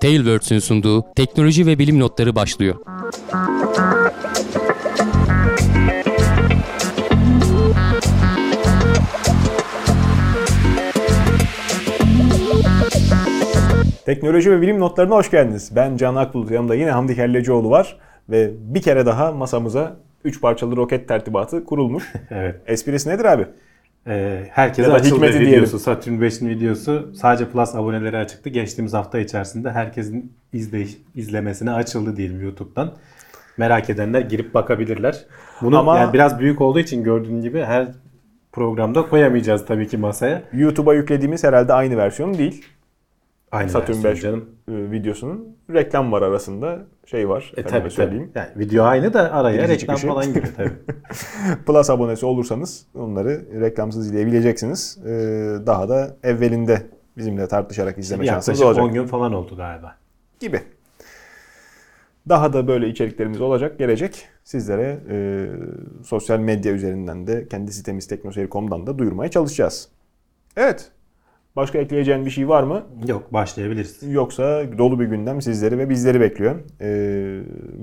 Tailwords'ün 0.00 0.58
sunduğu 0.58 1.04
teknoloji 1.16 1.66
ve 1.66 1.78
bilim 1.78 2.00
notları 2.00 2.34
başlıyor. 2.34 2.74
Teknoloji 14.06 14.50
ve 14.50 14.60
bilim 14.60 14.80
notlarına 14.80 15.14
hoş 15.14 15.30
geldiniz. 15.30 15.76
Ben 15.76 15.96
Can 15.96 16.14
Akbulut. 16.16 16.50
Yanımda 16.50 16.74
yine 16.74 16.90
Hamdi 16.90 17.14
Kellecioğlu 17.14 17.70
var. 17.70 17.96
Ve 18.30 18.50
bir 18.60 18.82
kere 18.82 19.06
daha 19.06 19.32
masamıza 19.32 19.96
3 20.24 20.40
parçalı 20.40 20.76
roket 20.76 21.08
tertibatı 21.08 21.64
kurulmuş. 21.64 22.12
Evet. 22.30 22.60
Esprisi 22.66 23.08
nedir 23.08 23.24
abi? 23.24 23.46
Ee, 24.06 24.44
herkese 24.50 24.82
Ya 24.90 24.94
da 24.94 24.98
hikmeti 25.04 25.22
videosu. 25.34 25.46
diyelim. 25.46 25.66
Saturn 25.66 26.12
5'in 26.14 26.48
videosu 26.48 27.12
sadece 27.14 27.48
Plus 27.50 27.74
aboneleri 27.74 28.16
açıktı. 28.16 28.48
Geçtiğimiz 28.50 28.94
hafta 28.94 29.18
içerisinde 29.18 29.70
herkesin 29.70 30.32
izleyiş, 30.52 30.98
izlemesine 31.14 31.70
açıldı 31.70 32.16
diyelim 32.16 32.40
YouTube'dan. 32.42 32.92
Merak 33.56 33.90
edenler 33.90 34.20
girip 34.20 34.54
bakabilirler. 34.54 35.24
Bunu 35.62 35.78
Ama- 35.78 35.98
yani 35.98 36.12
biraz 36.12 36.38
büyük 36.40 36.60
olduğu 36.60 36.78
için 36.78 37.04
gördüğün 37.04 37.40
gibi 37.40 37.60
her 37.62 37.88
programda 38.52 39.08
koyamayacağız 39.08 39.66
tabii 39.66 39.88
ki 39.88 39.96
masaya. 39.96 40.42
YouTube'a 40.52 40.94
yüklediğimiz 40.94 41.44
herhalde 41.44 41.72
aynı 41.72 41.96
versiyon 41.96 42.38
değil. 42.38 42.64
Aynı 43.52 43.74
versiyon 43.74 44.04
5 44.04 44.20
canım. 44.22 44.44
e, 44.68 44.72
videosunun 44.90 45.56
reklam 45.74 46.12
var 46.12 46.22
arasında. 46.22 46.78
Şey 47.10 47.28
var. 47.28 47.52
E 47.56 47.62
tabii 47.62 47.90
söyleyeyim. 47.90 48.30
tabii. 48.34 48.44
Yani 48.48 48.58
video 48.58 48.84
aynı 48.84 49.12
da 49.12 49.32
araya 49.32 49.56
Girici 49.56 49.72
reklam 49.82 49.96
çıkışı. 49.96 50.06
falan 50.06 50.26
giriyor 50.34 50.52
tabii. 50.56 50.72
Plus 51.66 51.90
abonesi 51.90 52.26
olursanız 52.26 52.86
onları 52.94 53.60
reklamsız 53.60 54.06
izleyebileceksiniz. 54.06 54.98
Ee, 55.06 55.10
daha 55.66 55.88
da 55.88 56.16
evvelinde 56.22 56.86
bizimle 57.16 57.48
tartışarak 57.48 57.98
izleme 57.98 58.26
şansınız 58.26 58.60
Yaklaşık 58.60 58.80
olacak. 58.80 58.84
10 58.96 59.02
gün 59.02 59.06
falan 59.06 59.32
oldu 59.32 59.56
galiba. 59.56 59.96
gibi. 60.40 60.60
Daha 62.28 62.52
da 62.52 62.68
böyle 62.68 62.88
içeriklerimiz 62.88 63.40
olacak, 63.40 63.78
gelecek. 63.78 64.28
Sizlere 64.44 64.98
e, 65.10 65.46
sosyal 66.04 66.38
medya 66.38 66.72
üzerinden 66.72 67.26
de 67.26 67.48
kendi 67.48 67.72
sitemiz 67.72 68.06
teknoseyir.com'dan 68.06 68.86
da 68.86 68.98
duyurmaya 68.98 69.30
çalışacağız. 69.30 69.88
Evet. 70.56 70.90
Başka 71.58 71.78
ekleyeceğin 71.78 72.26
bir 72.26 72.30
şey 72.30 72.48
var 72.48 72.62
mı? 72.62 72.82
Yok 73.06 73.32
başlayabiliriz. 73.32 74.02
Yoksa 74.02 74.62
dolu 74.78 75.00
bir 75.00 75.04
gündem 75.04 75.42
sizleri 75.42 75.78
ve 75.78 75.90
bizleri 75.90 76.20
bekliyor. 76.20 76.54
E, 76.80 76.88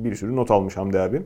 bir 0.04 0.16
sürü 0.16 0.36
not 0.36 0.52
almış 0.52 0.78
Hamdi 0.78 1.00
abi. 1.00 1.22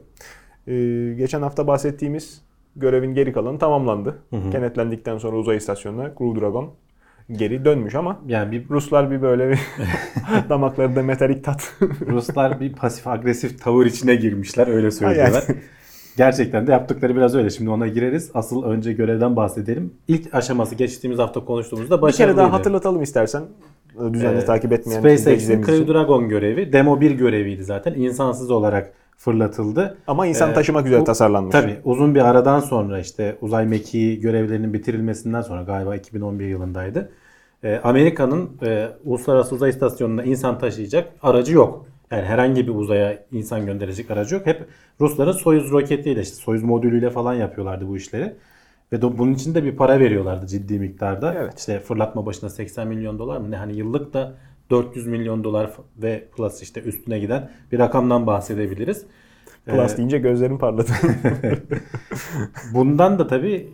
E, 0.67 0.75
geçen 1.17 1.41
hafta 1.41 1.67
bahsettiğimiz 1.67 2.41
görevin 2.75 3.13
geri 3.13 3.33
kalanı 3.33 3.59
tamamlandı. 3.59 4.17
Kenetlendikten 4.51 5.17
sonra 5.17 5.37
uzay 5.37 5.57
istasyonuna 5.57 6.13
Crew 6.17 6.41
Dragon 6.41 6.71
geri 7.31 7.65
dönmüş 7.65 7.95
ama 7.95 8.19
Yani 8.27 8.51
bir 8.51 8.69
Ruslar 8.69 9.11
bir 9.11 9.21
böyle 9.21 9.49
bir 9.49 9.59
damaklarında 10.49 11.03
metalik 11.03 11.43
tat 11.43 11.73
Ruslar 12.07 12.59
bir 12.59 12.73
pasif 12.73 13.07
agresif 13.07 13.63
tavır 13.63 13.85
içine 13.85 14.15
girmişler 14.15 14.67
öyle 14.67 14.91
söylüyorlar. 14.91 15.43
Yani. 15.47 15.59
Gerçekten 16.17 16.67
de 16.67 16.71
yaptıkları 16.71 17.15
biraz 17.15 17.35
öyle. 17.35 17.49
Şimdi 17.49 17.69
ona 17.69 17.87
gireriz. 17.87 18.31
Asıl 18.33 18.63
önce 18.63 18.93
görevden 18.93 19.35
bahsedelim. 19.35 19.93
İlk 20.07 20.33
aşaması 20.33 20.75
geçtiğimiz 20.75 21.19
hafta 21.19 21.45
konuştuğumuzda 21.45 21.97
Bir 21.97 22.01
başarılıydı. 22.01 22.37
kere 22.37 22.47
daha 22.47 22.57
hatırlatalım 22.57 23.01
istersen. 23.01 23.43
Düzenli 24.13 24.37
Ee, 24.41 24.45
takip 24.45 24.71
etmeyen 24.71 24.99
SpaceX'in 24.99 25.63
Crew. 25.63 25.87
Dragon 25.93 26.29
görevi 26.29 26.73
demo 26.73 27.01
1 27.01 27.11
göreviydi 27.11 27.63
zaten. 27.63 27.93
İnsansız 27.93 28.51
olarak 28.51 28.93
fırlatıldı. 29.17 29.97
Ama 30.07 30.27
insan 30.27 30.51
Ee, 30.51 30.53
taşımak 30.53 30.85
üzere 30.85 31.01
bu- 31.01 31.03
tasarlanmış. 31.03 31.51
Tabii 31.51 31.77
uzun 31.83 32.15
bir 32.15 32.29
aradan 32.29 32.59
sonra 32.59 32.99
işte 32.99 33.35
uzay 33.41 33.65
mekiği 33.65 34.19
görevlerinin 34.19 34.73
bitirilmesinden 34.73 35.41
sonra 35.41 35.61
galiba 35.63 35.95
2011 35.95 36.47
yılındaydı. 36.47 37.09
Ee, 37.63 37.79
Amerika'nın 37.83 38.49
e, 38.65 38.87
Uluslararası 39.05 39.55
Uzay 39.55 39.69
İstasyonu'na 39.69 40.23
insan 40.23 40.59
taşıyacak 40.59 41.09
aracı 41.21 41.53
yok. 41.53 41.85
Yani 42.11 42.25
herhangi 42.25 42.67
bir 42.67 42.75
uzaya 42.75 43.23
insan 43.31 43.65
gönderecek 43.65 44.11
aracı 44.11 44.35
yok. 44.35 44.45
Hep 44.45 44.67
Rusların 45.01 45.31
Soyuz 45.31 45.71
roketiyle 45.71 46.21
işte 46.21 46.35
Soyuz 46.35 46.63
modülüyle 46.63 47.09
falan 47.09 47.33
yapıyorlardı 47.33 47.87
bu 47.87 47.97
işleri. 47.97 48.35
Ve 48.91 49.01
de 49.01 49.17
bunun 49.17 49.33
için 49.33 49.55
de 49.55 49.63
bir 49.63 49.75
para 49.75 49.99
veriyorlardı 49.99 50.47
ciddi 50.47 50.79
miktarda. 50.79 51.35
Evet. 51.39 51.59
İşte 51.59 51.79
fırlatma 51.79 52.25
başına 52.25 52.49
80 52.49 52.87
milyon 52.87 53.19
dolar 53.19 53.37
mı 53.37 53.51
ne 53.51 53.55
hani 53.55 53.77
yıllık 53.77 54.13
da 54.13 54.33
400 54.69 55.07
milyon 55.07 55.43
dolar 55.43 55.71
ve 55.97 56.27
plus 56.37 56.61
işte 56.61 56.81
üstüne 56.81 57.19
giden 57.19 57.51
bir 57.71 57.79
rakamdan 57.79 58.27
bahsedebiliriz. 58.27 59.05
Plus 59.65 59.93
Ee, 59.93 59.97
deyince 59.97 60.17
gözlerim 60.17 60.57
parladı. 60.57 60.91
Bundan 62.73 63.19
da 63.19 63.27
tabii 63.27 63.69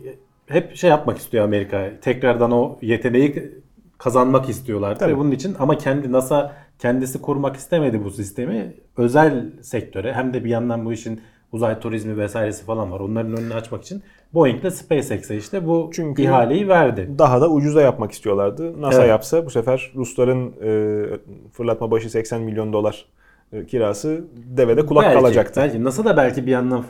hep 0.46 0.76
şey 0.76 0.90
yapmak 0.90 1.18
istiyor 1.18 1.44
Amerika. 1.44 1.90
Tekrardan 2.00 2.52
o 2.52 2.78
yeteneği 2.82 3.52
kazanmak 3.98 4.48
istiyorlar. 4.48 4.98
Tabii. 4.98 5.10
Tabii 5.10 5.18
bunun 5.20 5.30
için 5.30 5.56
ama 5.58 5.78
kendi 5.78 6.12
NASA 6.12 6.56
kendisi 6.78 7.22
kurmak 7.22 7.56
istemedi 7.56 8.04
bu 8.04 8.10
sistemi. 8.10 8.74
Özel 8.96 9.52
sektöre 9.62 10.12
hem 10.12 10.34
de 10.34 10.44
bir 10.44 10.50
yandan 10.50 10.84
bu 10.84 10.92
işin 10.92 11.20
uzay 11.52 11.80
turizmi 11.80 12.18
vesairesi 12.18 12.64
falan 12.64 12.92
var. 12.92 13.00
Onların 13.00 13.36
önünü 13.36 13.54
açmak 13.54 13.82
için 13.82 14.02
Boeing'le 14.34 14.70
SpaceX'e 14.70 15.36
işte 15.36 15.66
bu 15.66 15.90
Çünkü- 15.94 16.22
ihaleyi 16.22 16.68
verdi. 16.68 17.10
Daha 17.18 17.40
da 17.40 17.50
ucuza 17.50 17.82
yapmak 17.82 18.12
istiyorlardı. 18.12 18.82
NASA 18.82 18.98
Evet. 19.00 19.10
yapsa 19.10 19.46
bu 19.46 19.50
sefer 19.50 19.92
Rusların 19.96 20.52
e, 20.62 21.04
fırlatma 21.52 21.90
başı 21.90 22.10
80 22.10 22.42
milyon 22.42 22.72
dolar 22.72 23.04
e, 23.52 23.66
kirası 23.66 24.24
devede 24.56 24.86
kulak 24.86 25.04
belki, 25.04 25.18
kalacaktı. 25.18 25.60
Belki 25.60 25.84
NASA 25.84 26.04
da 26.04 26.16
belki 26.16 26.46
bir 26.46 26.50
yandan 26.50 26.84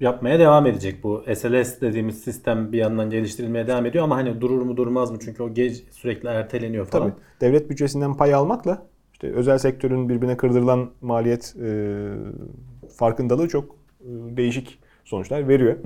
yapmaya 0.00 0.38
devam 0.38 0.66
edecek 0.66 1.04
bu 1.04 1.22
SLS 1.34 1.80
dediğimiz 1.80 2.20
sistem 2.24 2.72
bir 2.72 2.78
yandan 2.78 3.10
geliştirilmeye 3.10 3.66
devam 3.66 3.86
ediyor 3.86 4.04
ama 4.04 4.16
hani 4.16 4.40
durur 4.40 4.62
mu 4.62 4.76
durmaz 4.76 5.10
mı 5.10 5.18
çünkü 5.24 5.42
o 5.42 5.54
geç 5.54 5.82
sürekli 5.90 6.28
erteleniyor 6.28 6.86
falan. 6.86 7.10
Tabii. 7.10 7.20
Devlet 7.40 7.70
bütçesinden 7.70 8.16
pay 8.16 8.34
almakla 8.34 8.86
işte 9.22 9.36
özel 9.36 9.58
sektörün 9.58 10.08
birbirine 10.08 10.36
kırdırılan 10.36 10.90
maliyet 11.00 11.54
e, 11.62 12.08
farkındalığı 12.96 13.48
çok 13.48 13.76
e, 14.00 14.36
değişik 14.36 14.78
sonuçlar 15.04 15.48
veriyor. 15.48 15.76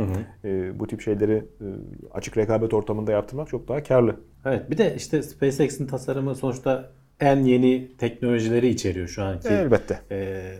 E, 0.44 0.78
bu 0.78 0.86
tip 0.86 1.00
şeyleri 1.00 1.32
e, 1.32 1.66
açık 2.12 2.36
rekabet 2.36 2.74
ortamında 2.74 3.12
yaptırmak 3.12 3.48
çok 3.48 3.68
daha 3.68 3.82
karlı. 3.82 4.16
Evet 4.44 4.70
bir 4.70 4.78
de 4.78 4.94
işte 4.96 5.22
SpaceX'in 5.22 5.86
tasarımı 5.86 6.34
sonuçta 6.34 6.90
en 7.20 7.36
yeni 7.36 7.96
teknolojileri 7.98 8.68
içeriyor 8.68 9.08
şu 9.08 9.24
anki. 9.24 9.48
Elbette. 9.48 10.00
Ee, 10.10 10.54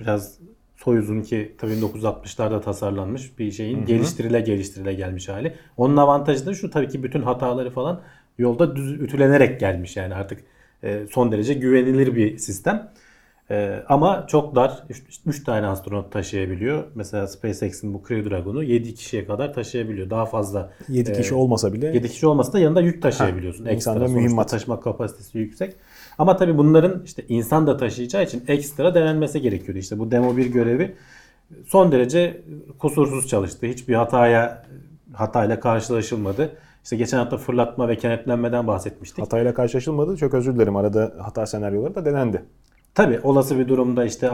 biraz 0.00 0.38
Soyuz'un 0.76 1.22
ki 1.22 1.54
tabii 1.58 1.72
1960'larda 1.72 2.60
tasarlanmış 2.60 3.38
bir 3.38 3.50
şeyin 3.50 3.86
geliştirile 3.86 4.40
geliştirile 4.40 4.94
gelmiş 4.94 5.28
hali. 5.28 5.54
Onun 5.76 5.96
avantajı 5.96 6.46
da 6.46 6.54
şu 6.54 6.70
tabii 6.70 6.88
ki 6.88 7.02
bütün 7.02 7.22
hataları 7.22 7.70
falan 7.70 8.00
yolda 8.38 8.76
düz 8.76 8.92
ütülenerek 8.92 9.60
gelmiş 9.60 9.96
yani 9.96 10.14
artık 10.14 10.40
e, 10.40 10.44
son 11.10 11.32
derece 11.32 11.54
güvenilir 11.54 12.16
bir 12.16 12.38
sistem. 12.38 12.90
E, 13.50 13.82
ama 13.88 14.26
çok 14.26 14.54
dar. 14.54 14.84
3 15.26 15.44
tane 15.44 15.66
astronot 15.66 16.12
taşıyabiliyor. 16.12 16.84
Mesela 16.94 17.26
SpaceX'in 17.26 17.94
bu 17.94 18.02
Crew 18.08 18.30
Dragon'u 18.30 18.62
7 18.62 18.94
kişiye 18.94 19.26
kadar 19.26 19.54
taşıyabiliyor. 19.54 20.10
Daha 20.10 20.26
fazla 20.26 20.72
7 20.88 21.12
kişi 21.12 21.30
e, 21.30 21.34
olmasa 21.34 21.72
bile 21.72 21.86
7 21.86 22.08
kişi 22.08 22.26
olmasa 22.26 22.52
da 22.52 22.58
yanında 22.58 22.80
yük 22.80 23.02
taşıyabiliyorsun. 23.02 23.64
Ha, 23.64 23.70
ekstra 23.70 24.08
mühimmat. 24.08 24.48
taşıma 24.48 24.80
kapasitesi 24.80 25.38
yüksek. 25.38 25.74
Ama 26.18 26.36
tabii 26.36 26.58
bunların 26.58 27.02
işte 27.04 27.24
insan 27.28 27.66
da 27.66 27.76
taşıyacağı 27.76 28.24
için 28.24 28.44
ekstra 28.48 28.94
denenmesi 28.94 29.40
gerekiyordu. 29.40 29.78
İşte 29.78 29.98
bu 29.98 30.10
demo 30.10 30.36
bir 30.36 30.46
görevi 30.46 30.94
son 31.66 31.92
derece 31.92 32.42
kusursuz 32.78 33.28
çalıştı. 33.28 33.66
Hiçbir 33.66 33.94
hataya 33.94 34.66
hatayla 35.12 35.60
karşılaşılmadı. 35.60 36.50
İşte 36.88 36.96
geçen 36.96 37.18
hafta 37.18 37.36
fırlatma 37.36 37.88
ve 37.88 37.96
kenetlenmeden 37.96 38.66
bahsetmiştik. 38.66 39.24
hatayla 39.24 39.54
karşılaşılmadı. 39.54 40.16
Çok 40.16 40.34
özür 40.34 40.54
dilerim. 40.54 40.76
Arada 40.76 41.14
hata 41.20 41.46
senaryoları 41.46 41.94
da 41.94 42.04
denendi. 42.04 42.42
Tabii 42.94 43.20
olası 43.22 43.58
bir 43.58 43.68
durumda 43.68 44.04
işte 44.04 44.30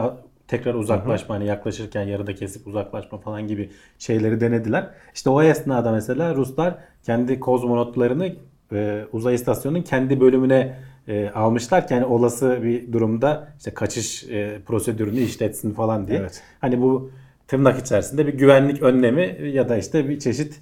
tekrar 0.47 0.73
uzaklaşma 0.73 1.35
hani 1.35 1.45
yaklaşırken 1.45 2.03
yarıda 2.03 2.35
kesip 2.35 2.67
uzaklaşma 2.67 3.17
falan 3.17 3.47
gibi 3.47 3.69
şeyleri 3.99 4.41
denediler. 4.41 4.89
İşte 5.15 5.29
o 5.29 5.41
esnada 5.41 5.91
mesela 5.91 6.35
Ruslar 6.35 6.75
kendi 7.03 7.39
kozmonotlarını 7.39 8.35
e, 8.71 9.03
uzay 9.11 9.35
istasyonunun 9.35 9.81
kendi 9.81 10.19
bölümüne 10.19 10.79
e, 11.07 11.29
almışlar 11.29 11.87
ki 11.87 11.93
hani 11.93 12.05
olası 12.05 12.59
bir 12.63 12.93
durumda 12.93 13.47
işte 13.57 13.73
kaçış 13.73 14.23
e, 14.23 14.59
prosedürünü 14.65 15.19
işletsin 15.19 15.73
falan 15.73 16.07
diye. 16.07 16.19
Evet. 16.19 16.43
Hani 16.61 16.81
bu 16.81 17.11
tırnak 17.47 17.79
içerisinde 17.79 18.27
bir 18.27 18.33
güvenlik 18.33 18.81
önlemi 18.81 19.49
ya 19.53 19.69
da 19.69 19.77
işte 19.77 20.09
bir 20.09 20.19
çeşit 20.19 20.61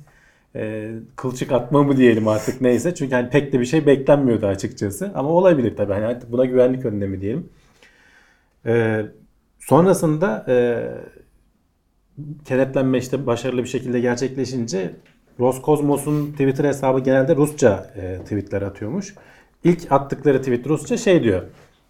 e, 0.56 0.92
kılçık 1.16 1.52
atma 1.52 1.84
mı 1.84 1.98
diyelim 1.98 2.28
artık 2.28 2.62
neyse. 2.62 2.96
Çünkü 2.96 3.16
hani 3.16 3.30
pek 3.30 3.54
de 3.54 3.60
bir 3.60 3.66
şey 3.66 3.86
beklenmiyordu 3.86 4.48
açıkçası. 4.48 5.12
Ama 5.16 5.30
olabilir 5.30 5.76
tabii. 5.78 5.94
Hani 5.94 6.06
artık 6.06 6.32
buna 6.32 6.46
güvenlik 6.46 6.86
önlemi 6.86 7.22
diyelim. 7.22 7.50
Ee, 8.66 9.06
sonrasında 9.60 10.46
e, 10.48 10.56
kenetlenme 12.46 12.98
işte 12.98 13.26
başarılı 13.26 13.64
bir 13.64 13.68
şekilde 13.68 14.00
gerçekleşince 14.00 14.94
Roskosmos'un 15.40 16.32
Twitter 16.32 16.66
hesabı 16.66 17.00
genelde 17.00 17.36
Rusça 17.36 17.94
e, 17.96 18.18
tweetler 18.24 18.62
atıyormuş. 18.62 19.16
İlk 19.64 19.92
attıkları 19.92 20.40
tweet 20.40 20.68
Rusça 20.68 20.98
şey 20.98 21.24
diyor. 21.24 21.42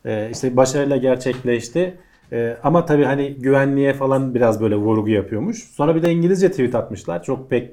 E, 0.06 0.30
işte 0.32 0.58
başarıyla 0.58 0.98
gerçekleşti. 0.98 1.98
E, 2.32 2.58
ama 2.64 2.86
tabii 2.86 3.04
hani 3.04 3.34
güvenliğe 3.34 3.94
falan 3.94 4.36
biraz 4.36 4.62
böyle 4.62 4.76
vurgu 4.76 5.10
yapıyormuş. 5.10 5.64
Sonra 5.64 5.96
bir 5.96 6.02
de 6.02 6.12
İngilizce 6.12 6.52
tweet 6.52 6.76
atmışlar. 6.76 7.24
Çok 7.24 7.50
pek 7.50 7.72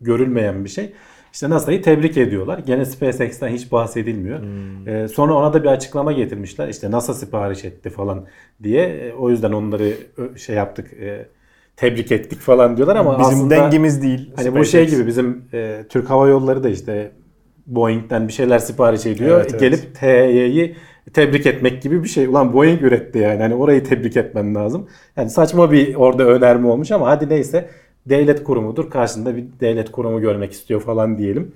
görülmeyen 0.00 0.64
bir 0.64 0.70
şey. 0.70 0.92
işte 1.32 1.50
NASA'yı 1.50 1.82
tebrik 1.82 2.16
ediyorlar. 2.16 2.58
Gene 2.66 2.84
SpaceX'ten 2.84 3.48
hiç 3.48 3.72
bahsedilmiyor. 3.72 4.40
Hmm. 4.42 4.88
Ee, 4.88 5.08
sonra 5.08 5.34
ona 5.34 5.52
da 5.52 5.62
bir 5.62 5.68
açıklama 5.68 6.12
getirmişler. 6.12 6.68
İşte 6.68 6.90
NASA 6.90 7.14
sipariş 7.14 7.64
etti 7.64 7.90
falan 7.90 8.26
diye. 8.62 8.82
E, 8.88 9.12
o 9.12 9.30
yüzden 9.30 9.52
onları 9.52 9.92
şey 10.36 10.56
yaptık. 10.56 10.92
e, 10.92 11.26
tebrik 11.76 12.12
ettik 12.12 12.40
falan 12.40 12.76
diyorlar 12.76 12.96
ama 12.96 13.18
Bizim 13.18 13.34
aslında 13.38 13.56
dengimiz 13.56 14.02
değil. 14.02 14.32
hani 14.36 14.46
bu 14.46 14.64
SpaceX. 14.64 14.70
şey 14.72 14.88
gibi 14.88 15.06
bizim 15.06 15.42
e, 15.52 15.84
Türk 15.88 16.10
Hava 16.10 16.28
Yolları 16.28 16.62
da 16.64 16.68
işte 16.68 17.10
Boeing'den 17.66 18.28
bir 18.28 18.32
şeyler 18.32 18.58
sipariş 18.58 19.06
ediyor. 19.06 19.36
Evet, 19.36 19.50
evet. 19.50 19.60
Gelip 19.60 19.94
TY'yi 20.00 20.76
tebrik 21.12 21.46
etmek 21.46 21.82
gibi 21.82 22.04
bir 22.04 22.08
şey. 22.08 22.26
Ulan 22.26 22.52
Boeing 22.52 22.82
üretti 22.82 23.18
yani. 23.18 23.42
Hani 23.42 23.54
orayı 23.54 23.84
tebrik 23.84 24.16
etmen 24.16 24.54
lazım. 24.54 24.88
Yani 25.16 25.30
saçma 25.30 25.72
bir 25.72 25.94
orada 25.94 26.24
önerme 26.24 26.68
olmuş 26.68 26.90
ama 26.92 27.06
hadi 27.06 27.28
neyse 27.28 27.68
devlet 28.10 28.44
kurumudur. 28.44 28.90
Karşında 28.90 29.36
bir 29.36 29.44
devlet 29.60 29.92
kurumu 29.92 30.20
görmek 30.20 30.52
istiyor 30.52 30.80
falan 30.80 31.18
diyelim. 31.18 31.52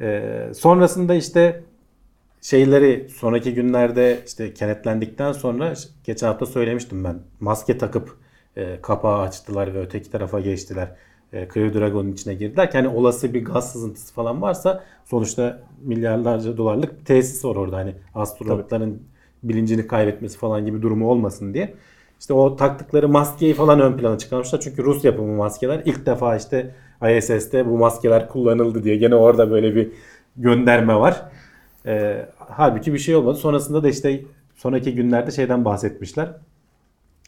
Ee, 0.00 0.50
sonrasında 0.54 1.14
işte 1.14 1.62
şeyleri 2.40 3.08
sonraki 3.10 3.54
günlerde 3.54 4.18
işte 4.26 4.54
kenetlendikten 4.54 5.32
sonra 5.32 5.74
geçen 6.04 6.26
hafta 6.26 6.46
söylemiştim 6.46 7.04
ben. 7.04 7.18
Maske 7.40 7.78
takıp 7.78 8.16
e, 8.56 8.78
kapağı 8.82 9.18
açtılar 9.20 9.74
ve 9.74 9.80
öteki 9.80 10.10
tarafa 10.10 10.40
geçtiler. 10.40 10.88
E, 11.32 11.48
Crew 11.48 11.80
Dragon'un 11.80 12.12
içine 12.12 12.34
girdiler. 12.34 12.70
Yani 12.74 12.88
olası 12.88 13.34
bir 13.34 13.44
gaz 13.44 13.72
sızıntısı 13.72 14.14
falan 14.14 14.42
varsa 14.42 14.84
sonuçta 15.04 15.62
milyarlarca 15.82 16.56
dolarlık 16.56 17.00
bir 17.00 17.04
tesis 17.04 17.44
var 17.44 17.56
orada. 17.56 17.76
Hani 17.76 17.94
astronotların 18.14 19.02
bilincini 19.42 19.86
kaybetmesi 19.86 20.38
falan 20.38 20.66
gibi 20.66 20.82
durumu 20.82 21.10
olmasın 21.10 21.54
diye. 21.54 21.74
İşte 22.24 22.34
o 22.34 22.56
taktıkları 22.56 23.08
maskeyi 23.08 23.54
falan 23.54 23.80
ön 23.80 23.96
plana 23.96 24.18
çıkarmışlar. 24.18 24.60
Çünkü 24.60 24.84
Rus 24.84 25.04
yapımı 25.04 25.36
maskeler. 25.36 25.82
ilk 25.84 26.06
defa 26.06 26.36
işte 26.36 26.74
ISS'te 27.18 27.66
bu 27.66 27.78
maskeler 27.78 28.28
kullanıldı 28.28 28.84
diye. 28.84 28.96
Gene 28.96 29.14
orada 29.14 29.50
böyle 29.50 29.74
bir 29.74 29.92
gönderme 30.36 30.94
var. 30.94 31.22
Ee, 31.86 32.28
halbuki 32.38 32.92
bir 32.92 32.98
şey 32.98 33.16
olmadı. 33.16 33.36
Sonrasında 33.36 33.82
da 33.82 33.88
işte 33.88 34.24
sonraki 34.56 34.94
günlerde 34.94 35.30
şeyden 35.30 35.64
bahsetmişler. 35.64 36.28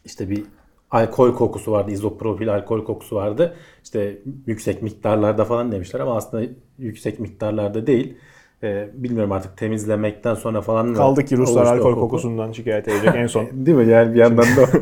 İşte 0.04 0.30
bir 0.30 0.44
alkol 0.90 1.34
kokusu 1.34 1.72
vardı. 1.72 1.90
izopropil 1.90 2.54
alkol 2.54 2.84
kokusu 2.84 3.16
vardı. 3.16 3.54
İşte 3.84 4.18
yüksek 4.46 4.82
miktarlarda 4.82 5.44
falan 5.44 5.72
demişler 5.72 6.00
ama 6.00 6.16
aslında 6.16 6.44
yüksek 6.78 7.20
miktarlarda 7.20 7.86
değil. 7.86 8.16
Ee, 8.62 8.88
bilmiyorum 8.94 9.32
artık 9.32 9.56
temizlemekten 9.56 10.34
sonra 10.34 10.60
falan 10.60 10.86
mı 10.86 10.94
Kaldı 10.96 11.24
ki 11.24 11.36
Ruslar 11.36 11.66
alkol 11.66 11.82
koku? 11.90 12.00
kokusundan 12.00 12.52
şikayet 12.52 12.88
edecek 12.88 13.14
en 13.14 13.26
son. 13.26 13.46
Değil 13.52 13.76
mi? 13.76 13.86
Yani 13.88 14.14
bir 14.14 14.18
yandan 14.18 14.44
da. 14.44 14.66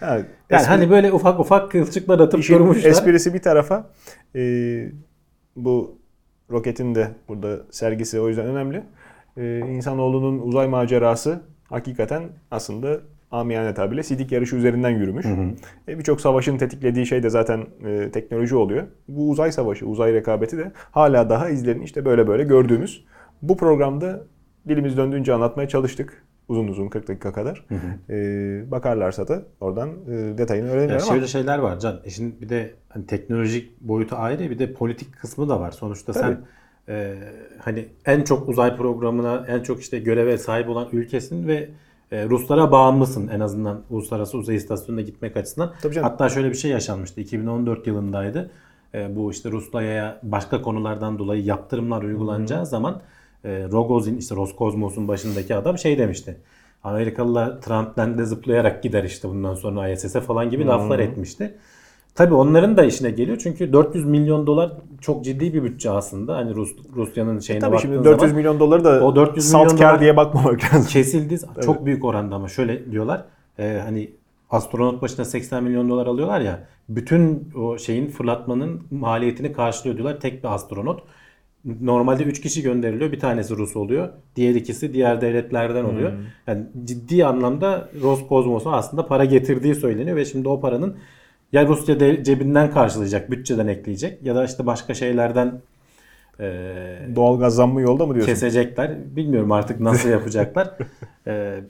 Yani, 0.00 0.24
yani 0.50 0.66
hani 0.66 0.90
böyle 0.90 1.12
ufak 1.12 1.40
ufak 1.40 1.70
kılçıklar 1.70 2.20
atıp 2.20 2.40
İşin 2.40 2.54
durmuşlar. 2.54 2.90
esprisi 2.90 3.34
bir 3.34 3.38
tarafa 3.42 3.90
e, 4.36 4.40
bu 5.56 5.98
roketin 6.50 6.94
de 6.94 7.08
burada 7.28 7.60
sergisi 7.70 8.20
o 8.20 8.28
yüzden 8.28 8.46
önemli. 8.46 8.82
E, 9.36 9.58
insanoğlunun 9.58 10.38
uzay 10.38 10.68
macerası 10.68 11.40
hakikaten 11.68 12.22
aslında 12.50 13.00
amiyane 13.32 13.74
tabirle 13.74 14.02
sidik 14.02 14.32
yarışı 14.32 14.56
üzerinden 14.56 14.90
yürümüş. 14.90 15.26
E, 15.88 15.98
Birçok 15.98 16.20
savaşın 16.20 16.58
tetiklediği 16.58 17.06
şey 17.06 17.22
de 17.22 17.30
zaten 17.30 17.66
e, 17.86 18.10
teknoloji 18.10 18.56
oluyor. 18.56 18.82
Bu 19.08 19.30
uzay 19.30 19.52
savaşı, 19.52 19.86
uzay 19.86 20.12
rekabeti 20.12 20.58
de 20.58 20.72
hala 20.90 21.30
daha 21.30 21.48
izlerini 21.48 21.84
işte 21.84 22.04
böyle 22.04 22.28
böyle 22.28 22.44
gördüğümüz. 22.44 23.04
Bu 23.42 23.56
programda 23.56 24.20
dilimiz 24.68 24.96
döndüğünce 24.96 25.34
anlatmaya 25.34 25.68
çalıştık. 25.68 26.22
Uzun 26.48 26.68
uzun 26.68 26.88
40 26.88 27.08
dakika 27.08 27.32
kadar. 27.32 27.66
E, 28.10 28.70
bakarlarsa 28.70 29.28
da 29.28 29.42
oradan 29.60 29.88
e, 29.88 30.38
detayını 30.38 30.70
öğrenirler 30.70 30.94
ama 30.94 31.04
şöyle 31.04 31.26
şeyler 31.26 31.58
var 31.58 31.78
Can. 31.78 32.00
İşin 32.04 32.40
bir 32.40 32.48
de 32.48 32.74
hani 32.88 33.06
teknolojik 33.06 33.80
boyutu 33.80 34.16
ayrı 34.16 34.50
bir 34.50 34.58
de 34.58 34.72
politik 34.72 35.18
kısmı 35.18 35.48
da 35.48 35.60
var. 35.60 35.70
Sonuçta 35.70 36.12
sen 36.12 36.38
e, 36.88 37.14
hani 37.58 37.88
en 38.06 38.22
çok 38.22 38.48
uzay 38.48 38.76
programına 38.76 39.46
en 39.48 39.62
çok 39.62 39.80
işte 39.80 39.98
göreve 39.98 40.38
sahip 40.38 40.68
olan 40.68 40.88
ülkesin 40.92 41.46
ve 41.48 41.54
e, 41.54 41.68
Ruslara 42.12 42.72
bağımlısın 42.72 43.28
en 43.28 43.40
azından 43.40 43.82
uluslararası 43.90 44.38
uzay 44.38 44.56
istasyonuna 44.56 45.02
gitmek 45.02 45.36
açısından. 45.36 45.72
Tabii 45.82 45.94
canım. 45.94 46.08
Hatta 46.08 46.28
şöyle 46.28 46.50
bir 46.50 46.54
şey 46.54 46.70
yaşanmıştı. 46.70 47.20
2014 47.20 47.86
yılındaydı. 47.86 48.50
E, 48.94 49.16
bu 49.16 49.30
işte 49.30 49.50
Rusya'ya 49.50 50.20
başka 50.22 50.62
konulardan 50.62 51.18
dolayı 51.18 51.44
yaptırımlar 51.44 52.02
uygulanacağı 52.02 52.66
zaman 52.66 53.00
e, 53.44 53.68
Rogozin 53.72 54.16
işte 54.16 54.36
Roskosmos'un 54.36 55.08
başındaki 55.08 55.54
adam 55.54 55.78
şey 55.78 55.98
demişti. 55.98 56.36
Amerikalılar 56.84 57.60
Trump'den 57.60 58.24
zıplayarak 58.24 58.82
gider 58.82 59.04
işte 59.04 59.28
bundan 59.28 59.54
sonra 59.54 59.88
ISS'e 59.88 60.20
falan 60.20 60.50
gibi 60.50 60.66
laflar 60.66 60.98
etmişti. 60.98 61.54
Tabii 62.14 62.34
onların 62.34 62.76
da 62.76 62.84
işine 62.84 63.10
geliyor 63.10 63.38
çünkü 63.42 63.72
400 63.72 64.04
milyon 64.04 64.46
dolar 64.46 64.72
çok 65.00 65.24
ciddi 65.24 65.54
bir 65.54 65.62
bütçe 65.62 65.90
aslında. 65.90 66.36
Hani 66.36 66.54
Rus, 66.54 66.72
Rusya'nın 66.96 67.38
şeyine 67.38 67.60
Tabii 67.60 67.72
baktığın 67.72 67.88
şimdi 67.88 68.04
400 68.04 68.20
zaman 68.20 68.36
milyon 68.36 68.60
doları 68.60 68.84
da 68.84 69.04
O 69.04 69.16
400 69.16 69.46
salt 69.46 69.72
milyon 69.72 69.78
dolar- 69.78 70.00
diye 70.00 70.16
bakmamak 70.16 70.64
lazım. 70.64 70.86
kesildi. 70.88 71.38
Çok 71.64 71.86
büyük 71.86 72.04
oranda 72.04 72.34
ama 72.34 72.48
şöyle 72.48 72.92
diyorlar. 72.92 73.24
e, 73.58 73.80
hani 73.84 74.10
astronot 74.50 75.02
başına 75.02 75.24
80 75.24 75.64
milyon 75.64 75.88
dolar 75.88 76.06
alıyorlar 76.06 76.40
ya. 76.40 76.66
Bütün 76.88 77.48
o 77.56 77.78
şeyin 77.78 78.06
fırlatmanın 78.06 78.80
maliyetini 78.90 79.52
karşılıyor 79.52 79.96
diyorlar 79.96 80.20
tek 80.20 80.44
bir 80.44 80.54
astronot. 80.54 81.02
Normalde 81.80 82.22
3 82.24 82.40
kişi 82.40 82.62
gönderiliyor. 82.62 83.12
Bir 83.12 83.20
tanesi 83.20 83.56
Rus 83.56 83.76
oluyor. 83.76 84.08
Diğer 84.36 84.54
ikisi 84.54 84.94
diğer 84.94 85.20
devletlerden 85.20 85.84
oluyor. 85.84 86.12
Yani 86.46 86.64
ciddi 86.84 87.26
anlamda 87.26 87.88
Roskosmos'a 88.02 88.72
aslında 88.72 89.06
para 89.06 89.24
getirdiği 89.24 89.74
söyleniyor 89.74 90.16
ve 90.16 90.24
şimdi 90.24 90.48
o 90.48 90.60
paranın 90.60 90.96
ya 91.52 91.66
Rusya 91.66 92.00
de- 92.00 92.24
cebinden 92.24 92.70
karşılayacak, 92.70 93.30
bütçeden 93.30 93.66
ekleyecek 93.66 94.22
ya 94.22 94.34
da 94.34 94.44
işte 94.44 94.66
başka 94.66 94.94
şeylerden 94.94 95.60
e, 96.40 97.16
Doğalgaz 97.16 97.54
zammı 97.54 97.80
yolda 97.80 98.06
mı 98.06 98.14
diyorsun? 98.14 98.32
kesecekler. 98.32 99.16
Bilmiyorum 99.16 99.52
artık 99.52 99.80
nasıl 99.80 100.08
yapacaklar. 100.08 100.70
Ee, 101.26 101.60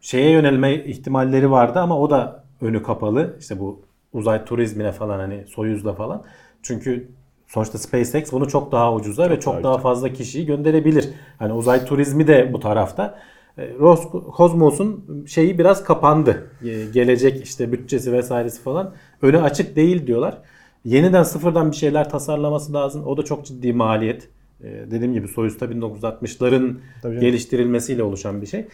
şeye 0.00 0.30
yönelme 0.30 0.74
ihtimalleri 0.74 1.50
vardı 1.50 1.78
ama 1.80 1.98
o 2.00 2.10
da 2.10 2.44
önü 2.60 2.82
kapalı. 2.82 3.36
İşte 3.40 3.60
bu 3.60 3.80
uzay 4.12 4.44
turizmine 4.44 4.92
falan 4.92 5.18
hani 5.18 5.44
Soyuz'la 5.46 5.94
falan. 5.94 6.22
Çünkü 6.62 7.08
sonuçta 7.46 7.78
SpaceX 7.78 8.32
bunu 8.32 8.48
çok 8.48 8.72
daha 8.72 8.94
ucuza 8.94 9.30
ve 9.30 9.40
çok 9.40 9.54
daha 9.54 9.62
daha 9.64 9.78
fazla 9.78 10.12
kişiyi 10.12 10.46
gönderebilir. 10.46 11.08
Hani 11.38 11.52
uzay 11.52 11.84
turizmi 11.84 12.26
de 12.26 12.52
bu 12.52 12.60
tarafta. 12.60 13.18
Ee, 13.58 13.68
Roskosmos'un 13.80 15.04
şeyi 15.26 15.58
biraz 15.58 15.84
kapandı. 15.84 16.50
Ee, 16.64 16.84
Gelecek 16.92 17.44
işte 17.44 17.72
bütçesi 17.72 18.12
vesairesi 18.12 18.62
falan 18.62 18.94
önü 19.22 19.38
açık 19.38 19.76
değil 19.76 20.06
diyorlar. 20.06 20.38
Yeniden 20.84 21.22
sıfırdan 21.22 21.70
bir 21.70 21.76
şeyler 21.76 22.10
tasarlaması 22.10 22.72
lazım. 22.72 23.06
O 23.06 23.16
da 23.16 23.22
çok 23.22 23.46
ciddi 23.46 23.72
maliyet. 23.72 24.28
Ee, 24.64 24.66
dediğim 24.90 25.12
gibi 25.12 25.28
Soyuz 25.28 25.58
tabii 25.58 25.74
1960'ların 25.74 26.74
Tabii 27.02 27.12
canım. 27.14 27.20
geliştirilmesiyle 27.20 28.02
oluşan 28.02 28.42
bir 28.42 28.46
şey. 28.46 28.66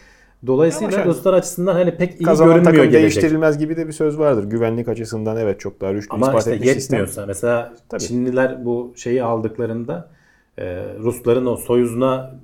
Dolayısıyla 0.47 1.05
Ruslar 1.05 1.33
açısından 1.33 1.73
hani 1.73 1.97
pek 1.97 2.21
iyi 2.21 2.23
Kazanan 2.23 2.51
görünmüyor 2.53 2.75
takım 2.75 2.91
gelecek. 2.91 3.01
değiştirilmez 3.01 3.57
gibi 3.57 3.77
de 3.77 3.87
bir 3.87 3.91
söz 3.93 4.19
vardır. 4.19 4.43
Güvenlik 4.43 4.87
açısından 4.87 5.37
evet 5.37 5.59
çok 5.59 5.81
daha 5.81 5.93
rüştü 5.93 6.13
Ama 6.13 6.25
ispat 6.27 6.39
işte 6.41 6.51
etmiş 6.55 6.69
sistem. 6.69 6.99
yetmiyorsa 6.99 7.25
mesela 7.25 7.73
Tabii. 7.89 8.01
Çinliler 8.01 8.65
bu 8.65 8.93
şeyi 8.95 9.23
aldıklarında 9.23 10.09
e, 10.57 10.83
Rusların 10.99 11.45
o 11.45 11.55
Soyuz'una 11.57 12.35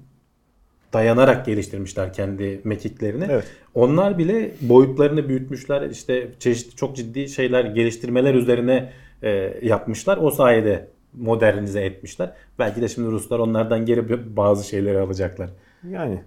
dayanarak 0.93 1.45
geliştirmişler 1.45 2.13
kendi 2.13 2.61
mekiklerini. 2.63 3.25
Evet. 3.29 3.45
Onlar 3.73 4.17
bile 4.17 4.51
boyutlarını 4.61 5.29
büyütmüşler. 5.29 5.89
işte 5.89 6.27
çeşitli 6.39 6.75
çok 6.75 6.95
ciddi 6.95 7.29
şeyler 7.29 7.65
geliştirmeler 7.65 8.33
üzerine 8.33 8.91
e, 9.23 9.59
yapmışlar. 9.61 10.17
O 10.17 10.31
sayede 10.31 10.87
modernize 11.13 11.81
etmişler. 11.81 12.31
Belki 12.59 12.81
de 12.81 12.87
şimdi 12.87 13.11
Ruslar 13.11 13.39
onlardan 13.39 13.85
geri 13.85 14.35
bazı 14.37 14.67
şeyleri 14.67 14.99
alacaklar. 14.99 15.49
Yani 15.89 16.21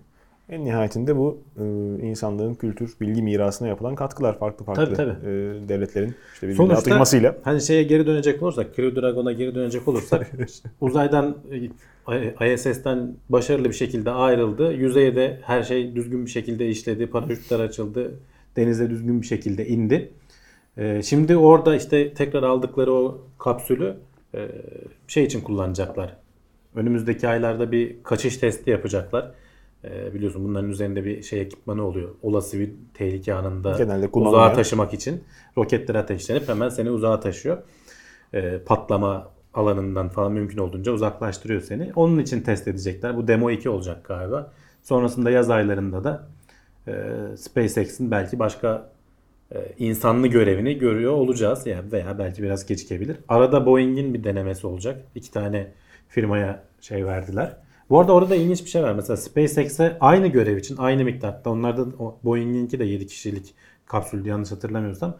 en 0.48 0.64
nihayetinde 0.64 1.16
bu 1.16 1.38
e, 1.56 1.62
insanlığın 2.06 2.54
kültür, 2.54 2.96
bilgi 3.00 3.22
mirasına 3.22 3.68
yapılan 3.68 3.94
katkılar 3.94 4.38
farklı 4.38 4.64
farklı 4.64 4.84
Tabii, 4.84 4.96
tabii. 4.96 5.10
e, 5.10 5.68
devletlerin 5.68 6.14
işte 6.34 6.46
birbirine 6.46 6.56
Sonuçta 6.56 6.78
atışmasıyla. 6.78 7.36
hani 7.42 7.60
şeye 7.60 7.82
geri 7.82 8.06
dönecek 8.06 8.42
olursak, 8.42 8.76
Crew 8.76 9.00
Dragon'a 9.00 9.32
geri 9.32 9.54
dönecek 9.54 9.88
olursak 9.88 10.30
uzaydan 10.80 11.36
e, 12.40 12.54
ISS'ten 12.54 13.14
başarılı 13.28 13.68
bir 13.68 13.74
şekilde 13.74 14.10
ayrıldı. 14.10 14.72
Yüzeyde 14.72 15.38
her 15.42 15.62
şey 15.62 15.96
düzgün 15.96 16.24
bir 16.26 16.30
şekilde 16.30 16.68
işledi. 16.68 17.06
Paraşütler 17.06 17.60
açıldı. 17.60 18.14
Denize 18.56 18.90
düzgün 18.90 19.22
bir 19.22 19.26
şekilde 19.26 19.66
indi. 19.66 20.10
E, 20.76 21.02
Şimdi 21.02 21.36
orada 21.36 21.76
işte 21.76 22.14
tekrar 22.14 22.42
aldıkları 22.42 22.92
o 22.92 23.20
kapsülü 23.38 23.94
e, 24.34 24.48
şey 25.08 25.24
için 25.24 25.40
kullanacaklar. 25.40 26.16
Önümüzdeki 26.74 27.28
aylarda 27.28 27.72
bir 27.72 27.96
kaçış 28.02 28.36
testi 28.36 28.70
yapacaklar. 28.70 29.30
E, 29.84 30.14
biliyorsun 30.14 30.44
bunların 30.44 30.70
üzerinde 30.70 31.04
bir 31.04 31.22
şey 31.22 31.40
ekipmanı 31.40 31.86
oluyor. 31.86 32.08
Olası 32.22 32.58
bir 32.58 32.70
tehlike 32.94 33.34
anında 33.34 33.76
Genelde 33.78 34.08
uzağa 34.12 34.52
taşımak 34.52 34.94
için 34.94 35.24
roketler 35.58 35.94
ateşlenip 35.94 36.48
hemen 36.48 36.68
seni 36.68 36.90
uzağa 36.90 37.20
taşıyor. 37.20 37.58
E, 38.34 38.58
patlama 38.58 39.30
alanından 39.54 40.08
falan 40.08 40.32
mümkün 40.32 40.58
olduğunca 40.58 40.92
uzaklaştırıyor 40.92 41.60
seni. 41.60 41.92
Onun 41.96 42.18
için 42.18 42.40
test 42.40 42.68
edecekler. 42.68 43.16
Bu 43.16 43.28
demo 43.28 43.50
2 43.50 43.70
olacak 43.70 44.04
galiba. 44.04 44.52
Sonrasında 44.82 45.30
yaz 45.30 45.50
aylarında 45.50 46.04
da 46.04 46.28
e, 46.88 46.92
SpaceX'in 47.36 48.10
belki 48.10 48.38
başka 48.38 48.90
e, 49.54 49.56
insanlı 49.78 50.26
görevini 50.26 50.78
görüyor 50.78 51.12
olacağız. 51.12 51.66
Yani 51.66 51.92
veya 51.92 52.18
belki 52.18 52.42
biraz 52.42 52.66
gecikebilir. 52.66 53.16
Arada 53.28 53.66
Boeing'in 53.66 54.14
bir 54.14 54.24
denemesi 54.24 54.66
olacak. 54.66 55.04
İki 55.14 55.30
tane 55.30 55.72
firmaya 56.08 56.62
şey 56.80 57.06
verdiler. 57.06 57.56
Bu 57.90 58.00
arada 58.00 58.12
orada 58.12 58.30
da 58.30 58.34
ilginç 58.34 58.64
bir 58.64 58.70
şey 58.70 58.82
var. 58.82 58.92
Mesela 58.94 59.16
SpaceX'e 59.16 59.96
aynı 60.00 60.26
görev 60.26 60.56
için 60.56 60.76
aynı 60.76 61.04
miktarda. 61.04 61.50
Onlarda 61.50 61.86
Boeing'inki 62.24 62.78
de 62.78 62.84
7 62.84 63.06
kişilik 63.06 63.54
kapsüldü 63.86 64.28
yanlış 64.28 64.52
hatırlamıyorsam. 64.52 65.16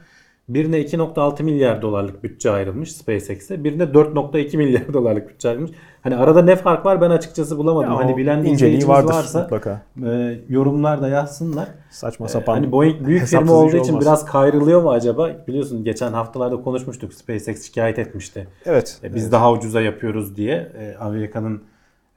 Birine 0.49 0.81
2.6 0.81 1.43
milyar 1.43 1.83
dolarlık 1.83 2.23
bütçe 2.25 2.51
ayrılmış 2.51 2.93
SpaceX'e. 2.93 3.65
Birine 3.65 3.83
4.2 3.83 4.57
milyar 4.57 4.83
dolarlık 4.93 5.29
bütçe 5.29 5.49
ayrılmış. 5.49 5.71
Hani 6.03 6.17
arada 6.17 6.43
ne 6.43 6.57
fark 6.57 6.87
var 6.87 7.01
ben 7.01 7.11
açıkçası 7.11 7.59
bulamadım. 7.59 7.91
Ya 7.93 7.97
hani 7.99 8.17
bilen 8.17 8.45
inceliği 8.45 8.89
vardır 8.89 9.09
varsa 9.15 9.43
mutlaka. 9.43 9.83
e, 10.07 10.39
yorumlarda 10.49 11.09
yazsınlar. 11.09 11.69
Saçma 11.91 12.27
Ee, 12.27 12.29
sapan. 12.29 12.55
Hani 12.55 12.73
Boeing 12.73 13.07
büyük 13.07 13.25
firma 13.27 13.53
olduğu 13.53 13.77
iş 13.77 13.83
için 13.83 13.93
olmaz. 13.93 14.05
biraz 14.05 14.25
kayrılıyor 14.25 14.83
mu 14.83 14.91
acaba? 14.91 15.31
Biliyorsun 15.49 15.85
geçen 15.85 16.13
haftalarda 16.13 16.63
konuşmuştuk. 16.63 17.15
SpaceX 17.15 17.63
şikayet 17.67 17.99
etmişti. 17.99 18.49
Evet. 18.67 19.01
E, 19.05 19.15
Biz 19.15 19.33
daha 19.33 19.53
ucuza 19.53 19.81
yapıyoruz 19.81 20.37
diye 20.37 20.73
e, 20.79 20.97
Amerika'nın 21.01 21.63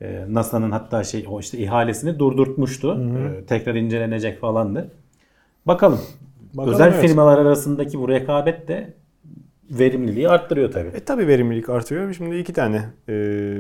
e, 0.02 0.26
NASA'nın 0.30 0.72
hatta 0.72 1.04
şey 1.04 1.26
o 1.30 1.40
işte 1.40 1.58
ihalesini 1.58 2.20
durdurtmuştu. 2.20 3.00
E, 3.18 3.46
tekrar 3.46 3.76
incelenecek 3.76 4.40
falandı. 4.40 4.92
Bakalım. 5.66 6.00
Bakalım, 6.54 6.74
Özel 6.74 6.94
evet. 6.94 7.02
firmalar 7.02 7.38
arasındaki 7.38 8.00
bu 8.00 8.10
rekabet 8.10 8.68
de 8.68 8.94
verimliliği 9.72 10.30
arttırıyor 10.30 10.72
tabii. 10.72 10.88
E 10.88 11.00
tabi 11.00 11.28
verimlilik 11.28 11.70
artıyor. 11.70 12.14
Şimdi 12.14 12.38
iki 12.38 12.54
tane 12.54 12.78
e, 13.10 13.14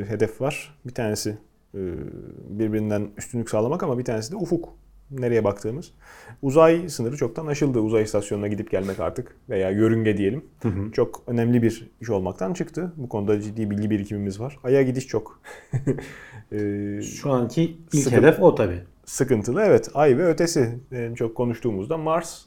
hedef 0.07 0.41
var. 0.41 0.75
Bir 0.85 0.93
tanesi 0.93 1.37
e, 1.75 1.79
birbirinden 2.49 3.07
üstünlük 3.17 3.49
sağlamak 3.49 3.83
ama 3.83 3.99
bir 3.99 4.05
tanesi 4.05 4.31
de 4.31 4.35
ufuk. 4.35 4.69
Nereye 5.11 5.43
baktığımız. 5.43 5.91
Uzay 6.41 6.89
sınırı 6.89 7.17
çoktan 7.17 7.47
aşıldı. 7.47 7.79
Uzay 7.79 8.03
istasyonuna 8.03 8.47
gidip 8.47 8.71
gelmek 8.71 8.99
artık 8.99 9.35
veya 9.49 9.69
yörünge 9.69 10.17
diyelim. 10.17 10.45
Çok 10.93 11.23
önemli 11.27 11.61
bir 11.61 11.91
iş 12.01 12.09
olmaktan 12.09 12.53
çıktı. 12.53 12.93
Bu 12.97 13.09
konuda 13.09 13.41
ciddi 13.41 13.69
bilgi 13.69 13.89
birikimimiz 13.89 14.39
var. 14.39 14.59
Ay'a 14.63 14.81
gidiş 14.81 15.07
çok 15.07 15.41
e, 16.51 17.01
Şu 17.01 17.31
anki 17.31 17.77
ilk 17.93 18.03
Sıkı- 18.03 18.15
hedef 18.15 18.39
o 18.41 18.55
tabii. 18.55 18.79
sıkıntılı. 19.05 19.61
Evet 19.61 19.89
Ay 19.93 20.17
ve 20.17 20.25
ötesi 20.27 20.79
en 20.91 21.13
çok 21.13 21.35
konuştuğumuzda 21.35 21.97
Mars. 21.97 22.41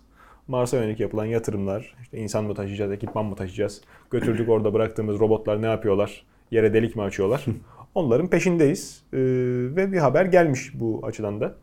Mars'a 0.49 0.76
yönelik 0.76 1.00
yapılan 1.00 1.25
yatırımlar, 1.25 1.94
işte 2.02 2.18
insan 2.18 2.44
mı 2.44 2.54
taşıyacağız, 2.54 2.92
ekipman 2.92 3.25
mı 3.25 3.37
taşıyacağız, 3.37 3.80
götürdük 4.11 4.49
orada 4.49 4.75
bıraktığımız 4.75 5.20
robotlar 5.20 5.62
ne 5.62 5.66
yapıyorlar, 5.66 6.25
yere 6.50 6.75
delik 6.75 6.96
mi 6.96 7.02
açıyorlar? 7.02 7.44
Onların 7.94 8.28
peşindeyiz 8.30 9.02
Ee, 9.12 9.18
ve 9.76 9.92
bir 9.92 9.99
haber 9.99 10.25
gelmiş 10.25 10.70
bu 10.75 11.00
açıdan 11.06 11.40
da. 11.40 11.54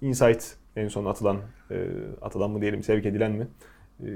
Insight 0.00 0.56
en 0.76 0.88
son 0.88 1.04
atılan, 1.04 1.36
e, 1.70 1.76
atılan 2.22 2.50
mı 2.50 2.60
diyelim, 2.60 2.82
sevk 2.82 3.06
edilen 3.06 3.32
mi? 3.32 3.46
E, 4.04 4.08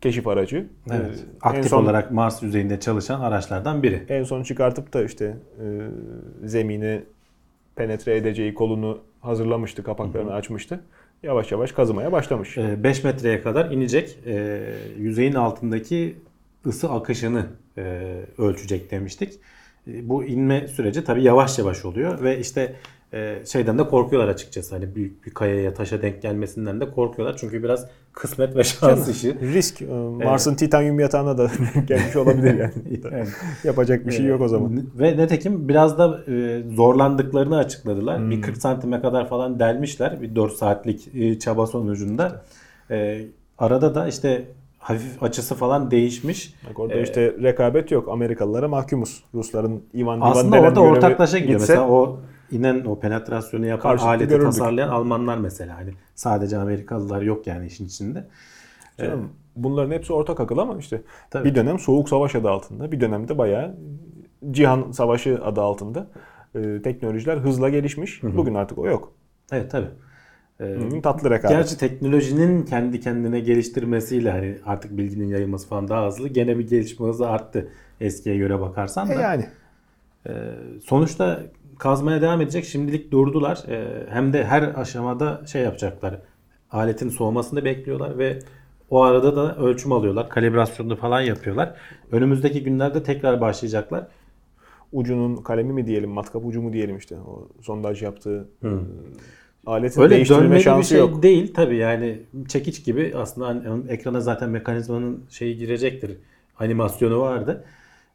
keşif 0.00 0.26
aracı. 0.28 0.66
Evet. 0.90 1.00
Ee, 1.18 1.36
Aktif 1.40 1.70
son- 1.70 1.84
olarak 1.84 2.10
Mars 2.10 2.42
yüzeyinde 2.42 2.80
çalışan 2.80 3.20
araçlardan 3.20 3.82
biri. 3.82 4.02
en 4.08 4.22
son 4.22 4.42
çıkartıp 4.42 4.92
da 4.92 5.04
işte 5.04 5.36
e, 5.60 5.64
zemine 6.48 7.02
penetre 7.76 8.16
edeceği 8.16 8.54
kolunu 8.54 8.98
hazırlamıştı, 9.20 9.82
kapaklarını 9.82 10.32
açmıştı. 10.34 10.80
Yavaş 11.22 11.52
yavaş 11.52 11.72
kazımaya 11.72 12.12
başlamış. 12.12 12.56
5 12.56 13.04
metreye 13.04 13.40
kadar 13.42 13.70
inecek. 13.70 14.18
E, 14.26 14.62
yüzeyin 14.98 15.34
altındaki 15.34 16.16
ısı 16.66 16.90
akışını 16.90 17.46
e, 17.78 18.14
ölçecek 18.38 18.90
demiştik. 18.90 19.32
E, 19.88 20.08
bu 20.08 20.24
inme 20.24 20.68
süreci 20.68 21.04
tabii 21.04 21.22
yavaş 21.22 21.58
yavaş 21.58 21.84
oluyor 21.84 22.22
ve 22.22 22.38
işte 22.38 22.74
e, 23.12 23.38
şeyden 23.46 23.78
de 23.78 23.88
korkuyorlar 23.88 24.28
açıkçası. 24.28 24.74
Hani 24.74 24.94
büyük 24.94 25.26
bir 25.26 25.30
kayaya 25.34 25.74
taşa 25.74 26.02
denk 26.02 26.22
gelmesinden 26.22 26.80
de 26.80 26.90
korkuyorlar. 26.90 27.36
Çünkü 27.40 27.62
biraz 27.62 27.86
kısmet 28.12 28.56
ve 28.56 28.64
şans 28.64 29.08
işi. 29.08 29.40
Risk. 29.40 29.82
e, 29.82 29.86
Mars'ın 30.24 30.54
titanyum 30.54 31.00
yatağına 31.00 31.38
da 31.38 31.50
gelmiş 31.88 32.16
olabilir 32.16 32.58
yani. 32.58 33.26
Yapacak 33.64 34.06
bir 34.06 34.12
şey 34.12 34.26
yok 34.26 34.40
o 34.40 34.48
zaman. 34.48 34.76
e, 34.76 34.80
Ve 34.98 35.16
netekim 35.16 35.68
biraz 35.68 35.98
da 35.98 36.20
e, 36.32 36.62
zorlandıklarını 36.74 37.56
açıkladılar. 37.56 38.18
Hmm. 38.18 38.30
Bir 38.30 38.42
40 38.42 38.56
santime 38.56 39.00
kadar 39.00 39.28
falan 39.28 39.58
delmişler. 39.58 40.22
Bir 40.22 40.34
4 40.36 40.52
saatlik 40.52 41.08
e, 41.14 41.38
çaba 41.38 41.66
sonucunda. 41.66 42.42
E, 42.90 43.22
arada 43.58 43.94
da 43.94 44.08
işte 44.08 44.44
hafif 44.78 45.22
açısı 45.22 45.54
falan 45.54 45.90
değişmiş. 45.90 46.54
Bak 46.70 46.78
orada 46.78 46.94
Ee, 46.94 47.02
işte 47.02 47.34
rekabet 47.42 47.90
yok. 47.90 48.08
Amerikalılara 48.08 48.68
mahkumuz. 48.68 49.24
Rusların 49.34 49.82
Ivan 49.94 50.18
Ivan 50.18 50.30
Aslında 50.30 50.60
orada 50.60 50.80
ortaklaşa 50.80 51.38
gidiyor. 51.38 51.58
gitse, 51.58 51.72
Mesela 51.72 51.88
o 51.90 52.20
inen 52.52 52.84
o 52.84 53.00
penetrasyonu 53.00 53.66
yapan 53.66 53.82
Karşılıklı 53.82 54.10
aleti 54.10 54.28
görürdük. 54.28 54.46
tasarlayan 54.46 54.88
Almanlar 54.88 55.38
mesela. 55.38 55.76
Hani 55.76 55.90
sadece 56.14 56.58
Amerikalılar 56.58 57.22
yok 57.22 57.46
yani 57.46 57.66
işin 57.66 57.86
içinde. 57.86 58.26
Canım, 58.98 59.28
bunların 59.56 59.92
hepsi 59.92 60.12
ortak 60.12 60.40
akıl 60.40 60.58
ama 60.58 60.78
işte 60.78 61.02
Tabii. 61.30 61.48
bir 61.48 61.54
dönem 61.54 61.78
Soğuk 61.78 62.08
Savaş 62.08 62.34
adı 62.34 62.50
altında, 62.50 62.92
bir 62.92 63.00
dönemde 63.00 63.38
bayağı 63.38 63.76
Cihan 64.50 64.92
Savaşı 64.92 65.40
adı 65.44 65.60
altında 65.60 66.06
e, 66.54 66.82
teknolojiler 66.82 67.36
hızla 67.36 67.68
gelişmiş. 67.68 68.22
Bugün 68.22 68.54
artık 68.54 68.78
o 68.78 68.86
yok. 68.86 69.12
Evet 69.52 69.70
tabii. 69.70 69.88
Ee, 70.60 70.64
Hı, 70.64 71.02
tatlı 71.02 71.30
rekabet. 71.30 71.56
Gerçi 71.56 71.78
teknolojinin 71.78 72.64
kendi 72.64 73.00
kendine 73.00 73.40
geliştirmesiyle 73.40 74.30
hani 74.30 74.58
artık 74.66 74.96
bilginin 74.96 75.28
yayılması 75.28 75.68
falan 75.68 75.88
daha 75.88 76.06
hızlı. 76.06 76.28
Gene 76.28 76.58
bir 76.58 76.68
gelişme 76.68 77.06
hızı 77.06 77.28
arttı 77.28 77.68
eskiye 78.00 78.36
göre 78.36 78.60
bakarsan 78.60 79.08
da. 79.08 79.14
E 79.14 79.20
yani. 79.22 79.46
Sonuçta 80.84 81.42
kazmaya 81.80 82.22
devam 82.22 82.40
edecek. 82.40 82.64
Şimdilik 82.64 83.12
durdular. 83.12 83.62
Ee, 83.68 84.06
hem 84.10 84.32
de 84.32 84.44
her 84.44 84.62
aşamada 84.62 85.42
şey 85.46 85.62
yapacaklar. 85.62 86.18
Aletin 86.70 87.08
soğumasını 87.08 87.64
bekliyorlar 87.64 88.18
ve 88.18 88.38
o 88.90 89.02
arada 89.02 89.36
da 89.36 89.56
ölçüm 89.56 89.92
alıyorlar. 89.92 90.28
Kalibrasyonunu 90.28 90.96
falan 90.96 91.20
yapıyorlar. 91.20 91.74
Önümüzdeki 92.12 92.62
günlerde 92.62 93.02
tekrar 93.02 93.40
başlayacaklar. 93.40 94.06
Ucunun 94.92 95.36
kalemi 95.36 95.72
mi 95.72 95.86
diyelim, 95.86 96.10
matkap 96.10 96.44
ucu 96.44 96.62
mu 96.62 96.72
diyelim 96.72 96.96
işte. 96.96 97.16
O 97.16 97.48
sondaj 97.62 98.02
yaptığı 98.02 98.48
e, 98.64 98.68
aletin 99.66 100.02
Öyle 100.02 100.14
değiştirme 100.14 100.42
dönmeli 100.42 100.58
bir 100.58 100.64
şansı 100.64 100.88
şey 100.88 100.98
yok. 100.98 101.22
değil 101.22 101.54
tabii 101.54 101.76
yani 101.76 102.20
çekiç 102.48 102.84
gibi 102.84 103.12
aslında 103.16 103.92
ekrana 103.92 104.20
zaten 104.20 104.50
mekanizmanın 104.50 105.24
şeyi 105.30 105.56
girecektir. 105.56 106.16
Animasyonu 106.58 107.20
vardı. 107.20 107.64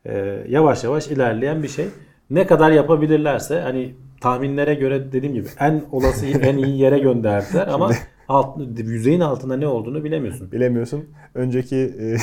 Ee, 0.06 0.46
yavaş 0.50 0.84
yavaş 0.84 1.08
ilerleyen 1.08 1.64
bir 1.64 1.68
şey. 1.68 1.86
Ne 2.30 2.48
kadar 2.48 2.72
yapabilirlerse 2.72 3.60
hani 3.60 3.96
tahminlere 4.22 4.74
göre 4.74 5.12
dediğim 5.12 5.36
gibi 5.36 5.48
en 5.60 5.84
olası 5.92 6.26
en 6.42 6.58
iyi 6.58 6.78
yere 6.80 7.00
gönderdiler 7.00 7.68
ama 7.68 7.92
alt, 8.28 8.58
yüzeyin 8.78 9.20
altında 9.20 9.58
ne 9.58 9.68
olduğunu 9.68 10.04
bilemiyorsun. 10.04 10.52
Bilemiyorsun. 10.52 11.06
Önceki 11.34 11.76
e, 11.76 12.18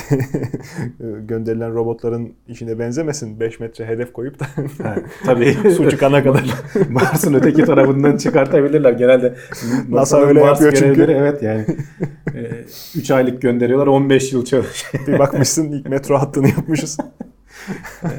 gönderilen 1.29 1.75
robotların 1.75 2.33
işine 2.49 2.79
benzemesin. 2.79 3.41
5 3.41 3.61
metre 3.61 3.87
hedef 3.87 4.13
koyup 4.13 4.41
da 4.41 4.47
Ha, 4.85 4.97
tabii 5.25 5.53
su 5.77 5.91
çıkana 5.91 6.23
kadar. 6.23 6.45
Mars'ın 6.91 7.35
öteki 7.35 7.65
tarafından 7.65 8.17
çıkartabilirler. 8.17 8.93
Genelde 8.93 9.35
NASA'nın 9.89 10.29
öyle 10.29 10.41
Mars 10.41 10.61
yapıyor 10.61 10.73
çünkü. 10.73 11.13
Evet 11.13 11.43
yani 11.43 11.67
3 12.97 13.11
aylık 13.11 13.43
gönderiyorlar 13.43 13.87
15 13.87 14.33
yıl 14.33 14.45
çalışıyor. 14.45 15.07
bir 15.07 15.19
bakmışsın 15.19 15.73
ilk 15.73 15.89
metro 15.89 16.19
hattını 16.19 16.49
yapmışız. 16.49 16.99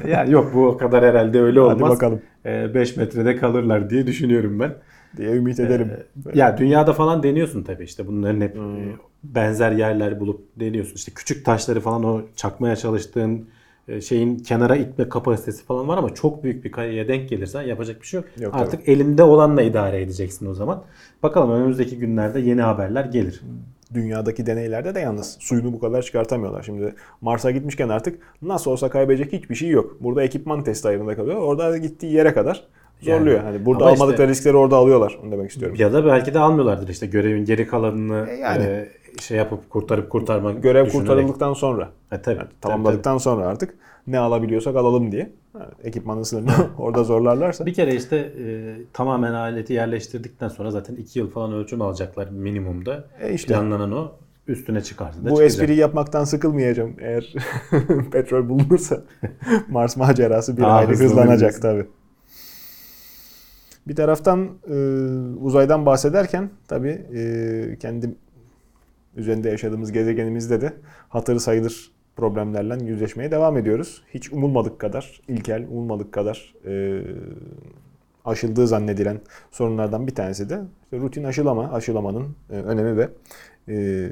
Yani 0.07 0.31
yok 0.31 0.51
bu 0.53 0.67
o 0.67 0.77
kadar 0.77 1.05
herhalde 1.05 1.41
öyle 1.41 1.59
Hadi 1.59 1.73
olmaz. 1.73 1.89
bakalım 1.89 2.21
5 2.45 2.97
metrede 2.97 3.35
kalırlar 3.37 3.89
diye 3.89 4.07
düşünüyorum 4.07 4.59
ben. 4.59 4.73
diye 5.17 5.31
ümit 5.31 5.59
ederim. 5.59 5.91
Ya 6.33 6.57
dünyada 6.57 6.93
falan 6.93 7.23
deniyorsun 7.23 7.63
tabii 7.63 7.83
işte 7.83 8.07
bunların 8.07 8.41
hep 8.41 8.55
Hmm. 8.55 8.77
e, 8.89 8.95
benzer 9.23 9.71
yerler 9.71 10.19
bulup 10.19 10.41
deniyorsun. 10.59 10.95
İşte 10.95 11.11
küçük 11.15 11.45
taşları 11.45 11.79
falan 11.79 12.03
o 12.03 12.21
çakmaya 12.35 12.75
çalıştığın 12.75 13.45
e, 13.87 14.01
şeyin 14.01 14.35
kenara 14.39 14.75
itme 14.75 15.09
kapasitesi 15.09 15.63
falan 15.65 15.87
var 15.87 15.97
ama 15.97 16.13
çok 16.13 16.43
büyük 16.43 16.65
bir 16.65 16.71
kayaya 16.71 17.07
denk 17.07 17.29
gelirsen 17.29 17.61
yapacak 17.61 18.01
bir 18.01 18.07
şey 18.07 18.19
yok. 18.19 18.29
Yok, 18.39 18.53
Artık 18.55 18.89
elinde 18.89 19.23
olanla 19.23 19.61
idare 19.61 20.01
edeceksin 20.01 20.45
o 20.45 20.53
zaman. 20.53 20.83
Bakalım 21.23 21.51
önümüzdeki 21.51 21.97
günlerde 21.97 22.39
yeni 22.39 22.61
haberler 22.61 23.05
gelir. 23.05 23.41
Dünyadaki 23.93 24.45
deneylerde 24.45 24.95
de 24.95 24.99
yalnız 24.99 25.37
suyunu 25.39 25.73
bu 25.73 25.79
kadar 25.79 26.01
çıkartamıyorlar. 26.01 26.63
Şimdi 26.63 26.93
Mars'a 27.21 27.51
gitmişken 27.51 27.89
artık 27.89 28.19
nasıl 28.41 28.71
olsa 28.71 28.89
kaybedecek 28.89 29.33
hiçbir 29.33 29.55
şey 29.55 29.69
yok. 29.69 29.97
Burada 29.99 30.23
ekipman 30.23 30.63
testi 30.63 30.87
ayarında 30.87 31.15
kalıyor. 31.15 31.35
Orada 31.41 31.77
gittiği 31.77 32.13
yere 32.13 32.33
kadar 32.33 32.63
zorluyor. 33.01 33.37
Yani, 33.37 33.45
hani 33.45 33.65
burada 33.65 33.85
almadıkları 33.85 34.11
işte- 34.13 34.27
riskleri 34.27 34.57
orada 34.57 34.75
alıyorlar. 34.75 35.19
Onu 35.23 35.31
demek 35.31 35.49
istiyorum. 35.51 35.77
Ya 35.79 35.93
da 35.93 36.05
belki 36.05 36.33
de 36.33 36.39
almıyorlardır 36.39 36.87
işte 36.87 37.07
görevin 37.07 37.45
geri 37.45 37.67
kalanını 37.67 38.27
E 38.29 38.33
yani. 38.35 38.63
e, 38.63 38.89
şey 39.21 39.37
yapıp 39.37 39.69
kurtarıp 39.69 40.09
kurtarmak 40.09 40.63
Görev 40.63 40.85
düşünerek. 40.85 41.07
kurtarıldıktan 41.07 41.53
sonra 41.53 41.89
E, 42.11 42.21
tabii, 42.21 42.35
yani 42.37 42.47
tabii, 42.47 42.59
tamamladıktan 42.61 43.17
sonra 43.17 43.45
artık 43.47 43.75
ne 44.07 44.19
alabiliyorsak 44.19 44.75
alalım 44.75 45.11
diye 45.11 45.31
ha, 45.53 45.69
ekipmanın 45.83 46.23
sınırını 46.23 46.67
orada 46.77 47.03
zorlarlarsa 47.03 47.65
Bir 47.65 47.73
kere 47.73 47.95
işte 47.95 48.15
e, 48.17 48.75
tamamen 48.93 49.33
aleti 49.33 49.73
yerleştirdikten 49.73 50.47
sonra 50.47 50.71
zaten 50.71 50.95
2 50.95 51.19
yıl 51.19 51.29
falan 51.29 51.53
ölçüm 51.53 51.81
alacaklar 51.81 52.29
minimumda. 52.29 53.07
E 53.21 53.33
işte. 53.33 53.53
Planlanan 53.53 53.91
o. 53.91 54.11
Üstüne 54.47 54.81
çıkardı 54.81 55.17
bu 55.21 55.29
çıkacak. 55.29 55.45
espriyi 55.45 55.79
yapmaktan 55.79 56.23
sıkılmayacağım 56.23 56.95
eğer 56.99 57.33
petrol 58.11 58.49
bulunursa 58.49 59.01
Mars 59.69 59.97
macerası 59.97 60.57
bir 60.57 60.63
hızlanır 60.63 60.89
hızlanacak 60.89 61.39
diyorsun. 61.39 61.61
tabi. 61.61 61.87
Bir 63.87 63.95
taraftan 63.95 64.49
e, 64.69 64.75
uzaydan 65.41 65.85
bahsederken 65.85 66.49
tabi 66.67 66.89
e, 66.89 67.77
kendi 67.79 68.15
üzerinde 69.15 69.49
yaşadığımız 69.49 69.91
gezegenimizde 69.91 70.61
de 70.61 70.73
hatırı 71.09 71.39
sayılır 71.39 71.91
problemlerle 72.15 72.85
yüzleşmeye 72.85 73.31
devam 73.31 73.57
ediyoruz. 73.57 74.03
Hiç 74.13 74.33
umulmadık 74.33 74.79
kadar, 74.79 75.21
ilkel, 75.27 75.67
umulmadık 75.69 76.11
kadar 76.11 76.53
e, 76.65 77.01
aşıldığı 78.25 78.67
zannedilen 78.67 79.19
sorunlardan 79.51 80.07
bir 80.07 80.15
tanesi 80.15 80.49
de 80.49 80.61
işte 80.83 80.97
rutin 80.97 81.23
aşılama, 81.23 81.71
aşılamanın 81.71 82.35
e, 82.49 82.53
önemi 82.53 82.97
ve 82.97 83.09
e, 83.67 84.09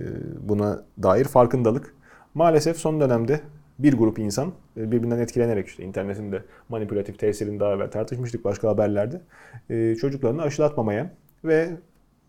buna 0.50 0.84
dair 1.04 1.26
farkındalık. 1.26 1.96
Maalesef 2.34 2.78
son 2.78 3.02
dönemde 3.02 3.42
bir 3.80 3.94
grup 3.94 4.20
insan 4.20 4.52
e, 4.78 4.92
birbirinden 4.92 5.20
etkilenerek 5.20 5.68
işte 5.68 5.84
internetin 5.84 6.32
de 6.32 6.44
manipülatif 6.70 7.20
tesirini 7.20 7.60
daha 7.60 7.74
evvel 7.74 7.92
tartışmıştık 7.92 8.46
başka 8.46 8.70
haberlerde. 8.70 9.22
E, 9.70 9.96
çocuklarını 9.96 10.42
aşılatmamaya 10.42 11.12
ve 11.44 11.70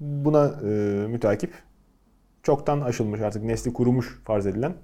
buna 0.00 0.54
e, 0.64 0.68
mütakip 1.08 1.52
çoktan 2.42 2.80
aşılmış 2.80 3.20
artık 3.20 3.44
nesli 3.44 3.72
kurumuş 3.72 4.20
farz 4.24 4.46
edilen 4.46 4.74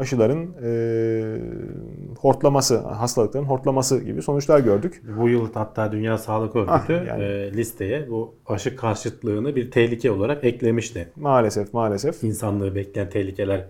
aşıların 0.00 0.54
e, 0.62 0.70
hortlaması, 2.18 2.78
hastalıkların 2.78 3.44
hortlaması 3.44 4.04
gibi 4.04 4.22
sonuçlar 4.22 4.60
gördük. 4.60 5.02
Bu 5.20 5.28
yıl 5.28 5.48
hatta 5.54 5.92
Dünya 5.92 6.18
Sağlık 6.18 6.56
Örgütü 6.56 7.00
Ah, 7.02 7.06
yani. 7.06 7.22
e, 7.22 7.52
listeye 7.52 8.10
bu 8.10 8.34
aşı 8.46 8.76
karşıtlığını 8.76 9.56
bir 9.56 9.70
tehlike 9.70 10.10
olarak 10.10 10.44
eklemişti. 10.44 11.08
Maalesef 11.16 11.74
maalesef. 11.74 12.24
İnsanlığı 12.24 12.74
bekleyen 12.74 13.10
tehlikeler 13.10 13.66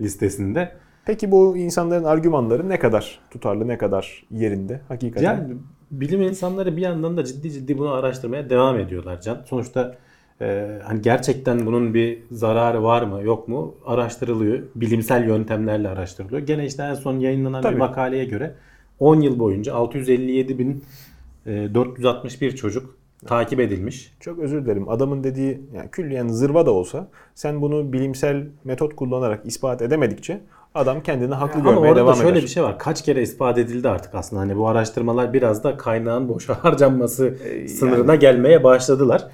listesinde. 0.00 0.72
Peki 1.06 1.30
bu 1.30 1.56
insanların 1.56 2.04
argümanları 2.04 2.68
ne 2.68 2.78
kadar 2.78 3.20
tutarlı, 3.30 3.68
ne 3.68 3.78
kadar 3.78 4.26
yerinde 4.30 4.80
hakikaten? 4.88 5.24
Yani 5.26 5.54
bilim 5.90 6.22
insanları 6.22 6.76
bir 6.76 6.82
yandan 6.82 7.16
da 7.16 7.24
ciddi 7.24 7.50
ciddi 7.50 7.78
bunu 7.78 7.90
araştırmaya 7.90 8.50
devam 8.50 8.78
ediyorlar 8.78 9.20
Can. 9.20 9.38
Sonuçta 9.46 9.94
e, 10.42 10.78
hani 10.84 11.02
gerçekten 11.02 11.66
bunun 11.66 11.94
bir 11.94 12.18
zararı 12.30 12.82
var 12.82 13.02
mı 13.02 13.22
yok 13.22 13.48
mu 13.48 13.74
araştırılıyor. 13.86 14.58
Bilimsel 14.74 15.28
yöntemlerle 15.28 15.88
araştırılıyor. 15.88 16.42
Gene 16.42 16.66
işte 16.66 16.82
en 16.82 16.94
son 16.94 17.18
yayınlanan 17.18 17.62
Tabii. 17.62 17.74
bir 17.74 17.78
makaleye 17.78 18.24
göre 18.24 18.54
10 19.00 19.20
yıl 19.20 19.38
boyunca 19.38 19.72
657.461 19.72 22.56
çocuk 22.56 22.96
takip 23.26 23.60
edilmiş. 23.60 24.14
Çok 24.20 24.38
özür 24.38 24.64
dilerim. 24.64 24.88
Adamın 24.88 25.24
dediği 25.24 25.60
yani 25.74 25.90
külliyen 25.90 26.28
zırva 26.28 26.66
da 26.66 26.70
olsa 26.70 27.08
sen 27.34 27.60
bunu 27.60 27.92
bilimsel 27.92 28.46
metot 28.64 28.96
kullanarak 28.96 29.46
ispat 29.46 29.82
edemedikçe 29.82 30.40
adam 30.74 31.02
kendini 31.02 31.34
haklı 31.34 31.60
Ama 31.60 31.70
görmeye 31.70 31.96
devam 31.96 32.16
şöyle 32.16 32.30
eder. 32.30 32.42
bir 32.42 32.48
şey 32.48 32.62
var. 32.62 32.78
Kaç 32.78 33.04
kere 33.04 33.22
ispat 33.22 33.58
edildi 33.58 33.88
artık 33.88 34.14
aslında. 34.14 34.42
Hani 34.42 34.56
bu 34.56 34.68
araştırmalar 34.68 35.32
biraz 35.32 35.64
da 35.64 35.76
kaynağın 35.76 36.28
boşa 36.28 36.54
harcanması 36.64 37.38
sınırına 37.68 38.14
gelmeye 38.14 38.64
başladılar. 38.64 39.28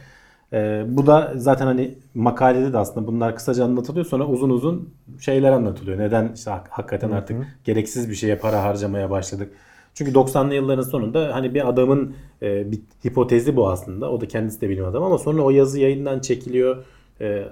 Ee, 0.52 0.85
bu 0.88 1.07
da 1.07 1.33
zaten 1.37 1.67
hani 1.67 1.95
makalede 2.14 2.73
de 2.73 2.78
aslında 2.78 3.07
bunlar 3.07 3.37
kısaca 3.37 3.64
anlatılıyor. 3.64 4.07
Sonra 4.07 4.26
uzun 4.26 4.50
uzun 4.50 4.95
şeyler 5.21 5.52
anlatılıyor. 5.52 5.99
Neden 5.99 6.33
işte 6.35 6.50
hak- 6.50 6.69
hakikaten 6.71 7.11
artık 7.11 7.47
gereksiz 7.64 8.11
bir 8.11 8.14
şeye 8.14 8.37
para 8.37 8.62
harcamaya 8.62 9.11
başladık. 9.11 9.52
Çünkü 9.95 10.12
90'lı 10.12 10.55
yılların 10.55 10.83
sonunda 10.83 11.35
hani 11.35 11.55
bir 11.55 11.69
adamın 11.69 12.14
e, 12.43 12.73
bir 12.73 12.81
hipotezi 13.05 13.57
bu 13.57 13.69
aslında. 13.69 14.11
O 14.11 14.21
da 14.21 14.28
kendisi 14.28 14.61
de 14.61 14.69
bilim 14.69 14.85
adamı 14.85 15.07
ama 15.07 15.19
sonra 15.19 15.43
o 15.43 15.50
yazı 15.50 15.81
yayından 15.81 16.21
çekiliyor. 16.21 16.85
E, 17.21 17.45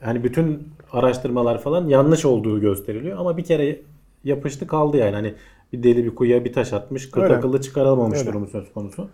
hani 0.00 0.24
bütün 0.24 0.68
araştırmalar 0.92 1.60
falan 1.60 1.88
yanlış 1.88 2.24
olduğu 2.24 2.60
gösteriliyor 2.60 3.18
ama 3.18 3.36
bir 3.36 3.44
kere 3.44 3.80
yapıştı 4.24 4.66
kaldı 4.66 4.96
yani 4.96 5.14
hani 5.14 5.34
bir 5.72 5.82
deli 5.82 6.04
bir 6.04 6.14
kuyuya 6.14 6.44
bir 6.44 6.52
taş 6.52 6.72
atmış 6.72 7.10
kırk 7.10 7.30
akıllı 7.30 7.60
çıkarılmamış 7.60 8.18
Öyle. 8.18 8.28
durumu 8.28 8.46
söz 8.46 8.72
konusu. 8.72 9.08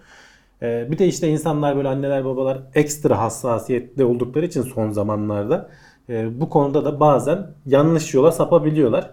Ee, 0.62 0.88
bir 0.90 0.98
de 0.98 1.06
işte 1.06 1.28
insanlar 1.28 1.76
böyle 1.76 1.88
anneler 1.88 2.24
babalar 2.24 2.58
ekstra 2.74 3.18
hassasiyetli 3.18 4.04
oldukları 4.04 4.46
için 4.46 4.62
son 4.62 4.90
zamanlarda 4.90 5.70
e, 6.08 6.40
bu 6.40 6.48
konuda 6.48 6.84
da 6.84 7.00
bazen 7.00 7.46
yanlış 7.66 8.14
yola 8.14 8.32
sapabiliyorlar. 8.32 9.10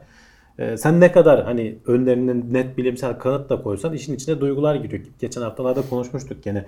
Ee, 0.59 0.77
sen 0.77 0.99
ne 0.99 1.11
kadar 1.11 1.43
hani 1.43 1.77
önlerine 1.85 2.53
net 2.53 2.77
bilimsel 2.77 3.19
kanıt 3.19 3.49
da 3.49 3.61
koysan 3.61 3.93
işin 3.93 4.15
içine 4.15 4.41
duygular 4.41 4.75
giriyor. 4.75 5.03
Geçen 5.19 5.41
haftalarda 5.41 5.81
konuşmuştuk 5.89 6.43
gene. 6.43 6.65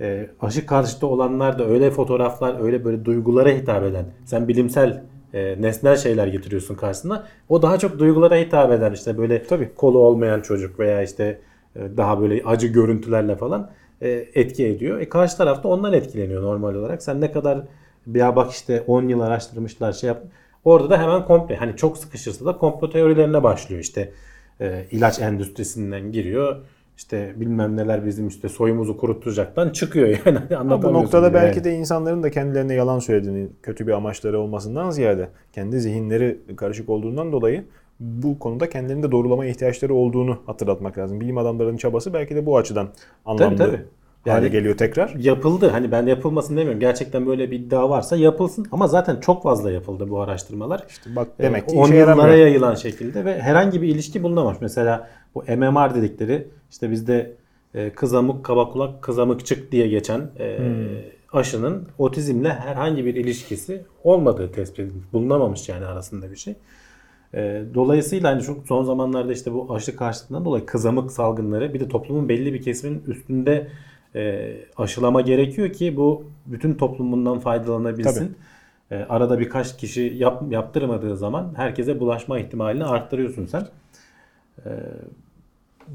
Ee, 0.00 0.30
aşı 0.40 0.66
karşıtı 0.66 1.06
olanlar 1.06 1.58
da 1.58 1.66
öyle 1.66 1.90
fotoğraflar 1.90 2.64
öyle 2.64 2.84
böyle 2.84 3.04
duygulara 3.04 3.48
hitap 3.48 3.84
eden. 3.84 4.04
Sen 4.24 4.48
bilimsel 4.48 5.02
e, 5.34 5.62
nesnel 5.62 5.96
şeyler 5.96 6.26
getiriyorsun 6.26 6.74
karşısına. 6.74 7.26
O 7.48 7.62
daha 7.62 7.78
çok 7.78 7.98
duygulara 7.98 8.36
hitap 8.36 8.72
eden 8.72 8.92
işte 8.92 9.18
böyle 9.18 9.42
Tabii. 9.42 9.70
kolu 9.76 9.98
olmayan 9.98 10.40
çocuk 10.40 10.78
veya 10.78 11.02
işte 11.02 11.40
e, 11.76 11.80
daha 11.96 12.20
böyle 12.20 12.42
acı 12.44 12.66
görüntülerle 12.66 13.36
falan 13.36 13.60
e, 13.62 13.81
etki 14.08 14.66
ediyor. 14.66 15.00
E 15.00 15.08
karşı 15.08 15.36
taraf 15.36 15.62
da 15.64 15.68
ondan 15.68 15.92
etkileniyor 15.92 16.42
normal 16.42 16.74
olarak. 16.74 17.02
Sen 17.02 17.20
ne 17.20 17.32
kadar 17.32 17.60
ya 18.14 18.36
bak 18.36 18.52
işte 18.52 18.84
10 18.86 19.08
yıl 19.08 19.20
araştırmışlar 19.20 19.92
şey 19.92 20.08
yap. 20.08 20.22
Orada 20.64 20.90
da 20.90 21.02
hemen 21.02 21.24
komple 21.24 21.56
hani 21.56 21.76
çok 21.76 21.98
sıkışırsa 21.98 22.44
da 22.44 22.58
komplo 22.58 22.90
teorilerine 22.90 23.42
başlıyor 23.42 23.80
işte. 23.80 24.12
E, 24.60 24.84
ilaç 24.90 25.20
endüstrisinden 25.20 26.12
giriyor. 26.12 26.56
İşte 26.96 27.32
bilmem 27.36 27.76
neler 27.76 28.06
bizim 28.06 28.28
işte 28.28 28.48
soyumuzu 28.48 28.96
kurutacaktan 28.96 29.70
çıkıyor 29.70 30.08
yani. 30.08 30.38
Bu 30.50 30.56
Anlatamıyorsun 30.56 30.94
noktada 30.94 31.30
bile 31.30 31.34
belki 31.34 31.56
yani. 31.56 31.64
de 31.64 31.74
insanların 31.74 32.22
da 32.22 32.30
kendilerine 32.30 32.74
yalan 32.74 32.98
söylediğini, 32.98 33.48
kötü 33.62 33.86
bir 33.86 33.92
amaçları 33.92 34.40
olmasından 34.40 34.90
ziyade 34.90 35.28
kendi 35.52 35.80
zihinleri 35.80 36.38
karışık 36.56 36.88
olduğundan 36.88 37.32
dolayı 37.32 37.64
bu 38.00 38.38
konuda 38.38 38.68
kendilerini 38.70 39.02
de 39.02 39.12
doğrulamaya 39.12 39.50
ihtiyaçları 39.50 39.94
olduğunu 39.94 40.38
hatırlatmak 40.46 40.98
lazım. 40.98 41.20
Bilim 41.20 41.38
adamlarının 41.38 41.76
çabası 41.76 42.12
belki 42.12 42.36
de 42.36 42.46
bu 42.46 42.56
açıdan 42.56 42.88
anlamlı 43.24 43.56
tabii. 43.56 43.70
hale 44.24 44.44
Yani- 44.44 44.50
geliyor 44.50 44.76
tekrar. 44.76 45.14
yapıldı. 45.18 45.68
Hani 45.68 45.92
ben 45.92 46.06
yapılmasın 46.06 46.56
demiyorum. 46.56 46.80
Gerçekten 46.80 47.26
böyle 47.26 47.50
bir 47.50 47.58
iddia 47.60 47.90
varsa 47.90 48.16
yapılsın. 48.16 48.66
Ama 48.72 48.86
zaten 48.86 49.20
çok 49.20 49.42
fazla 49.42 49.70
yapıldı 49.70 50.10
bu 50.10 50.20
araştırmalar. 50.20 50.82
Bak 51.16 51.28
demek 51.38 51.68
ki 51.68 51.74
Ee, 51.76 51.78
10 51.78 51.84
işe 51.84 51.94
yıllara 51.96 52.10
yaramıyor. 52.16 52.38
yayılan 52.38 52.74
şekilde 52.74 53.24
ve 53.24 53.40
herhangi 53.40 53.82
bir 53.82 53.88
ilişki 53.88 54.22
bulunamamış. 54.22 54.58
Mesela 54.60 55.10
bu 55.34 55.42
MMR 55.48 55.94
dedikleri 55.94 56.48
işte 56.70 56.90
bizde 56.90 57.36
e, 57.74 57.90
kızamık 57.90 58.44
kaba 58.44 58.68
kulak 58.70 59.02
kızamıkçık 59.02 59.72
diye 59.72 59.88
geçen 59.88 60.20
e, 60.38 60.58
Hmm. 60.58 60.74
aşının 61.32 61.88
otizmle 61.98 62.48
herhangi 62.52 63.04
bir 63.04 63.14
ilişkisi 63.14 63.84
olmadığı 64.04 64.52
tespit 64.52 64.78
edilmiş. 64.78 65.12
Bulunamamış 65.12 65.68
yani 65.68 65.86
arasında 65.86 66.30
bir 66.30 66.36
şey. 66.36 66.54
E, 67.34 67.62
dolayısıyla 67.74 68.30
hani 68.30 68.42
şu 68.42 68.62
son 68.68 68.84
zamanlarda 68.84 69.32
işte 69.32 69.52
bu 69.52 69.74
aşı 69.74 69.96
karşıtlığından 69.96 70.44
dolayı 70.44 70.66
kızamık 70.66 71.12
salgınları 71.12 71.74
bir 71.74 71.80
de 71.80 71.88
toplumun 71.88 72.28
belli 72.28 72.54
bir 72.54 72.62
kesiminin 72.62 73.02
üstünde 73.06 73.68
e, 74.14 74.54
aşılama 74.76 75.20
gerekiyor 75.20 75.72
ki 75.72 75.96
bu 75.96 76.24
bütün 76.46 76.74
toplum 76.74 77.12
bundan 77.12 77.38
faydalanabilsin. 77.38 78.36
E, 78.90 78.96
arada 78.96 79.38
birkaç 79.38 79.76
kişi 79.76 80.14
yap, 80.16 80.42
yaptırmadığı 80.50 81.16
zaman 81.16 81.52
herkese 81.56 82.00
bulaşma 82.00 82.38
ihtimalini 82.38 82.84
arttırıyorsun 82.84 83.46
sen. 83.46 83.66
E, 84.66 84.70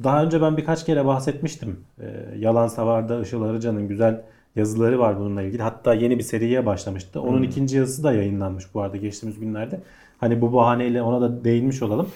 daha 0.04 0.24
önce 0.24 0.42
ben 0.42 0.58
birkaç 0.58 0.86
kere 0.86 1.06
bahsetmiştim. 1.06 1.80
E, 2.00 2.06
Yalan 2.38 2.68
Savar'da 2.68 3.22
Işıl 3.22 3.42
Arıcan'ın 3.42 3.88
güzel 3.88 4.22
yazıları 4.56 5.00
var 5.00 5.20
bununla 5.20 5.42
ilgili. 5.42 5.62
Hatta 5.62 5.94
yeni 5.94 6.18
bir 6.18 6.24
seriye 6.24 6.66
başlamıştı. 6.66 7.22
Onun 7.22 7.44
ikinci 7.44 7.78
yazısı 7.78 8.04
da 8.04 8.14
yayınlanmış 8.14 8.74
bu 8.74 8.82
arada 8.82 8.98
geçtiğimiz 8.98 9.40
günlerde. 9.40 9.82
Hani 10.18 10.42
bu 10.42 10.54
bahaneyle 10.54 11.02
ona 11.02 11.22
da 11.22 11.44
değinmiş 11.44 11.82
olalım. 11.82 12.10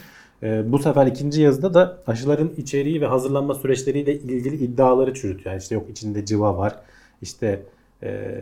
E, 0.43 0.71
bu 0.71 0.79
sefer 0.79 1.07
ikinci 1.07 1.41
yazıda 1.41 1.73
da 1.73 1.97
aşıların 2.07 2.51
içeriği 2.57 3.01
ve 3.01 3.05
hazırlanma 3.05 3.53
süreçleriyle 3.55 4.13
ilgili 4.13 4.55
iddiaları 4.55 5.13
çürütüyor. 5.13 5.51
Yani 5.51 5.61
işte 5.61 5.75
yok 5.75 5.89
içinde 5.89 6.25
cıva 6.25 6.57
var. 6.57 6.75
İşte 7.21 7.63
e, 8.03 8.37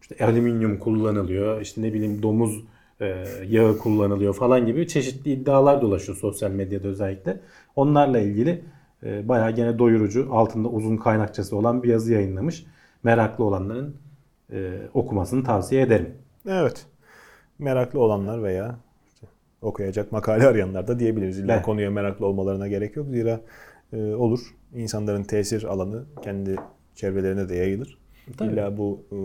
işte 0.00 0.24
alüminyum 0.24 0.78
kullanılıyor. 0.78 1.60
işte 1.60 1.82
ne 1.82 1.92
bileyim 1.92 2.22
domuz 2.22 2.64
e, 3.00 3.24
yağı 3.48 3.78
kullanılıyor 3.78 4.34
falan 4.34 4.66
gibi 4.66 4.88
çeşitli 4.88 5.32
iddialar 5.32 5.82
dolaşıyor 5.82 6.18
sosyal 6.18 6.50
medyada 6.50 6.88
özellikle. 6.88 7.40
Onlarla 7.76 8.18
ilgili 8.18 8.64
e, 9.02 9.28
bayağı 9.28 9.50
gene 9.50 9.78
doyurucu 9.78 10.28
altında 10.32 10.68
uzun 10.68 10.96
kaynakçası 10.96 11.56
olan 11.56 11.82
bir 11.82 11.88
yazı 11.88 12.12
yayınlamış. 12.12 12.64
Meraklı 13.02 13.44
olanların 13.44 13.96
e, 14.52 14.78
okumasını 14.94 15.44
tavsiye 15.44 15.82
ederim. 15.82 16.14
Evet. 16.48 16.86
Meraklı 17.58 18.00
olanlar 18.00 18.42
veya 18.42 18.76
işte 19.14 19.26
okuyacak 19.62 20.12
makale 20.12 20.46
arayanlar 20.46 20.88
da 20.88 20.98
diyebiliriz. 20.98 21.38
İlla 21.38 21.62
konuya 21.62 21.90
meraklı 21.90 22.26
olmalarına 22.26 22.68
gerek 22.68 22.96
yok. 22.96 23.06
Zira 23.10 23.40
e, 23.92 24.14
olur. 24.14 24.40
İnsanların 24.74 25.22
tesir 25.22 25.64
alanı 25.64 26.04
kendi 26.22 26.56
çevrelerine 26.94 27.48
de 27.48 27.54
yayılır. 27.54 27.98
Tabii. 28.36 28.52
İlla 28.52 28.76
bu 28.76 29.02
e, 29.12 29.16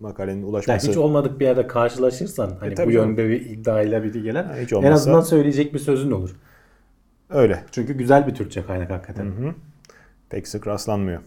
makalenin 0.00 0.36
Yani 0.36 0.46
ulaşması 0.46 0.90
hiç 0.90 0.96
olmadık 0.96 1.40
bir 1.40 1.44
yerde 1.44 1.66
karşılaşırsan 1.66 2.50
hani 2.60 2.68
E, 2.72 2.72
bu 2.72 2.76
canım. 2.76 2.90
yönde 2.92 3.28
bir 3.28 3.40
iddiayla 3.46 4.04
biri 4.04 4.22
gelen 4.22 4.44
Ha, 4.44 4.56
hiç 4.56 4.72
en 4.72 4.76
olmazsa- 4.76 4.92
azından 4.92 5.20
söyleyecek 5.20 5.74
bir 5.74 5.78
sözün 5.78 6.10
olur. 6.10 6.36
öyle. 7.30 7.62
Çünkü 7.72 7.92
güzel 7.98 8.26
bir 8.26 8.34
Türkçe 8.34 8.62
kaynak 8.66 8.90
hakikaten. 8.90 9.32
Pek 10.30 10.48
sık 10.48 10.66
rastlanmıyor. 10.66 11.20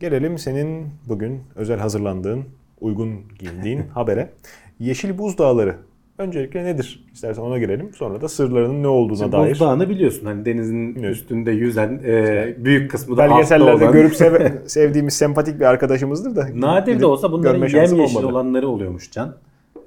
Gelelim 0.00 0.38
senin 0.38 0.86
bugün 1.08 1.42
özel 1.54 1.78
hazırlandığın, 1.78 2.44
uygun 2.80 3.10
giyindiğin 3.38 3.82
habere. 3.94 4.30
Yeşil 4.78 5.18
Buzdağları. 5.18 5.74
Öncelikle 6.18 6.64
nedir? 6.64 7.04
İstersen 7.14 7.42
ona 7.42 7.58
girelim. 7.58 7.90
Sonra 7.94 8.20
da 8.20 8.28
sırlarının 8.28 8.82
ne 8.82 8.88
olduğuna 8.88 9.16
Şimdi 9.16 9.32
dair. 9.32 9.50
Buzdağını 9.50 9.88
biliyorsun 9.88 10.26
hani 10.26 10.44
denizin 10.44 10.94
Evet. 11.00 11.14
üstünde 11.16 11.50
yüzen 11.50 12.00
e, 12.04 12.54
büyük 12.58 12.90
kısmı 12.90 13.16
da 13.16 13.30
Belgesellerde 13.30 13.84
olan. 13.84 13.92
görüp 13.92 14.14
sev- 14.14 14.52
sevdiğimiz 14.66 15.14
sempatik 15.14 15.60
bir 15.60 15.64
arkadaşımızdır 15.64 16.36
da. 16.36 16.48
Nadir 16.54 17.00
de 17.00 17.06
olsa 17.06 17.32
bunların 17.32 17.68
yemyeşil 17.68 17.98
olmadı. 18.16 18.26
olanları 18.26 18.68
oluyormuş 18.68 19.10
Can. 19.12 19.34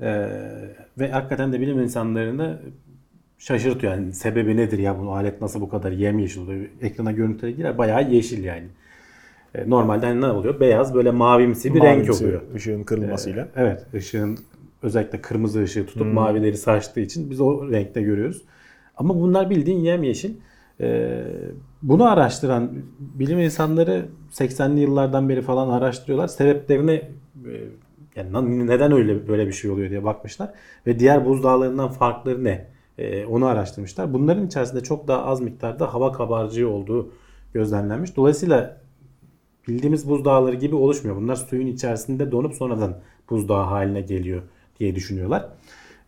Ee, 0.01 0.27
ve 0.99 1.11
hakikaten 1.11 1.53
de 1.53 1.59
bilim 1.61 1.79
insanlarını 1.79 2.59
şaşırtıyor. 3.39 3.93
Yani 3.93 4.13
sebebi 4.13 4.57
nedir 4.57 4.77
ya 4.79 4.99
bu 4.99 5.11
alet 5.13 5.41
nasıl 5.41 5.61
bu 5.61 5.69
kadar 5.69 5.91
yemyeşil 5.91 6.41
oluyor? 6.41 6.65
Ekrana 6.81 7.11
görüntüleri 7.11 7.55
girer 7.55 7.77
bayağı 7.77 8.09
yeşil 8.11 8.43
yani. 8.43 8.65
E, 9.55 9.69
Normalde 9.69 10.05
hani 10.05 10.21
ne 10.21 10.25
oluyor? 10.25 10.59
Beyaz 10.59 10.93
böyle 10.93 11.11
mavimsi 11.11 11.73
bir 11.73 11.81
renk 11.81 11.99
Mavimsi 12.01 12.25
oluyor. 12.25 12.41
ışığın 12.55 12.83
kırılmasıyla. 12.83 13.47
Evet 13.55 13.85
ışığın 13.93 14.37
özellikle 14.81 15.21
kırmızı 15.21 15.63
ışığı 15.63 15.85
tutup 15.85 16.13
mavileri 16.13 16.57
saçtığı 16.57 16.99
için 16.99 17.29
biz 17.29 17.41
o 17.41 17.71
renkte 17.71 18.01
görüyoruz. 18.01 18.41
Ama 18.97 19.15
bunlar 19.15 19.49
bildiğin 19.49 19.79
yemyeşil. 19.79 20.33
Ee, 20.81 21.23
bunu 21.81 22.11
araştıran 22.11 22.71
bilim 22.99 23.39
insanları 23.39 24.05
80'li 24.31 24.79
yıllardan 24.79 25.29
beri 25.29 25.41
falan 25.41 25.69
araştırıyorlar. 25.69 26.27
Sebeplerini 26.27 26.91
e, 27.45 27.53
yani 28.15 28.67
neden 28.67 28.91
öyle 28.91 29.27
böyle 29.27 29.47
bir 29.47 29.53
şey 29.53 29.71
oluyor 29.71 29.89
diye 29.89 30.03
bakmışlar 30.03 30.53
ve 30.87 30.99
diğer 30.99 31.25
buzdağlarından 31.25 31.89
farkları 31.89 32.43
ne? 32.43 32.67
Ee, 32.97 33.25
onu 33.25 33.45
araştırmışlar. 33.45 34.13
Bunların 34.13 34.45
içerisinde 34.47 34.83
çok 34.83 35.07
daha 35.07 35.25
az 35.25 35.41
miktarda 35.41 35.93
hava 35.93 36.11
kabarcığı 36.11 36.69
olduğu 36.69 37.13
gözlemlenmiş. 37.53 38.15
Dolayısıyla 38.15 38.81
bildiğimiz 39.67 40.09
buzdağları 40.09 40.55
gibi 40.55 40.75
oluşmuyor. 40.75 41.17
Bunlar 41.17 41.35
suyun 41.35 41.67
içerisinde 41.67 42.31
donup 42.31 42.53
sonradan 42.53 42.99
buzdağı 43.29 43.63
haline 43.63 44.01
geliyor 44.01 44.41
diye 44.81 44.95
düşünüyorlar. 44.95 45.45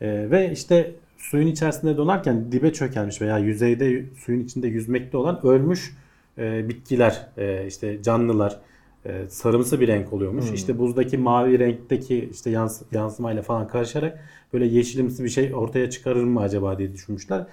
Ee, 0.02 0.28
ve 0.32 0.52
işte 0.52 0.92
suyun 1.18 1.48
içerisinde 1.48 1.98
donarken 1.98 2.52
dibe 2.52 2.74
çökelmiş 2.74 3.22
veya 3.22 3.38
yüzeyde 3.38 4.06
suyun 4.26 4.40
içinde 4.44 4.68
yüzmekte 4.68 5.18
olan 5.18 5.46
ölmüş 5.46 5.96
e, 6.38 6.70
bitkiler, 6.70 7.28
e, 7.38 7.68
işte 7.68 8.04
canlılar 8.04 8.60
e, 9.06 9.12
sarımsı 9.30 9.80
bir 9.82 9.88
renk 9.88 10.14
oluyormuş. 10.14 10.52
İşte 10.54 10.80
buzdaki 10.80 11.18
mavi 11.18 11.60
renkteki 11.60 12.30
işte 12.34 12.50
yans 12.50 12.82
yansımayla 12.92 13.42
falan 13.42 13.68
karışarak 13.68 14.20
böyle 14.54 14.66
yeşilimsi 14.66 15.24
bir 15.24 15.30
şey 15.30 15.56
ortaya 15.56 15.90
çıkarır 15.90 16.24
mı 16.24 16.42
acaba 16.42 16.78
diye 16.78 16.94
düşünmüşler. 16.94 17.46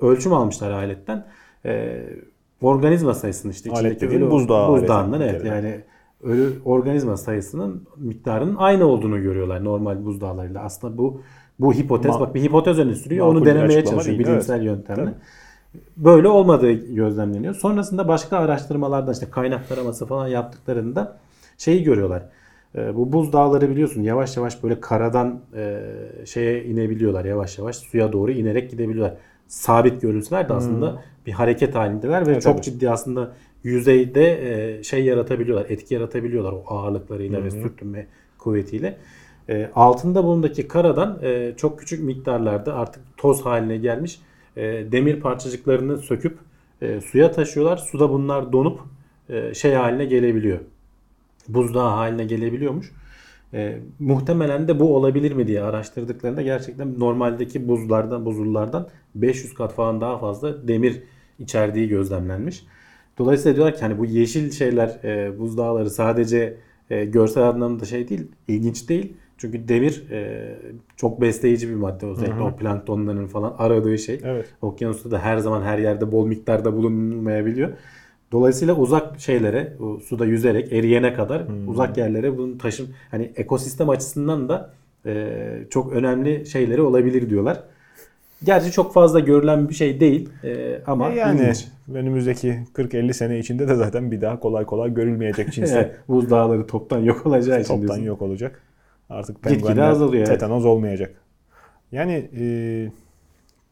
Ölçüm 0.00 0.32
almışlar 0.32 0.70
aletten. 0.70 1.26
E, 1.64 2.02
organizma 2.62 3.14
sayısını 3.14 3.52
işte 3.52 3.70
Alet 3.70 3.96
içindeki 3.96 4.16
ölü- 4.16 4.30
buzdağı 4.30 4.68
buzdağından 4.82 5.20
evet 5.20 5.44
yani 5.44 5.80
ölü 6.22 6.52
organizma 6.64 7.16
sayısının 7.16 7.82
miktarının 7.96 8.56
aynı 8.56 8.86
olduğunu 8.86 9.22
görüyorlar 9.22 9.64
normal 9.64 10.04
buzdağlarıyla. 10.04 10.62
Aslında 10.62 10.98
bu 10.98 11.20
bu 11.60 11.72
hipotez 11.72 12.14
Ma- 12.14 12.20
bak 12.20 12.34
bir 12.34 12.42
hipotez 12.42 12.78
öne 12.78 12.94
sürüyor. 12.94 13.26
Onu 13.26 13.44
denemeye 13.44 13.84
çalışıyor 13.84 14.18
değil, 14.18 14.28
bilimsel 14.28 14.54
evet. 14.56 14.66
yöntemle. 14.66 15.04
Tabii. 15.04 15.14
Böyle 15.96 16.28
olmadığı 16.28 16.72
gözlemleniyor. 16.72 17.54
Sonrasında 17.54 18.08
başka 18.08 18.38
araştırmalarda 18.38 19.12
işte 19.12 19.30
kaynak 19.30 19.68
taraması 19.68 20.06
falan 20.06 20.26
yaptıklarında 20.28 21.16
şeyi 21.58 21.82
görüyorlar. 21.82 22.22
Ee, 22.76 22.96
bu 22.96 23.12
buzdağları 23.12 23.70
biliyorsun 23.70 24.02
yavaş 24.02 24.36
yavaş 24.36 24.62
böyle 24.62 24.80
karadan 24.80 25.40
e, 25.56 25.80
şeye 26.24 26.64
inebiliyorlar. 26.64 27.24
Yavaş 27.24 27.58
yavaş 27.58 27.76
suya 27.76 28.12
doğru 28.12 28.30
inerek 28.30 28.70
gidebiliyorlar. 28.70 29.16
Sabit 29.48 30.02
görünseler 30.02 30.48
de 30.48 30.52
aslında 30.52 31.02
bir 31.26 31.32
hareket 31.32 31.74
halindeler 31.74 32.20
ve 32.20 32.24
Hmm. 32.24 32.32
Evet, 32.32 32.42
çok 32.42 32.54
evet. 32.54 32.64
ciddi 32.64 32.90
aslında 32.90 33.32
yüzeyde 33.68 34.26
e, 34.78 34.82
şey 34.82 35.04
yaratabiliyorlar, 35.04 35.66
etki 35.70 35.94
yaratabiliyorlar 35.94 36.52
o 36.52 36.64
ağırlıklarıyla 36.66 37.44
ve 37.44 37.50
sürtünme 37.50 38.06
kuvvetiyle. 38.38 38.96
E, 39.48 39.70
altında 39.74 40.24
bulundaki 40.24 40.68
karadan 40.68 41.18
e, 41.22 41.54
çok 41.56 41.78
küçük 41.78 42.04
miktarlarda 42.04 42.74
artık 42.74 43.02
toz 43.16 43.44
haline 43.44 43.76
gelmiş 43.76 44.20
e, 44.56 44.62
demir 44.92 45.20
parçacıklarını 45.20 45.98
söküp 45.98 46.38
e, 46.82 47.00
suya 47.00 47.32
taşıyorlar. 47.32 47.76
Suda 47.76 48.10
bunlar 48.10 48.52
donup 48.52 48.80
e, 49.28 49.54
şey 49.54 49.72
haline 49.72 50.04
gelebiliyor. 50.04 50.58
Buzdağı 51.48 51.88
haline 51.88 52.24
gelebiliyormuş. 52.24 52.92
E, 53.54 53.78
muhtemelen 53.98 54.68
de 54.68 54.80
bu 54.80 54.96
olabilir 54.96 55.32
mi 55.32 55.46
diye 55.46 55.62
araştırdıklarında 55.62 56.42
gerçekten 56.42 57.00
normaldeki 57.00 57.68
buzlardan, 57.68 58.24
buzullardan 58.24 58.88
500 59.14 59.54
kat 59.54 59.74
falan 59.74 60.00
daha 60.00 60.18
fazla 60.18 60.68
demir 60.68 61.02
içerdiği 61.38 61.88
gözlemlenmiş. 61.88 62.64
Dolayısıyla 63.18 63.56
diyorlar 63.56 63.76
ki 63.76 63.80
hani 63.80 63.98
bu 63.98 64.04
yeşil 64.04 64.50
şeyler 64.50 64.98
e, 65.04 65.38
buzdağları 65.38 65.90
sadece 65.90 66.56
e, 66.90 67.04
görsel 67.04 67.42
anlamda 67.42 67.84
şey 67.84 68.08
değil, 68.08 68.26
ilginç 68.48 68.88
değil. 68.88 69.12
Çünkü 69.38 69.68
demir 69.68 70.10
e, 70.10 70.54
çok 70.96 71.20
besleyici 71.20 71.68
bir 71.68 71.74
madde 71.74 72.06
özellikle 72.06 72.42
o 72.42 72.56
planktonların 72.56 73.26
falan 73.26 73.54
aradığı 73.58 73.98
şey. 73.98 74.20
Evet. 74.24 74.46
Okyanusta 74.62 75.10
da 75.10 75.18
her 75.18 75.38
zaman 75.38 75.62
her 75.62 75.78
yerde 75.78 76.12
bol 76.12 76.26
miktarda 76.26 76.76
bulunmayabiliyor. 76.76 77.70
Dolayısıyla 78.32 78.76
uzak 78.76 79.20
şeylere, 79.20 79.72
o 79.80 79.98
suda 79.98 80.26
yüzerek 80.26 80.72
eriyene 80.72 81.14
kadar 81.14 81.42
uzak 81.66 81.98
yerlere 81.98 82.38
bunu 82.38 82.58
taşım 82.58 82.86
hani 83.10 83.32
ekosistem 83.36 83.88
açısından 83.88 84.48
da 84.48 84.72
e, 85.06 85.38
çok 85.70 85.92
önemli 85.92 86.46
şeyleri 86.46 86.82
olabilir 86.82 87.30
diyorlar. 87.30 87.62
Gerçi 88.44 88.72
çok 88.72 88.94
fazla 88.94 89.20
görülen 89.20 89.68
bir 89.68 89.74
şey 89.74 90.00
değil 90.00 90.28
e, 90.44 90.82
ama 90.86 91.10
E 91.10 91.14
yani 91.14 91.40
ilginç. 91.40 91.68
önümüzdeki 91.94 92.58
40-50 92.74 93.12
sene 93.12 93.38
içinde 93.38 93.68
de 93.68 93.74
zaten 93.74 94.10
bir 94.10 94.20
daha 94.20 94.40
kolay 94.40 94.64
kolay 94.64 94.94
görülmeyecek 94.94 95.58
Evet, 95.58 96.00
buzdağları 96.08 96.66
toptan 96.66 96.98
yok 96.98 97.26
olacağı 97.26 97.60
için 97.60 97.80
toptan 97.80 97.98
yok 97.98 98.22
olacak. 98.22 98.62
Artık 99.10 99.42
penguenler 99.42 100.24
tetanoz 100.24 100.64
olmayacak. 100.64 101.14
Yani 101.92 102.30
e, 102.38 102.42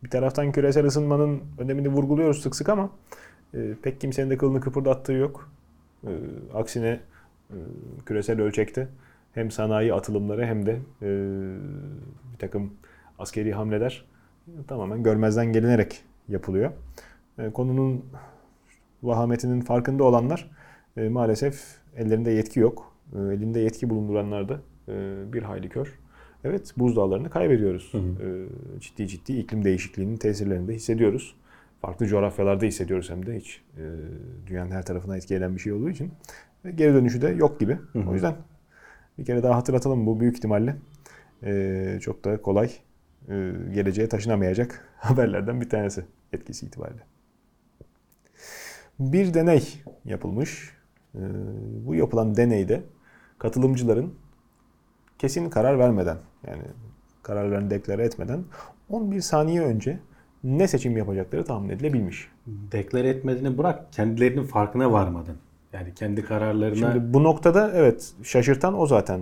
bir 0.04 0.10
taraftan 0.10 0.52
küresel 0.52 0.86
ısınmanın 0.86 1.40
önemini 1.58 1.88
vurguluyoruz 1.88 2.42
sık 2.42 2.56
sık 2.56 2.68
ama 2.68 2.90
e, 3.54 3.58
pek 3.82 4.00
kimsenin 4.00 4.30
de 4.30 4.36
kılını 4.36 4.60
kıpırdattığı 4.60 5.12
yok. 5.12 5.50
E, 6.04 6.10
aksine 6.54 7.00
e, 7.50 7.56
küresel 8.06 8.40
ölçekte 8.40 8.88
hem 9.34 9.50
sanayi 9.50 9.94
atılımları 9.94 10.46
hem 10.46 10.66
de 10.66 10.78
e, 11.02 11.08
bir 12.32 12.38
takım 12.38 12.72
askeri 13.18 13.52
hamleler 13.52 14.04
tamamen 14.68 15.02
görmezden 15.02 15.52
gelinerek 15.52 16.04
yapılıyor. 16.28 16.70
E, 17.38 17.50
konunun 17.50 18.04
vahametinin 19.02 19.60
farkında 19.60 20.04
olanlar 20.04 20.50
e, 20.96 21.08
maalesef 21.08 21.64
ellerinde 21.96 22.30
yetki 22.30 22.60
yok. 22.60 22.92
E, 23.12 23.18
elinde 23.18 23.60
yetki 23.60 23.90
bulunduranlar 23.90 24.48
da 24.48 24.60
bir 25.32 25.42
hayli 25.42 25.68
kör. 25.68 25.98
Evet 26.44 26.74
buzdağlarını 26.76 27.30
kaybediyoruz. 27.30 27.88
Hı 27.92 27.98
hı. 27.98 28.48
Ciddi 28.80 29.08
ciddi 29.08 29.38
iklim 29.38 29.64
değişikliğinin 29.64 30.16
tesirlerini 30.16 30.68
de 30.68 30.74
hissediyoruz. 30.74 31.34
Farklı 31.80 32.06
coğrafyalarda 32.06 32.66
hissediyoruz 32.66 33.10
hem 33.10 33.26
de 33.26 33.36
hiç 33.36 33.62
dünyanın 34.46 34.70
her 34.70 34.82
tarafına 34.82 35.16
etki 35.16 35.34
eden 35.34 35.54
bir 35.54 35.60
şey 35.60 35.72
olduğu 35.72 35.90
için. 35.90 36.12
Geri 36.74 36.94
dönüşü 36.94 37.22
de 37.22 37.28
yok 37.28 37.60
gibi. 37.60 37.78
Hı 37.92 37.98
hı. 37.98 38.10
O 38.10 38.14
yüzden 38.14 38.34
bir 39.18 39.24
kere 39.24 39.42
daha 39.42 39.56
hatırlatalım 39.56 40.06
bu 40.06 40.20
büyük 40.20 40.36
ihtimalle 40.36 40.76
çok 42.00 42.24
da 42.24 42.42
kolay 42.42 42.70
geleceğe 43.74 44.08
taşınamayacak 44.08 44.88
haberlerden 44.96 45.60
bir 45.60 45.68
tanesi 45.68 46.04
etkisi 46.32 46.66
itibariyle. 46.66 47.02
Bir 48.98 49.34
deney 49.34 49.82
yapılmış. 50.04 50.76
E, 51.14 51.20
bu 51.86 51.94
yapılan 51.94 52.36
deneyde 52.36 52.82
katılımcıların 53.38 54.14
kesin 55.18 55.50
karar 55.50 55.78
vermeden 55.78 56.18
yani 56.46 56.62
kararlarını 57.22 57.70
deklare 57.70 58.04
etmeden 58.04 58.44
11 58.90 59.20
saniye 59.20 59.60
önce 59.60 59.98
ne 60.44 60.68
seçim 60.68 60.96
yapacakları 60.96 61.44
tahmin 61.44 61.68
edilebilmiş. 61.68 62.28
Deklare 62.46 63.08
etmediğini 63.08 63.58
bırak 63.58 63.92
kendilerinin 63.92 64.44
farkına 64.44 64.92
varmadan. 64.92 65.36
Yani 65.72 65.94
kendi 65.94 66.24
kararlarına 66.24 66.76
Şimdi 66.76 67.14
bu 67.14 67.24
noktada 67.24 67.72
evet 67.74 68.12
şaşırtan 68.22 68.80
o 68.80 68.86
zaten. 68.86 69.20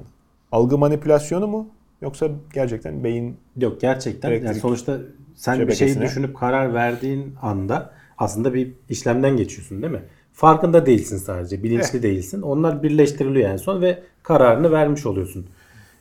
Algı 0.52 0.78
manipülasyonu 0.78 1.46
mu 1.46 1.68
yoksa 2.04 2.30
gerçekten 2.54 3.04
beyin 3.04 3.36
Yok 3.60 3.80
gerçekten 3.80 4.30
yani 4.30 4.54
sonuçta 4.54 4.98
sen 5.34 5.68
bir 5.68 5.72
şeyi 5.72 6.00
düşünüp 6.00 6.36
karar 6.36 6.74
verdiğin 6.74 7.34
anda 7.42 7.94
aslında 8.18 8.54
bir 8.54 8.72
işlemden 8.88 9.36
geçiyorsun 9.36 9.82
değil 9.82 9.92
mi? 9.92 10.02
Farkında 10.32 10.86
değilsin 10.86 11.16
sadece, 11.16 11.62
bilinçli 11.62 12.02
değilsin. 12.02 12.42
Onlar 12.42 12.82
birleştiriliyor 12.82 13.50
en 13.50 13.56
son 13.56 13.82
ve 13.82 14.02
kararını 14.22 14.72
vermiş 14.72 15.06
oluyorsun. 15.06 15.46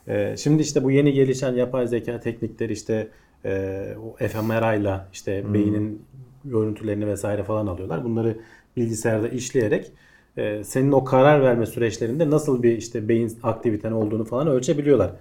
Ee, 0.08 0.36
şimdi 0.38 0.62
işte 0.62 0.84
bu 0.84 0.92
yeni 0.92 1.14
gelişen 1.14 1.54
yapay 1.54 1.88
zeka 1.88 2.20
teknikleri 2.20 2.74
işte 2.74 3.08
e, 3.46 3.84
o 4.04 4.28
fMRI 4.28 4.82
ile 4.82 5.00
işte 5.14 5.54
beynin 5.54 6.02
görüntülerini 6.46 7.08
vesaire 7.08 7.44
falan 7.44 7.68
alıyorlar. 7.68 8.04
Bunları 8.04 8.38
bilgisayarda 8.78 9.28
işleyerek 9.28 9.92
e, 10.38 10.64
senin 10.64 10.92
o 10.92 11.04
karar 11.04 11.42
verme 11.42 11.66
süreçlerinde 11.66 12.30
nasıl 12.30 12.64
bir 12.64 12.78
işte 12.78 13.08
beyin 13.08 13.38
aktiviten 13.44 13.92
olduğunu 13.92 14.26
falan 14.26 14.48
ölçebiliyorlar. 14.48 15.12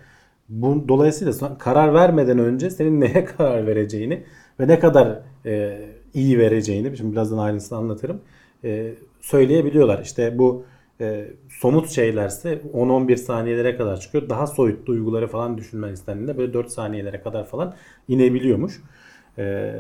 Bu 0.53 0.85
dolayısıyla 0.89 1.59
karar 1.59 1.95
vermeden 1.95 2.39
önce 2.39 2.71
senin 2.71 3.01
neye 3.01 3.25
karar 3.39 3.67
vereceğini 3.67 4.23
ve 4.61 4.69
ne 4.69 4.79
kadar 4.79 5.19
e, 5.47 5.81
iyi 6.15 6.39
vereceğini 6.39 6.97
şimdi 6.97 7.13
birazdan 7.13 7.39
ayrıntısını 7.39 7.79
anlatırım. 7.79 8.21
e, 8.65 8.95
söyleyebiliyorlar. 9.21 10.03
İşte 10.03 10.39
bu 10.39 10.65
e, 11.01 11.29
somut 11.49 11.91
şeylerse 11.91 12.61
10-11 12.75 13.17
saniyelere 13.17 13.77
kadar 13.77 14.01
çıkıyor. 14.01 14.29
Daha 14.29 14.47
soyut 14.47 14.87
duyguları 14.87 15.29
falan 15.29 15.59
düşünmen 15.59 15.93
istendiğinde 15.93 16.39
böyle 16.39 16.53
4 16.53 16.71
saniyelere 16.71 17.23
kadar 17.23 17.47
falan 17.47 17.75
inebiliyormuş. 18.09 18.83
E, 19.39 19.75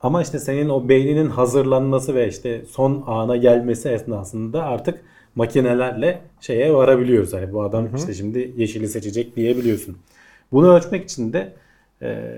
ama 0.00 0.22
işte 0.22 0.38
senin 0.38 0.68
o 0.68 0.88
beyninin 0.88 1.28
hazırlanması 1.30 2.14
ve 2.14 2.28
işte 2.28 2.64
son 2.68 3.04
ana 3.06 3.36
gelmesi 3.36 3.88
esnasında 3.88 4.62
artık 4.64 5.00
makinelerle 5.34 6.20
şeye 6.40 6.74
varabiliyoruz. 6.74 7.32
Hani 7.32 7.52
bu 7.52 7.62
adam 7.62 7.96
işte 7.96 8.14
şimdi 8.14 8.52
yeşili 8.56 8.88
seçecek 8.88 9.36
diyebiliyorsun. 9.36 9.96
Bunu 10.54 10.74
ölçmek 10.74 11.04
için 11.04 11.32
de 11.32 11.52
e, 12.02 12.30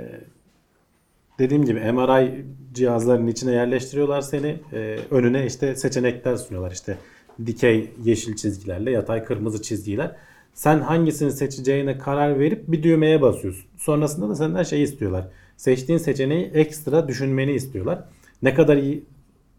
dediğim 1.38 1.64
gibi 1.64 1.92
MRI 1.92 2.44
cihazlarının 2.74 3.26
içine 3.26 3.52
yerleştiriyorlar 3.52 4.20
seni. 4.20 4.56
Ee, 4.72 4.98
önüne 5.10 5.46
işte 5.46 5.76
seçenekler 5.76 6.36
sunuyorlar. 6.36 6.70
İşte 6.70 6.98
dikey 7.46 7.90
yeşil 8.04 8.36
çizgilerle 8.36 8.90
yatay 8.90 9.24
kırmızı 9.24 9.62
çizgiler. 9.62 10.16
Sen 10.54 10.80
hangisini 10.80 11.32
seçeceğine 11.32 11.98
karar 11.98 12.38
verip 12.38 12.72
bir 12.72 12.82
düğmeye 12.82 13.22
basıyorsun. 13.22 13.64
Sonrasında 13.76 14.28
da 14.28 14.34
senden 14.34 14.62
şey 14.62 14.82
istiyorlar. 14.82 15.28
Seçtiğin 15.56 15.98
seçeneği 15.98 16.44
ekstra 16.44 17.08
düşünmeni 17.08 17.52
istiyorlar. 17.52 18.04
Ne 18.42 18.54
kadar 18.54 18.76
iyi 18.76 19.04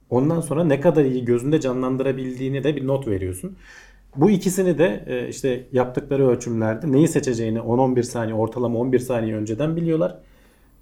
ondan 0.10 0.42
sonra 0.42 0.64
ne 0.64 0.82
kadar 0.82 1.06
iyi 1.06 1.26
gözünde 1.26 1.62
canlandırabildiğini 1.62 2.64
de 2.64 2.76
bir 2.76 2.88
not 2.88 3.08
veriyorsun. 3.08 3.58
Bu 4.18 4.30
ikisini 4.32 4.78
de 4.78 5.04
e, 5.08 5.28
işte 5.28 5.64
yaptıkları 5.72 6.28
ölçümlerde 6.30 6.92
neyi 6.92 7.08
seçeceğini 7.08 7.58
10-11 7.60 8.04
saniye 8.04 8.36
ortalama 8.36 8.80
11 8.80 9.00
saniye 9.00 9.36
önceden 9.36 9.76
biliyorlar. 9.76 10.18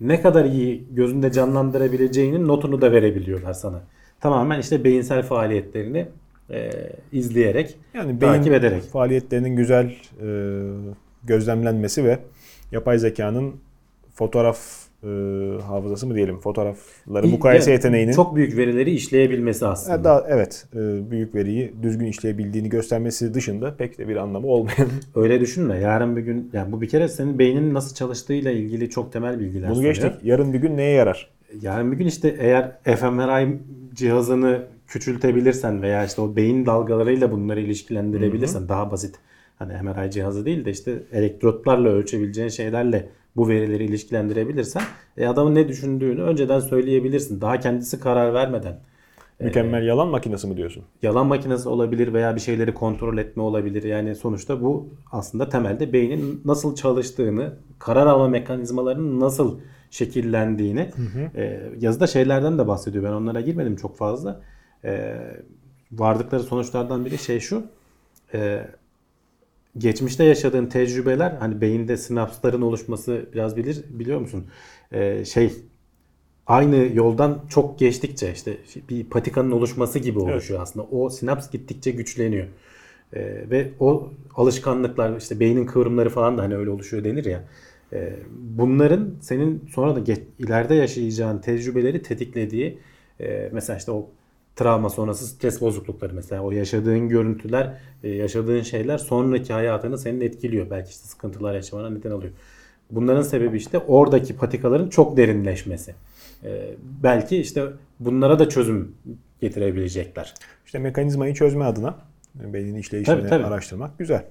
Ne 0.01 0.21
kadar 0.21 0.45
iyi 0.45 0.85
gözünde 0.91 1.31
canlandırabileceğinin 1.31 2.47
notunu 2.47 2.81
da 2.81 2.91
verebiliyorlar 2.91 3.53
sana. 3.53 3.81
Tamamen 4.19 4.59
işte 4.59 4.83
beyinsel 4.83 5.23
faaliyetlerini 5.23 6.07
e, 6.49 6.69
izleyerek, 7.11 7.75
Yani 7.93 8.21
beyin 8.21 8.33
takip 8.33 8.53
ederek. 8.53 8.83
faaliyetlerinin 8.83 9.55
güzel 9.55 9.85
e, 10.21 10.27
gözlemlenmesi 11.23 12.03
ve 12.03 12.19
yapay 12.71 12.99
zekanın 12.99 13.55
fotoğraf 14.13 14.59
e, 15.05 15.61
hafızası 15.61 16.07
mı 16.07 16.15
diyelim, 16.15 16.39
fotoğrafları 16.39 17.27
mukayese 17.27 17.69
Ya, 17.69 17.75
yeteneğinin 17.75 18.11
çok 18.11 18.35
büyük 18.35 18.57
verileri 18.57 18.91
işleyebilmesi 18.91 19.65
aslında. 19.67 19.97
Ha, 19.97 20.03
daha 20.03 20.25
evet 20.27 20.65
e, 20.75 21.11
büyük 21.11 21.35
veriyi 21.35 21.73
düzgün 21.83 22.05
işleyebildiğini 22.05 22.69
göstermesi 22.69 23.33
dışında 23.33 23.75
pek 23.77 23.97
de 23.97 24.07
bir 24.07 24.15
anlamı 24.15 24.47
olmayan. 24.47 24.87
Öyle 25.15 25.39
düşünme. 25.39 25.79
Yarın 25.79 26.15
bir 26.15 26.21
gün 26.21 26.49
yani 26.53 26.71
bu 26.71 26.81
bir 26.81 26.89
kere 26.89 27.07
senin 27.07 27.39
beyninin 27.39 27.73
nasıl 27.73 27.95
çalıştığıyla 27.95 28.51
ilgili 28.51 28.89
çok 28.89 29.13
temel 29.13 29.39
bilgiler 29.39 29.69
Bunu 29.69 29.81
geçtik. 29.81 30.11
Yarın 30.23 30.53
bir 30.53 30.59
gün 30.59 30.77
neye 30.77 30.91
yarar? 30.91 31.29
Yarın 31.61 31.91
bir 31.91 31.97
gün 31.97 32.07
işte 32.07 32.35
eğer 32.39 32.71
fMRI 32.83 33.57
cihazını 33.93 34.61
küçültebilirsen 34.87 35.81
veya 35.81 36.05
işte 36.05 36.21
o 36.21 36.35
beyin 36.35 36.65
dalgalarıyla 36.65 37.31
bunları 37.31 37.61
ilişkilendirebilirsen 37.61 38.69
daha 38.69 38.91
basit 38.91 39.15
hani 39.59 39.73
MRI 39.81 40.11
cihazı 40.11 40.45
değil 40.45 40.65
de 40.65 40.71
işte 40.71 41.03
elektrotlarla 41.11 41.89
ölçebileceğin 41.89 42.49
şeylerle 42.49 43.09
bu 43.35 43.49
verileri 43.49 43.85
ilişkilendirebilirsen 43.85 44.83
e, 45.17 45.27
adamın 45.27 45.55
ne 45.55 45.67
düşündüğünü 45.67 46.21
önceden 46.21 46.59
söyleyebilirsin. 46.59 47.41
Daha 47.41 47.59
kendisi 47.59 47.99
karar 47.99 48.33
vermeden. 48.33 48.79
Mükemmel 49.39 49.87
yalan 49.87 50.07
makinesi 50.07 50.47
mi 50.47 50.57
diyorsun? 50.57 50.83
Yalan 51.01 51.27
makinesi 51.27 51.69
olabilir 51.69 52.13
veya 52.13 52.35
bir 52.35 52.41
şeyleri 52.41 52.73
kontrol 52.73 53.17
etme 53.17 53.43
olabilir. 53.43 53.83
Yani 53.83 54.15
sonuçta 54.15 54.61
bu 54.61 54.89
aslında 55.11 55.49
temelde 55.49 55.93
beynin 55.93 56.41
nasıl 56.45 56.75
çalıştığını, 56.75 57.53
karar 57.79 58.07
alma 58.07 58.27
mekanizmalarının 58.27 59.19
nasıl 59.19 59.59
şekillendiğini 59.89 60.89
e, 61.35 61.71
yazıda 61.79 62.07
şeylerden 62.07 62.57
de 62.57 62.67
bahsediyor. 62.67 63.03
Ben 63.03 63.11
onlara 63.11 63.41
girmedim 63.41 63.75
çok 63.75 63.97
fazla. 63.97 64.41
E, 64.85 65.15
vardıkları 65.91 66.43
sonuçlardan 66.43 67.05
biri 67.05 67.17
şey 67.17 67.39
şu. 67.39 67.63
E, 68.33 68.67
geçmişte 69.77 70.23
yaşadığın 70.23 70.65
tecrübeler 70.65 71.31
hani 71.39 71.61
beyinde 71.61 71.97
sinapsların 71.97 72.61
oluşması 72.61 73.25
biraz 73.33 73.57
bilir 73.57 73.83
biliyor 73.89 74.19
musun? 74.19 74.47
E, 74.91 75.25
şey 75.25 75.53
aynı 76.47 76.89
yoldan 76.93 77.41
çok 77.49 77.79
geçtikçe 77.79 78.33
işte 78.33 78.57
bir 78.89 79.03
patikanın 79.03 79.51
oluşması 79.51 79.99
gibi 79.99 80.19
oluşuyor 80.19 80.61
aslında. 80.61 80.85
O 80.85 81.09
sinaps 81.09 81.49
gittikçe 81.51 81.91
güçleniyor. 81.91 82.47
Ee, 83.13 83.49
ve 83.49 83.71
o 83.79 84.11
alışkanlıklar 84.35 85.17
işte 85.17 85.39
beynin 85.39 85.65
kıvrımları 85.65 86.09
falan 86.09 86.37
da 86.37 86.41
hani 86.41 86.55
öyle 86.55 86.69
oluşuyor 86.69 87.03
denir 87.03 87.25
ya. 87.25 87.43
Ee, 87.93 88.13
bunların 88.39 89.15
senin 89.21 89.63
sonra 89.73 89.95
da 89.95 89.99
geç, 89.99 90.19
ileride 90.39 90.75
yaşayacağın 90.75 91.39
tecrübeleri 91.39 92.01
tetiklediği 92.01 92.77
e, 93.19 93.49
mesela 93.53 93.77
işte 93.77 93.91
o 93.91 94.09
travma 94.55 94.89
sonrası 94.89 95.27
stres 95.27 95.61
bozuklukları 95.61 96.13
mesela 96.13 96.41
o 96.41 96.51
yaşadığın 96.51 97.09
görüntüler, 97.09 97.77
e, 98.03 98.09
yaşadığın 98.09 98.61
şeyler 98.61 98.97
sonraki 98.97 99.53
hayatını 99.53 99.97
senin 99.97 100.21
etkiliyor. 100.21 100.69
Belki 100.69 100.89
işte 100.89 101.07
sıkıntılar 101.07 101.55
yaşamana 101.55 101.89
neden 101.89 102.11
oluyor. 102.11 102.33
Bunların 102.91 103.21
sebebi 103.21 103.57
işte 103.57 103.79
oradaki 103.79 104.35
patikaların 104.35 104.89
çok 104.89 105.17
derinleşmesi. 105.17 105.95
Ee, 106.43 106.75
belki 107.03 107.37
işte 107.37 107.65
bunlara 107.99 108.39
da 108.39 108.49
çözüm 108.49 108.95
getirebilecekler. 109.41 110.33
İşte 110.65 110.79
mekanizmayı 110.79 111.33
çözme 111.33 111.65
adına 111.65 111.95
beynin 112.35 112.75
işleyişini 112.75 113.17
Tabii, 113.17 113.29
tabii. 113.29 113.45
araştırmak 113.45 113.99
güzel. 113.99 114.25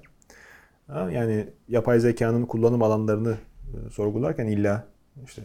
Yani 0.89 1.47
yapay 1.69 2.01
zekanın 2.01 2.47
kullanım 2.47 2.83
alanlarını 2.83 3.37
e, 3.67 3.91
sorgularken 3.91 4.47
illa 4.47 4.87
işte 5.25 5.43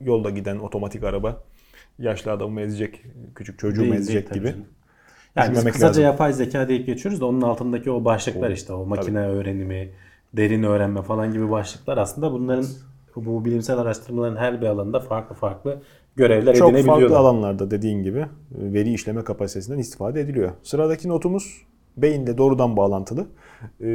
yolda 0.00 0.30
giden 0.30 0.58
otomatik 0.58 1.04
araba 1.04 1.42
yaşlı 2.00 2.32
adamı 2.32 2.60
ezecek, 2.60 3.02
küçük 3.34 3.58
çocuğu 3.58 3.82
Değil, 3.82 3.94
ezecek 3.94 4.28
tabii 4.28 4.38
gibi. 4.38 4.48
canım. 4.48 4.64
Yani 5.36 5.52
biz 5.52 5.64
kısaca 5.64 5.86
lazım. 5.86 6.02
yapay 6.02 6.32
zeka 6.32 6.68
deyip 6.68 6.86
geçiyoruz 6.86 7.20
da 7.20 7.26
onun 7.26 7.40
altındaki 7.40 7.90
o 7.90 8.04
başlıklar 8.04 8.50
işte 8.50 8.72
o 8.72 8.86
makine 8.86 9.18
öğrenimi, 9.20 9.90
derin 10.32 10.62
öğrenme 10.62 11.02
falan 11.02 11.32
gibi 11.32 11.50
başlıklar 11.50 11.98
aslında 11.98 12.32
bunların 12.32 12.66
bu 13.16 13.44
bilimsel 13.44 13.78
araştırmaların 13.78 14.36
her 14.36 14.60
bir 14.60 14.66
alanında 14.66 15.00
farklı 15.00 15.34
farklı 15.34 15.82
görevler 16.16 16.54
Çok 16.54 16.68
edinebiliyorlar. 16.70 17.00
farklı 17.00 17.18
alanlarda 17.18 17.70
dediğin 17.70 18.02
gibi 18.02 18.18
e, 18.18 18.26
veri 18.52 18.92
işleme 18.92 19.24
kapasitesinden 19.24 19.78
istifade 19.78 20.20
ediliyor. 20.20 20.50
Sıradaki 20.62 21.08
notumuz 21.08 21.62
beyinle 21.96 22.38
doğrudan 22.38 22.76
bağlantılı. 22.76 23.26
Ee, 23.80 23.86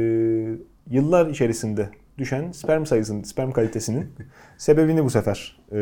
yıllar 0.90 1.26
içerisinde 1.26 1.88
düşen 2.18 2.52
sperm 2.52 2.86
sayısının, 2.86 3.22
sperm 3.22 3.52
kalitesinin 3.52 4.06
sebebini 4.58 5.04
bu 5.04 5.10
sefer 5.10 5.58
e, 5.72 5.78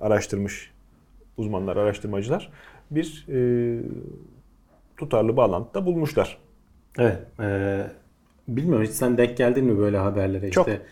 araştırmış 0.00 0.72
uzmanlar, 1.36 1.76
araştırmacılar. 1.76 2.52
Bir 2.90 3.26
e, 3.28 3.38
tutarlı 4.96 5.36
bağlantıda 5.36 5.86
bulmuşlar. 5.86 6.38
Evet. 6.98 7.18
E, 7.40 7.86
bilmiyorum 8.48 8.84
hiç 8.86 8.90
sen 8.92 9.18
denk 9.18 9.36
geldin 9.36 9.64
mi 9.64 9.78
böyle 9.78 9.96
haberlere? 9.96 10.50
Çok. 10.50 10.68
İşte 10.68 10.82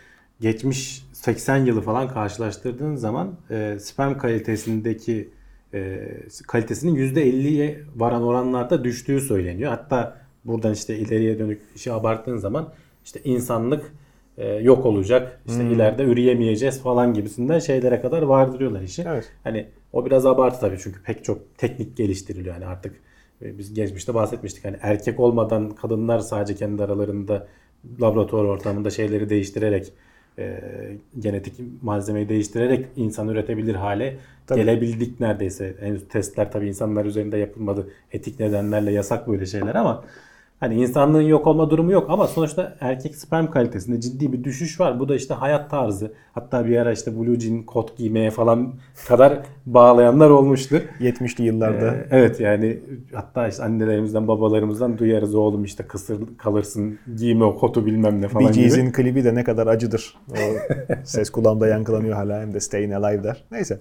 geçmiş 0.40 1.02
80 1.12 1.56
yılı 1.56 1.80
falan 1.80 2.08
karşılaştırdığın 2.08 2.94
zaman 2.96 3.34
e, 3.50 3.76
sperm 3.80 4.18
kalitesindeki 4.18 5.28
e, 5.74 6.08
kalitesinin 6.46 6.94
%50'ye 6.96 7.80
varan 7.96 8.22
oranlarda 8.22 8.84
düştüğü 8.84 9.20
söyleniyor. 9.20 9.70
Hatta 9.70 10.20
buradan 10.44 10.72
işte 10.72 10.96
ileriye 10.98 11.38
dönük 11.38 11.62
işi 11.76 11.92
abarttığın 11.92 12.36
zaman 12.36 12.72
işte 13.04 13.20
insanlık 13.24 13.92
e, 14.38 14.48
yok 14.48 14.86
olacak. 14.86 15.40
işte 15.46 15.62
Hmm. 15.62 15.70
ileride 15.70 16.02
üreyemeyeceğiz 16.04 16.82
falan 16.82 17.14
gibisinden 17.14 17.58
şeylere 17.58 18.00
kadar 18.00 18.22
vardırıyorlar 18.22 18.80
işi. 18.82 19.04
Evet. 19.08 19.32
Hani 19.44 19.66
o 19.92 20.06
biraz 20.06 20.26
abartı 20.26 20.60
tabii 20.60 20.78
çünkü 20.78 21.02
pek 21.02 21.24
çok 21.24 21.58
teknik 21.58 21.96
geliştiriliyor. 21.96 22.54
Yani 22.54 22.66
artık 22.66 22.96
e, 23.42 23.58
biz 23.58 23.74
geçmişte 23.74 24.14
bahsetmiştik. 24.14 24.64
Hani 24.64 24.76
erkek 24.82 25.20
olmadan 25.20 25.70
kadınlar 25.70 26.18
sadece 26.18 26.54
kendi 26.54 26.82
aralarında 26.84 27.46
laboratuvar 28.00 28.44
ortamında 28.44 28.90
şeyleri 28.90 29.30
değiştirerek 29.30 29.92
e, 30.38 30.60
genetik 31.18 31.54
malzemeyi 31.82 32.28
değiştirerek 32.28 32.86
insan 32.96 33.28
üretebilir 33.28 33.74
hale 33.74 34.16
Tabii. 34.46 34.60
gelebildik 34.60 35.20
neredeyse. 35.20 35.74
Henüz 35.80 36.08
testler 36.08 36.52
tabii 36.52 36.68
insanlar 36.68 37.04
üzerinde 37.04 37.38
yapılmadı. 37.38 37.88
Etik 38.12 38.40
nedenlerle 38.40 38.92
yasak 38.92 39.28
böyle 39.28 39.46
şeyler 39.46 39.74
ama 39.74 40.04
hani 40.60 40.74
insanlığın 40.74 41.22
yok 41.22 41.46
olma 41.46 41.70
durumu 41.70 41.92
yok 41.92 42.06
ama 42.10 42.26
sonuçta 42.26 42.76
erkek 42.80 43.16
sperm 43.16 43.50
kalitesinde 43.50 44.00
ciddi 44.00 44.32
bir 44.32 44.44
düşüş 44.44 44.80
var. 44.80 45.00
Bu 45.00 45.08
da 45.08 45.16
işte 45.16 45.34
hayat 45.34 45.70
tarzı. 45.70 46.12
Hatta 46.32 46.66
bir 46.66 46.76
ara 46.76 46.92
işte 46.92 47.20
blue 47.20 47.40
jean 47.40 47.62
kot 47.62 47.96
giymeye 47.96 48.30
falan 48.30 48.74
kadar 49.08 49.38
bağlayanlar 49.66 50.30
olmuştu. 50.30 50.82
70'li 51.00 51.44
yıllarda 51.44 51.94
Ee, 51.94 52.06
evet 52.10 52.40
yani 52.40 52.78
hatta 53.14 53.48
işte 53.48 53.62
annelerimizden 53.62 54.28
babalarımızdan 54.28 54.98
duyarız 54.98 55.34
oğlum 55.34 55.64
işte 55.64 55.82
kısır 55.82 56.18
kalırsın 56.38 56.98
giyme 57.16 57.44
o 57.44 57.56
kotu 57.56 57.86
bilmem 57.86 58.22
ne 58.22 58.28
falan 58.28 58.46
Bee 58.46 58.52
gibi. 58.52 58.62
Gees'in 58.62 58.92
klibi 58.92 59.24
de 59.24 59.34
ne 59.34 59.44
kadar 59.44 59.66
acıdır. 59.66 60.14
O 60.30 60.34
ses 61.04 61.30
kulağımda 61.30 61.68
yankılanıyor 61.68 62.16
hala 62.16 62.40
hem 62.40 62.54
de 62.54 62.60
Staying 62.60 62.92
Alive 62.92 63.24
der. 63.24 63.44
Neyse. 63.50 63.80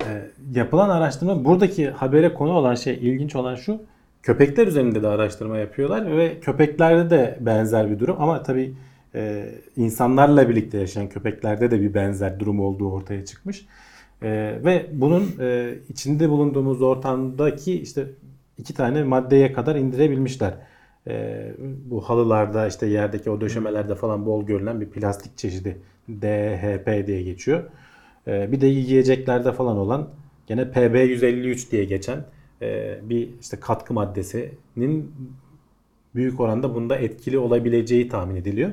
Ee, 0.00 0.30
yapılan 0.54 0.88
araştırma 0.88 1.44
buradaki 1.44 1.90
habere 1.90 2.34
konu 2.34 2.52
olan 2.52 2.74
şey 2.74 2.94
ilginç 2.94 3.36
olan 3.36 3.54
şu 3.54 3.80
köpekler 4.26 4.66
üzerinde 4.66 5.02
de 5.02 5.08
araştırma 5.08 5.58
yapıyorlar 5.58 6.16
ve 6.16 6.40
köpeklerde 6.40 7.10
de 7.10 7.38
benzer 7.40 7.90
bir 7.90 7.98
durum 7.98 8.16
ama 8.20 8.42
tabii 8.42 8.74
e, 9.14 9.48
insanlarla 9.76 10.48
birlikte 10.48 10.78
yaşayan 10.78 11.08
köpeklerde 11.08 11.70
de 11.70 11.80
bir 11.80 11.94
benzer 11.94 12.40
durum 12.40 12.60
olduğu 12.60 12.90
ortaya 12.92 13.24
çıkmış. 13.24 13.66
E, 14.22 14.28
ve 14.64 14.86
bunun 14.92 15.34
e, 15.40 15.74
içinde 15.88 16.30
bulunduğumuz 16.30 16.82
ortamdaki 16.82 17.80
işte 17.82 18.06
iki 18.58 18.74
tane 18.74 19.04
maddeye 19.04 19.52
kadar 19.52 19.76
indirebilmişler. 19.76 20.54
E, 21.06 21.44
bu 21.84 22.00
halılarda 22.00 22.66
işte 22.66 22.86
yerdeki 22.86 23.30
o 23.30 23.40
döşemelerde 23.40 23.94
falan 23.94 24.26
bol 24.26 24.46
görülen 24.46 24.80
bir 24.80 24.86
plastik 24.90 25.38
çeşidi 25.38 25.76
DHP 26.08 27.06
diye 27.06 27.22
geçiyor. 27.22 27.62
Ee, 28.28 28.52
bir 28.52 28.60
de 28.60 28.66
yiyeceklerde 28.66 29.52
falan 29.52 29.76
olan 29.76 30.08
gene 30.46 30.62
PB153 30.62 31.70
diye 31.70 31.84
geçen 31.84 32.24
e, 32.62 32.98
bir 33.02 33.28
işte 33.40 33.60
katkı 33.60 33.94
maddesinin 33.94 35.12
büyük 36.14 36.40
oranda 36.40 36.74
bunda 36.74 36.96
etkili 36.96 37.38
olabileceği 37.38 38.08
tahmin 38.08 38.36
ediliyor. 38.36 38.70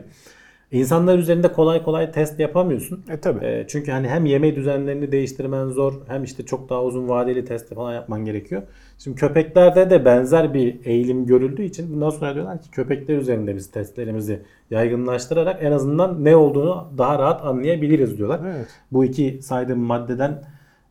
İnsanlar 0.73 1.17
üzerinde 1.17 1.51
kolay 1.51 1.83
kolay 1.83 2.11
test 2.11 2.39
yapamıyorsun. 2.39 3.03
E 3.09 3.19
tabi. 3.19 3.45
E, 3.45 3.65
çünkü 3.67 3.91
hani 3.91 4.09
hem 4.09 4.25
yeme 4.25 4.55
düzenlerini 4.55 5.11
değiştirmen 5.11 5.67
zor 5.67 5.93
hem 6.07 6.23
işte 6.23 6.45
çok 6.45 6.69
daha 6.69 6.83
uzun 6.83 7.09
vadeli 7.09 7.45
test 7.45 7.75
falan 7.75 7.93
yapman 7.93 8.25
gerekiyor. 8.25 8.61
Şimdi 8.99 9.17
köpeklerde 9.17 9.89
de 9.89 10.05
benzer 10.05 10.53
bir 10.53 10.85
eğilim 10.85 11.25
görüldüğü 11.25 11.63
için 11.63 11.93
bundan 11.93 12.09
sonra 12.09 12.35
diyorlar 12.35 12.61
ki 12.61 12.71
köpekler 12.71 13.17
üzerinde 13.17 13.55
biz 13.55 13.71
testlerimizi 13.71 14.39
yaygınlaştırarak 14.71 15.63
en 15.63 15.71
azından 15.71 16.25
ne 16.25 16.35
olduğunu 16.35 16.87
daha 16.97 17.19
rahat 17.19 17.45
anlayabiliriz 17.45 18.17
diyorlar. 18.17 18.39
Evet. 18.45 18.67
Bu 18.91 19.05
iki 19.05 19.39
saydığım 19.41 19.79
maddeden 19.79 20.43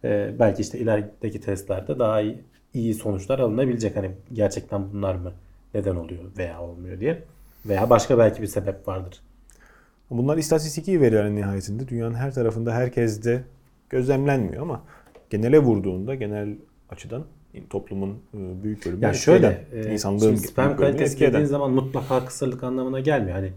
e, 0.04 0.30
belki 0.38 0.62
işte 0.62 0.78
ilerideki 0.78 1.40
testlerde 1.40 1.98
daha 1.98 2.20
iyi, 2.20 2.38
iyi 2.74 2.94
sonuçlar 2.94 3.38
alınabilecek. 3.38 3.96
Hani 3.96 4.10
gerçekten 4.32 4.92
bunlar 4.92 5.14
mı 5.14 5.32
neden 5.74 5.96
oluyor 5.96 6.20
veya 6.38 6.60
olmuyor 6.62 7.00
diye. 7.00 7.22
Veya 7.66 7.90
başka 7.90 8.18
belki 8.18 8.42
bir 8.42 8.46
sebep 8.46 8.88
vardır. 8.88 9.20
Bunlar 10.10 10.38
istatistiki 10.38 11.00
veriler 11.00 11.24
en 11.24 11.36
nihayetinde. 11.36 11.88
Dünyanın 11.88 12.14
her 12.14 12.34
tarafında 12.34 12.74
herkeste 12.74 13.44
gözlemlenmiyor 13.90 14.62
ama 14.62 14.82
genele 15.30 15.58
vurduğunda 15.58 16.14
genel 16.14 16.56
açıdan 16.90 17.24
toplumun 17.70 18.10
e, 18.10 18.62
büyük 18.62 18.86
bölümü 18.86 19.02
Ya 19.02 19.08
etki 19.08 19.22
şöyle, 19.22 19.64
e, 19.72 19.92
insanlığın 19.92 20.36
sperm 20.36 20.76
kalitesi 20.76 21.20
dediğin 21.20 21.44
zaman 21.44 21.70
mutlaka 21.70 22.24
kısırlık 22.24 22.64
anlamına 22.64 23.00
gelmiyor. 23.00 23.36
Hani 23.36 23.52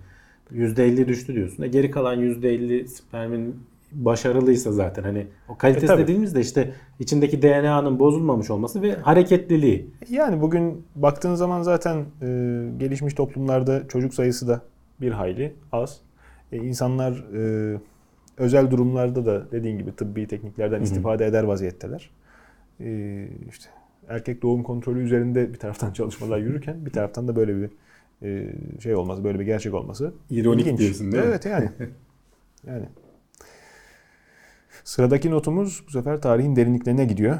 %50 0.53 1.07
düştü 1.07 1.35
diyorsun. 1.35 1.63
E 1.63 1.67
geri 1.67 1.91
kalan 1.91 2.19
%50 2.19 2.87
spermin 2.87 3.55
başarılıysa 3.95 4.71
zaten 4.71 5.03
hani 5.03 5.27
o 5.49 5.57
kalitesi 5.57 5.85
E, 5.85 5.87
tabii. 5.87 6.01
dediğimizde 6.03 6.41
işte 6.41 6.73
içindeki 6.99 7.41
DNA'nın 7.41 7.99
bozulmamış 7.99 8.49
olması 8.49 8.81
ve 8.81 8.95
hareketliliği. 8.95 9.89
Yani 10.09 10.41
bugün 10.41 10.85
baktığın 10.95 11.35
zaman 11.35 11.61
zaten 11.61 11.97
e, 12.21 12.25
gelişmiş 12.77 13.13
toplumlarda 13.13 13.87
çocuk 13.87 14.13
sayısı 14.13 14.47
da 14.47 14.61
bir 15.01 15.11
hayli 15.11 15.53
az. 15.71 16.01
E, 16.51 16.57
insanlar 16.57 17.11
e, 17.73 17.77
özel 18.37 18.71
durumlarda 18.71 19.25
da 19.25 19.51
dediğin 19.51 19.77
gibi 19.77 19.95
tıbbi 19.95 20.27
tekniklerden 20.27 20.81
istifade 20.81 21.25
eder 21.25 21.43
vaziyetteler. 21.43 22.09
E, 22.79 23.27
işte 23.49 23.69
erkek 24.07 24.41
doğum 24.41 24.63
kontrolü 24.63 25.03
üzerinde 25.03 25.53
bir 25.53 25.59
taraftan 25.59 25.91
çalışmalar 25.93 26.37
yürürken 26.37 26.85
bir 26.85 26.91
taraftan 26.91 27.27
da 27.27 27.35
böyle 27.35 27.55
bir 27.61 27.69
e, 28.23 28.53
şey 28.79 28.95
olması, 28.95 29.23
böyle 29.23 29.39
bir 29.39 29.45
gerçek 29.45 29.73
olması 29.73 30.13
İronik 30.29 30.77
diyorsun, 30.77 31.11
değil 31.11 31.23
mi? 31.23 31.29
Evet 31.29 31.45
yani. 31.45 31.69
yani. 32.67 32.85
Sıradaki 34.89 35.31
notumuz 35.31 35.83
bu 35.87 35.91
sefer 35.91 36.21
tarihin 36.21 36.55
derinliklerine 36.55 37.05
gidiyor. 37.05 37.35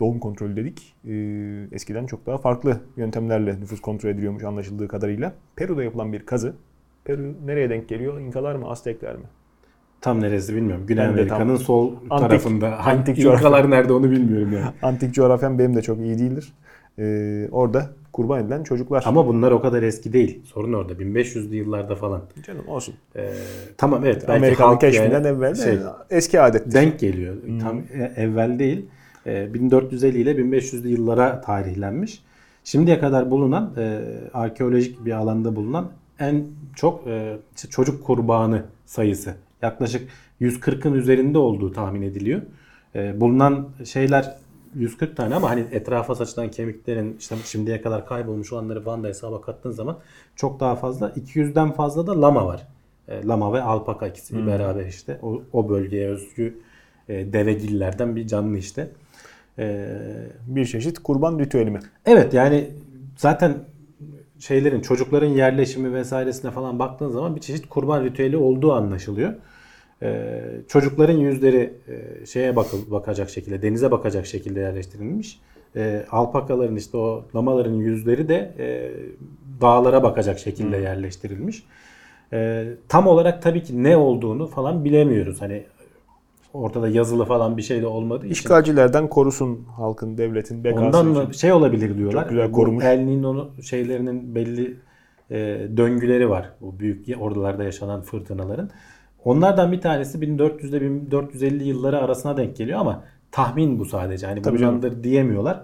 Doğum 0.00 0.18
kontrolü 0.20 0.56
dedik. 0.56 0.94
Ee, 1.08 1.74
eskiden 1.76 2.06
çok 2.06 2.26
daha 2.26 2.38
farklı 2.38 2.80
yöntemlerle 2.96 3.60
nüfus 3.60 3.80
kontrol 3.80 4.10
ediliyormuş 4.10 4.44
anlaşıldığı 4.44 4.88
kadarıyla. 4.88 5.32
Peru'da 5.56 5.84
yapılan 5.84 6.12
bir 6.12 6.26
kazı. 6.26 6.54
Peru 7.04 7.34
nereye 7.46 7.70
denk 7.70 7.88
geliyor? 7.88 8.20
İnkalar 8.20 8.54
mı, 8.54 8.70
Aztekler 8.70 9.16
mi? 9.16 9.24
Tam 10.00 10.20
neresi 10.20 10.56
bilmiyorum. 10.56 10.84
Güney 10.86 11.06
Amerika'nın 11.06 11.56
sol 11.56 11.92
Antik- 12.10 12.18
tarafında. 12.18 12.78
Antik 12.78 13.16
coğrafya. 13.20 13.48
İnkalar 13.48 13.70
nerede 13.70 13.92
onu 13.92 14.10
bilmiyorum 14.10 14.52
yani. 14.52 14.66
Antik 14.82 15.14
coğrafyam 15.14 15.58
benim 15.58 15.76
de 15.76 15.82
çok 15.82 15.98
iyi 15.98 16.18
değildir. 16.18 16.52
Ee, 16.98 17.48
orada 17.52 17.90
kurban 18.12 18.44
edilen 18.44 18.62
çocuklar. 18.62 19.02
Ama 19.06 19.26
bunlar 19.26 19.50
o 19.50 19.62
kadar 19.62 19.82
eski 19.82 20.12
değil. 20.12 20.42
Sorun 20.44 20.72
orada. 20.72 20.92
1500'lü 20.92 21.54
yıllarda 21.54 21.94
falan. 21.94 22.22
Canım 22.46 22.68
olsun. 22.68 22.94
Ee, 23.16 23.32
tamam 23.76 24.04
evet. 24.04 24.24
belki 24.28 24.62
halk 24.62 24.80
keşfinden 24.80 25.10
yani 25.10 25.26
evvel 25.26 25.54
şey, 25.54 25.78
eski 26.10 26.40
adet. 26.40 26.72
denk 26.74 26.98
geliyor. 27.00 27.36
Tam 27.60 27.78
e- 27.78 28.12
evvel 28.16 28.58
değil. 28.58 28.86
E, 29.26 29.54
1450 29.54 30.18
ile 30.18 30.32
1500'lü 30.32 30.88
yıllara 30.88 31.40
tarihlenmiş. 31.40 32.22
Şimdiye 32.64 32.98
kadar 32.98 33.30
bulunan 33.30 33.72
e, 33.76 34.00
arkeolojik 34.34 35.04
bir 35.04 35.12
alanda 35.12 35.56
bulunan 35.56 35.90
en 36.18 36.44
çok 36.76 37.06
e, 37.06 37.36
çocuk 37.70 38.04
kurbanı 38.04 38.62
sayısı 38.86 39.34
yaklaşık 39.62 40.08
140'ın 40.40 40.94
üzerinde 40.94 41.38
olduğu 41.38 41.72
tahmin 41.72 42.02
ediliyor. 42.02 42.42
E, 42.94 43.20
bulunan 43.20 43.68
şeyler 43.84 44.36
140 44.74 45.16
tane 45.16 45.34
ama 45.34 45.50
hani 45.50 45.64
etrafa 45.72 46.14
saçılan 46.14 46.50
kemiklerin 46.50 47.16
işte 47.18 47.36
şimdiye 47.44 47.82
kadar 47.82 48.06
kaybolmuş 48.06 48.52
olanları 48.52 48.86
Van'da 48.86 49.08
hesaba 49.08 49.40
kattığın 49.40 49.70
zaman 49.70 49.98
çok 50.36 50.60
daha 50.60 50.76
fazla 50.76 51.08
200'den 51.08 51.72
fazla 51.72 52.06
da 52.06 52.22
lama 52.22 52.46
var. 52.46 52.66
E, 53.08 53.26
lama 53.26 53.52
ve 53.52 53.62
alpaka 53.62 54.06
ikisi 54.06 54.46
beraber 54.46 54.86
işte 54.86 55.18
o, 55.22 55.42
o 55.52 55.68
bölgeye 55.68 56.08
özgü 56.08 56.58
e, 57.08 57.32
devegillerden 57.32 58.16
bir 58.16 58.26
canlı 58.26 58.58
işte. 58.58 58.88
E, 59.58 59.88
Bir 60.46 60.66
çeşit 60.66 60.98
kurban 60.98 61.38
ritüeli 61.38 61.70
mi? 61.70 61.80
Evet 62.06 62.34
yani 62.34 62.70
zaten 63.16 63.54
şeylerin 64.38 64.80
çocukların 64.80 65.28
yerleşimi 65.28 65.94
vesairesine 65.94 66.50
falan 66.50 66.78
baktığın 66.78 67.10
zaman 67.10 67.36
bir 67.36 67.40
çeşit 67.40 67.68
kurban 67.68 68.04
ritüeli 68.04 68.36
olduğu 68.36 68.72
anlaşılıyor. 68.72 69.34
Ee, 70.02 70.42
çocukların 70.68 71.16
yüzleri 71.16 71.74
e, 71.88 72.26
şeye 72.26 72.56
bakıl, 72.56 72.90
bakacak 72.90 73.30
şekilde 73.30 73.62
denize 73.62 73.90
bakacak 73.90 74.26
şekilde 74.26 74.60
yerleştirilmiş. 74.60 75.40
Ee, 75.76 76.04
alpakaların 76.10 76.76
işte 76.76 76.96
o 76.96 77.24
lamaların 77.34 77.74
yüzleri 77.74 78.28
de 78.28 78.54
e, 78.58 78.90
dağlara 79.60 80.02
bakacak 80.02 80.38
şekilde 80.38 80.76
yerleştirilmiş. 80.76 81.64
Ee, 82.32 82.66
tam 82.88 83.06
olarak 83.06 83.42
tabii 83.42 83.62
ki 83.62 83.82
ne 83.82 83.96
olduğunu 83.96 84.46
falan 84.46 84.84
bilemiyoruz. 84.84 85.40
Hani 85.42 85.62
ortada 86.54 86.88
yazılı 86.88 87.24
falan 87.24 87.56
bir 87.56 87.62
şey 87.62 87.82
de 87.82 87.86
olmadığı 87.86 88.26
için. 88.26 88.32
İşgalcilerden 88.32 89.08
korusun 89.08 89.64
halkın, 89.76 90.18
devletin 90.18 90.64
bekası 90.64 90.86
Ondan 90.86 91.10
için. 91.10 91.22
mı 91.22 91.34
şey 91.34 91.52
olabilir 91.52 91.98
diyorlar. 91.98 92.22
Çok 92.22 92.30
güzel 92.30 92.48
Bu 92.48 92.52
korumuş. 92.52 92.84
El 92.84 92.98
Niño 92.98 93.62
şeylerinin 93.62 94.34
belli 94.34 94.76
e, 95.30 95.36
döngüleri 95.76 96.30
var. 96.30 96.50
Bu 96.60 96.78
büyük 96.78 97.20
oralarda 97.20 97.64
yaşanan 97.64 98.00
fırtınaların. 98.00 98.70
Onlardan 99.26 99.72
bir 99.72 99.80
tanesi 99.80 100.20
1400 100.20 100.72
ile 100.72 100.80
1450 100.80 101.64
yılları 101.68 101.98
arasına 101.98 102.36
denk 102.36 102.56
geliyor 102.56 102.78
ama 102.78 103.04
tahmin 103.32 103.78
bu 103.78 103.84
sadece. 103.84 104.26
Hani 104.26 104.44
bundandır 104.44 105.02
diyemiyorlar. 105.04 105.62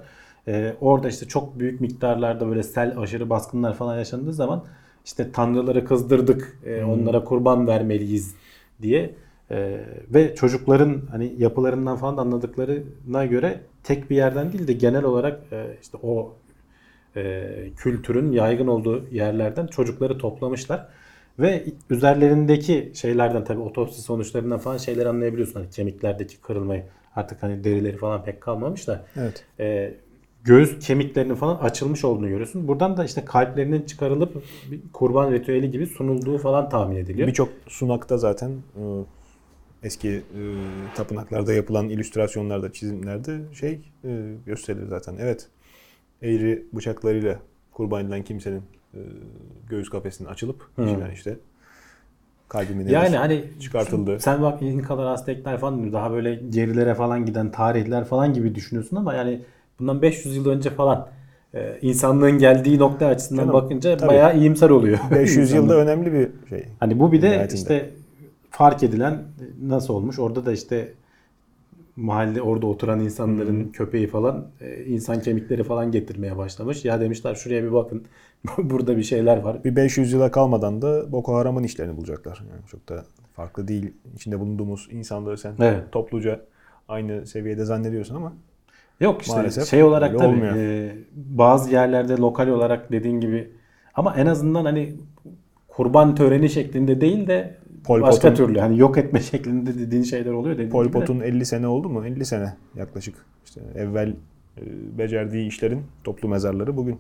E, 0.49 0.75
orada 0.81 1.09
işte 1.09 1.29
çok 1.29 1.59
büyük 1.59 1.81
miktarlarda 1.81 2.49
böyle 2.49 2.63
sel 2.63 2.99
aşırı 2.99 3.31
baskınlar 3.31 3.75
falan 3.75 3.99
yaşandığı 3.99 4.33
zaman 4.33 4.65
işte 5.05 5.33
tanrıları 5.33 5.85
kızdırdık, 5.85 6.59
e, 6.67 6.81
Hmm. 6.83 6.91
onlara 6.91 7.25
kurban 7.25 7.67
vermeliyiz 7.67 8.35
diye 8.83 9.15
e, 9.51 9.81
ve 10.15 10.35
çocukların 10.35 11.03
hani 11.11 11.35
yapılarından 11.39 11.97
falan 11.97 12.17
da 12.17 12.21
anladıklarına 12.21 13.27
göre 13.27 13.61
tek 13.85 14.11
bir 14.11 14.17
yerden 14.17 14.53
değil 14.53 14.69
de 14.69 14.73
genel 14.73 15.05
olarak 15.05 15.41
e, 15.53 15.77
işte 15.83 15.99
o 16.03 16.35
e, 17.17 17.45
kültürün 17.77 18.33
yaygın 18.33 18.67
olduğu 18.67 19.05
yerlerden 19.13 19.67
çocukları 19.67 20.19
toplamışlar. 20.19 20.89
Ve 21.39 21.65
üzerlerindeki 21.91 22.93
şeylerden 22.95 23.45
tabii 23.45 23.61
otopsi 23.61 24.03
sonuçlarından 24.03 24.59
falan 24.59 24.77
şeyler 24.77 25.07
anlayabiliyorsun. 25.07 25.55
Hani 25.55 25.71
kemiklerdeki 25.71 26.41
kırılmayı 26.41 26.85
artık 27.17 27.43
hani 27.43 27.65
derileri 27.65 27.97
falan 27.97 28.25
pek 28.25 28.41
kalmamış 28.41 28.89
da 28.89 29.05
Evet. 29.17 29.45
e, 29.61 29.95
göğüs 30.45 30.87
kemiklerinin 30.87 31.35
falan 31.35 31.57
açılmış 31.57 32.05
olduğunu 32.05 32.29
görüyorsun. 32.29 32.69
Buradan 32.69 32.97
da 32.97 33.05
işte 33.05 33.25
kalplerinin 33.25 33.83
çıkarılıp 33.83 34.43
bir 34.71 34.81
kurban 34.93 35.33
ritüeli 35.33 35.71
gibi 35.71 35.87
sunulduğu 35.87 36.39
falan 36.39 36.69
tahmin 36.69 36.97
ediliyor. 36.97 37.29
Birçok 37.29 37.49
sunakta 37.69 38.19
zaten 38.19 38.51
e, 38.51 38.83
eski 39.83 40.09
e, 40.09 40.43
tapınaklarda 40.95 41.53
yapılan 41.53 41.89
illüstrasyonlarda, 41.89 42.73
çizimlerde 42.73 43.41
şey 43.53 43.81
e, 44.05 44.35
gösterilir 44.47 44.87
zaten. 44.87 45.17
Evet. 45.21 45.49
Eğri 46.23 46.67
bıçaklarıyla 46.73 47.39
kurban 47.73 48.05
edilen 48.05 48.23
kimsenin 48.25 48.63
göğüs 49.69 49.89
kafesinin 49.91 50.29
açılıp 50.29 50.69
içinden 50.79 51.11
işte 51.11 51.37
kalbimin 52.49 52.89
Yani 52.89 53.17
hani 53.17 53.45
çıkartıldı. 53.61 54.21
Sen 54.21 54.43
bak 54.43 54.63
İnkalar, 54.63 55.07
Aztekler 55.07 55.59
falan 55.59 55.93
daha 55.93 56.11
böyle 56.13 56.35
gerilere 56.35 56.95
falan 56.95 57.27
giden 57.27 57.51
tarihler 57.51 58.05
falan 58.05 58.33
gibi 58.35 58.55
düşünüyorsun 58.55 58.97
ama 58.97 59.15
yani 59.15 59.41
bundan 59.79 60.03
500 60.03 60.37
yıl 60.37 60.49
önce 60.49 60.71
falan 60.71 61.09
e, 61.55 61.79
insanlığın 61.83 62.39
geldiği 62.39 62.79
nokta 62.79 63.07
açısından 63.07 63.43
Canım, 63.43 63.55
bakınca 63.55 63.97
tabii. 63.97 64.09
bayağı 64.09 64.39
iyimser 64.39 64.71
oluyor. 64.71 64.99
500 65.11 65.37
İnsanlık. 65.39 65.55
yılda 65.63 65.77
önemli 65.83 66.13
bir 66.13 66.49
şey. 66.49 66.65
Hani 66.81 67.01
bu 67.01 67.13
bir 67.13 67.23
de 67.23 67.49
işte 67.55 67.91
fark 68.51 68.83
edilen 68.83 69.23
nasıl 69.63 69.95
olmuş? 69.95 70.19
Orada 70.19 70.47
da 70.47 70.53
işte 70.53 70.93
mahalle 71.97 72.43
orada 72.43 72.67
oturan 72.67 73.01
insanların 73.01 73.69
köpeği 73.69 74.07
falan 74.07 74.47
e, 74.61 74.85
insan 74.85 75.21
kemikleri 75.21 75.65
falan 75.65 75.93
getirmeye 75.93 76.37
başlamış. 76.37 76.85
Ya 76.85 77.01
demişler 77.01 77.35
şuraya 77.35 77.63
bir 77.65 77.73
bakın. 77.73 78.05
Burada 78.59 78.97
bir 78.97 79.03
şeyler 79.03 79.37
var. 79.43 79.65
Bir 79.65 79.77
500 79.77 80.13
yıla 80.13 80.31
kalmadan 80.31 80.83
da 80.83 81.13
Boko 81.13 81.35
Haram'ın 81.35 81.63
işlerini 81.63 81.97
bulacaklar. 81.97 82.43
Yani 82.51 82.67
çok 82.71 82.89
da 82.89 83.05
farklı 83.37 83.69
değil. 83.69 83.93
İçinde 84.15 84.41
bulunduğumuz 84.41 84.89
insanları 84.91 85.39
sen 85.39 85.53
Evet. 85.61 85.83
topluca 85.93 86.41
aynı 86.89 87.27
seviyede 87.27 87.65
zannediyorsun 87.65 88.15
ama 88.15 88.33
Yok 89.01 89.23
işte 89.23 89.35
Maalesef 89.37 89.65
şey 89.69 89.83
olarak 89.83 90.19
tabii 90.19 90.27
olmuyor. 90.29 90.57
e, 90.57 90.95
bazı 91.15 91.71
yerlerde 91.71 92.17
lokal 92.17 92.49
olarak 92.49 92.93
dediğin 92.93 93.21
gibi 93.21 93.51
ama 93.95 94.15
en 94.17 94.27
azından 94.27 94.65
hani 94.65 94.95
kurban 95.69 96.15
töreni 96.15 96.51
şeklinde 96.51 97.01
değil 97.01 97.27
de 97.27 97.55
Pol 97.85 98.03
başka 98.03 98.29
Pot'un- 98.29 98.47
türlü 98.47 98.59
hani 98.59 98.79
yok 98.79 98.99
etme 98.99 99.21
şeklinde 99.31 99.79
dediğin 99.79 100.03
şeyler 100.03 100.33
oluyor 100.33 100.55
dediğin 100.55 100.71
Pol. 100.71 100.89
Pot'un 100.89 101.21
50 101.21 101.47
sene 101.47 101.67
oldu 101.67 101.89
mu? 101.89 102.07
50 102.07 102.25
sene 102.27 102.55
yaklaşık. 102.75 103.15
İşte 103.45 103.61
evvel 103.75 104.17
e, 104.59 104.63
becerdiği 104.99 105.49
işlerin 105.49 105.83
toplu 106.05 106.29
mezarları 106.29 106.77
bugün 106.77 106.99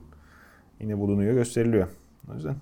yine 0.81 0.99
bulunuyor, 0.99 1.35
gösteriliyor. 1.35 1.89
O 2.31 2.35
yüzden 2.35 2.57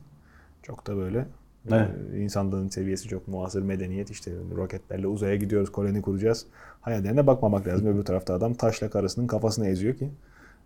çok 0.63 0.87
da 0.87 0.97
böyle 0.97 1.27
Evet. 1.69 1.89
Ee, 2.15 2.19
insanlığın 2.21 2.69
seviyesi 2.69 3.09
çok 3.09 3.29
muasır 3.29 3.63
medeniyet 3.63 4.11
işte 4.11 4.33
roketlerle 4.57 5.07
uzaya 5.07 5.37
gidiyoruz 5.37 5.73
koloni 5.73 6.03
kuracağız. 6.03 6.47
Hayallerine 6.81 7.27
bakmamak 7.27 7.67
lazım. 7.67 7.87
Öbür 7.87 8.03
tarafta 8.03 8.35
adam 8.35 8.55
taşla 8.55 8.91
karısının 8.91 9.27
kafasını 9.27 9.67
eziyor 9.67 9.95
ki 9.95 10.11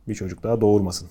bir 0.09 0.14
çocuk 0.14 0.42
daha 0.42 0.61
doğurmasın. 0.61 1.09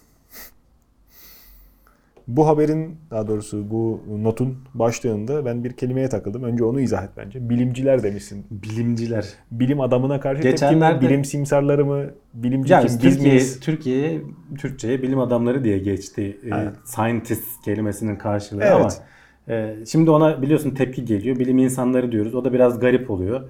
Bu 2.28 2.48
haberin 2.48 2.96
daha 3.12 3.28
doğrusu 3.28 3.72
bu 3.72 4.02
notun 4.24 4.58
başlığında 4.74 5.46
ben 5.46 5.64
bir 5.64 5.72
kelimeye 5.74 6.10
takıldım. 6.10 6.44
Önce 6.44 6.64
onu 6.64 6.82
izah 6.82 7.04
et 7.04 7.10
bence. 7.18 7.50
Bilimciler 7.50 8.04
demişsin. 8.04 8.46
Bilimciler. 8.52 9.26
Bilim 9.52 9.82
adamına 9.82 10.20
karşı? 10.20 10.42
Geçenlerde- 10.44 11.02
Bilim 11.06 11.26
simsarları 11.26 11.86
mı? 11.86 12.06
Bilimci 12.34 12.74
Ya 12.74 12.80
kim? 12.80 12.90
biz 13.04 13.26
Biz 13.26 13.60
Türkiye, 13.60 14.22
Türkçe'ye 14.58 15.02
bilim 15.02 15.20
adamları 15.20 15.64
diye 15.64 15.78
geçti. 15.78 16.38
Ee, 16.44 16.48
Evet. 16.54 16.74
scientist 16.86 17.64
kelimesinin 17.66 18.16
karşılığı 18.16 18.64
Evet. 18.64 18.74
ama 18.76 18.90
e, 19.56 19.76
şimdi 19.88 20.10
ona 20.12 20.42
biliyorsun 20.42 20.72
tepki 20.72 21.06
geliyor. 21.06 21.40
Bilim 21.40 21.58
insanları 21.58 22.12
diyoruz. 22.12 22.36
O 22.36 22.46
da 22.46 22.54
biraz 22.54 22.80
garip 22.80 23.12
oluyor. 23.12 23.42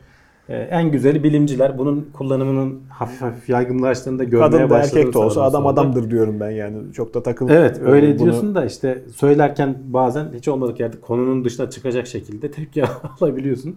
E, 0.50 0.56
en 0.58 0.92
güzeli 0.92 1.24
bilimciler. 1.24 1.78
Bunun 1.78 2.10
kullanımının 2.14 2.82
hafif 2.90 3.22
hafif 3.22 3.50
yaygınlaştığını 3.50 4.20
da 4.20 4.24
görmeye 4.24 4.52
Kadın 4.52 4.70
da 4.70 4.80
erkek 4.80 5.14
de 5.14 5.18
olsa 5.18 5.44
adam 5.44 5.68
adamdır 5.68 6.12
diyorum 6.12 6.40
ben 6.40 6.50
yani. 6.50 6.94
Çok 6.94 7.14
da 7.14 7.24
takıl. 7.24 7.50
Evet 7.50 7.82
öyle 7.86 8.20
Bunu- 8.20 8.20
diyorsun 8.20 8.56
da 8.56 8.66
işte 8.66 9.04
söylerken 9.16 9.78
bazen 9.86 10.26
hiç 10.34 10.48
olmadık 10.48 10.80
yerde 10.80 11.02
konunun 11.02 11.46
dışına 11.46 11.70
çıkacak 11.70 12.08
şekilde 12.08 12.52
tepki 12.52 12.84
alabiliyorsun. 13.22 13.76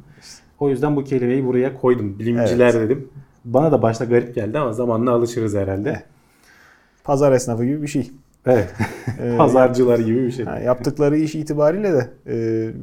O 0.60 0.68
yüzden 0.70 0.96
bu 0.96 1.04
kelimeyi 1.04 1.46
buraya 1.46 1.74
koydum. 1.80 2.18
Bilimciler 2.18 2.74
dedim. 2.74 3.08
Bana 3.44 3.72
da 3.72 3.82
başta 3.82 4.04
garip 4.04 4.34
geldi 4.34 4.58
ama 4.58 4.72
zamanla 4.72 5.10
alışırız 5.10 5.54
herhalde. 5.54 6.02
Pazar 7.04 7.32
esnafı 7.32 7.64
gibi 7.64 7.82
bir 7.82 7.88
şey. 7.88 8.10
Evet. 8.46 8.74
Ee, 9.22 9.36
Pazarcılar 9.36 9.98
gibi 9.98 10.26
bir 10.26 10.30
şey. 10.30 10.44
Ha, 10.44 10.58
yaptıkları 10.58 11.16
iş 11.16 11.34
itibariyle 11.34 11.92
de 11.92 12.10
e, 12.26 12.34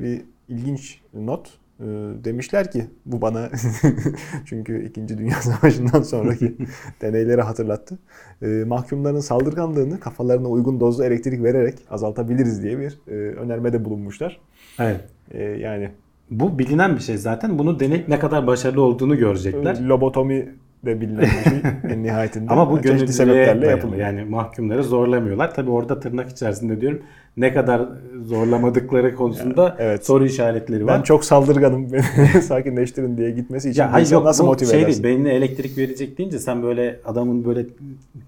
bir 0.02 0.22
ilginç 0.48 1.00
not. 1.14 1.50
E, 1.84 1.86
demişler 2.24 2.72
ki 2.72 2.86
bu 3.06 3.22
bana 3.22 3.50
çünkü 4.46 4.86
2. 4.86 5.08
Dünya 5.18 5.36
Savaşı'ndan 5.42 6.02
sonraki 6.02 6.56
deneyleri 7.02 7.42
hatırlattı. 7.42 8.00
E, 8.42 8.48
mahkumların 8.48 9.20
saldırganlığını 9.20 10.00
kafalarına 10.00 10.48
uygun 10.48 10.80
dozlu 10.80 11.04
elektrik 11.04 11.44
vererek 11.44 11.76
azaltabiliriz 11.90 12.64
diye 12.64 12.80
bir 12.80 13.00
e, 13.08 13.12
önermede 13.14 13.86
bulunmuşlar. 13.86 14.40
Evet. 14.80 15.02
E, 15.32 15.44
yani 15.44 15.92
Bu 16.32 16.60
bilinen 16.60 16.96
bir 16.96 17.02
şey 17.02 17.18
zaten. 17.18 17.60
Bunu 17.60 17.80
deneyip 17.80 18.08
ne 18.08 18.20
kadar 18.20 18.48
başarılı 18.48 18.82
olduğunu 18.82 19.18
görecekler. 19.18 19.82
lobotomi 19.82 20.56
de 20.86 21.02
bilinen 21.02 21.22
bir 21.22 21.28
şey 21.50 21.60
en 21.94 22.04
nihayetinde. 22.04 22.52
Ama 22.54 22.72
bu 22.72 22.82
gönüllülüğe 22.82 23.08
sebeplerle 23.08 23.68
yapılıyor. 23.68 24.02
Yani 24.02 24.24
mahkumları 24.26 24.84
zorlamıyorlar. 24.84 25.56
Tabi 25.56 25.70
orada 25.72 26.00
tırnak 26.00 26.30
içerisinde 26.30 26.82
diyorum 26.82 27.02
ne 27.38 27.54
kadar 27.54 27.82
zorlamadıkları 28.26 29.16
konusunda 29.16 29.76
evet. 29.80 30.06
soru 30.06 30.26
işaretleri 30.26 30.86
var. 30.86 30.98
Ben 30.98 31.04
çok 31.04 31.26
saldırganım 31.26 31.88
beni 31.94 32.42
sakinleştirin 32.42 33.18
diye 33.18 33.32
gitmesi 33.32 33.70
için 33.70 33.82
ya 33.82 33.94
hayır 33.94 34.12
yok 34.12 34.24
nasıl 34.26 34.46
motive 34.46 34.70
şey 34.70 34.82
edersin? 34.84 35.04
değil 35.04 35.16
beynine 35.16 35.34
elektrik 35.34 35.78
verecek 35.78 36.18
deyince 36.18 36.40
sen 36.40 36.64
böyle 36.64 37.00
adamın 37.06 37.46
böyle 37.46 37.66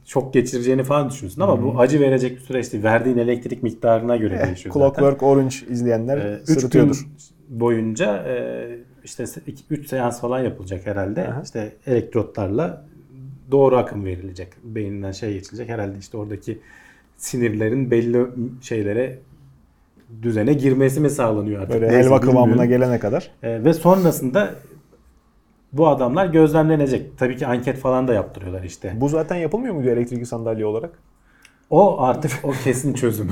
çok 0.06 0.34
geçireceğini 0.34 0.84
falan 0.84 1.10
düşünürsün 1.10 1.42
ama 1.42 1.64
bu 1.64 1.80
acı 1.80 2.00
verecek 2.00 2.36
bir 2.38 2.42
süreç 2.42 2.74
değil. 2.74 2.84
Verdiğin 2.84 3.18
elektrik 3.18 3.64
miktarına 3.64 4.16
göre 4.18 4.40
Eh, 4.42 4.46
değişiyor 4.48 4.74
zaten. 4.74 4.88
Clockwork 4.90 5.24
Orange 5.24 5.56
izleyenler 5.70 6.18
Ee, 6.18 6.34
üç 6.42 6.48
gün 6.48 6.54
sırıtıyordur. 6.54 7.08
boyunca 7.50 8.16
e, 8.28 8.66
işte 9.06 9.26
3 9.70 9.88
seans 9.88 10.22
falan 10.22 10.40
yapılacak 10.40 10.86
herhalde. 10.86 11.28
Aha. 11.28 11.42
İşte 11.44 11.74
elektrotlarla 11.88 12.86
doğru 13.52 13.78
akım 13.78 14.06
verilecek. 14.06 14.48
Beyninden 14.64 15.12
şey 15.12 15.34
geçilecek. 15.34 15.70
Herhalde 15.70 15.98
işte 16.00 16.18
oradaki 16.18 16.60
sinirlerin 17.18 17.92
belli 17.92 18.26
şeylere 18.62 19.20
düzene 20.22 20.54
girmesi 20.54 21.00
mi 21.00 21.10
sağlanıyor 21.10 21.62
artık? 21.62 21.74
Böyle 21.74 21.88
Neyse, 21.88 22.04
helva 22.04 22.20
kıvamına 22.20 22.46
bilmiyorum. 22.64 22.70
gelene 22.70 23.00
kadar. 23.00 23.32
E, 23.44 23.64
ve 23.64 23.74
sonrasında 23.74 24.50
bu 25.74 25.88
adamlar 25.88 26.26
gözlemlenecek. 26.26 27.18
Tabii 27.18 27.38
ki 27.38 27.48
anket 27.48 27.78
falan 27.78 28.08
da 28.08 28.14
yaptırıyorlar 28.14 28.64
işte. 28.64 28.94
Bu 28.96 29.10
zaten 29.10 29.36
yapılmıyor 29.36 29.74
muydu 29.74 29.90
elektrikli 29.90 30.26
sandalye 30.26 30.66
olarak? 30.66 30.90
O 31.70 32.02
artık 32.02 32.32
o 32.44 32.52
kesin 32.64 32.94
çözüm. 32.94 33.30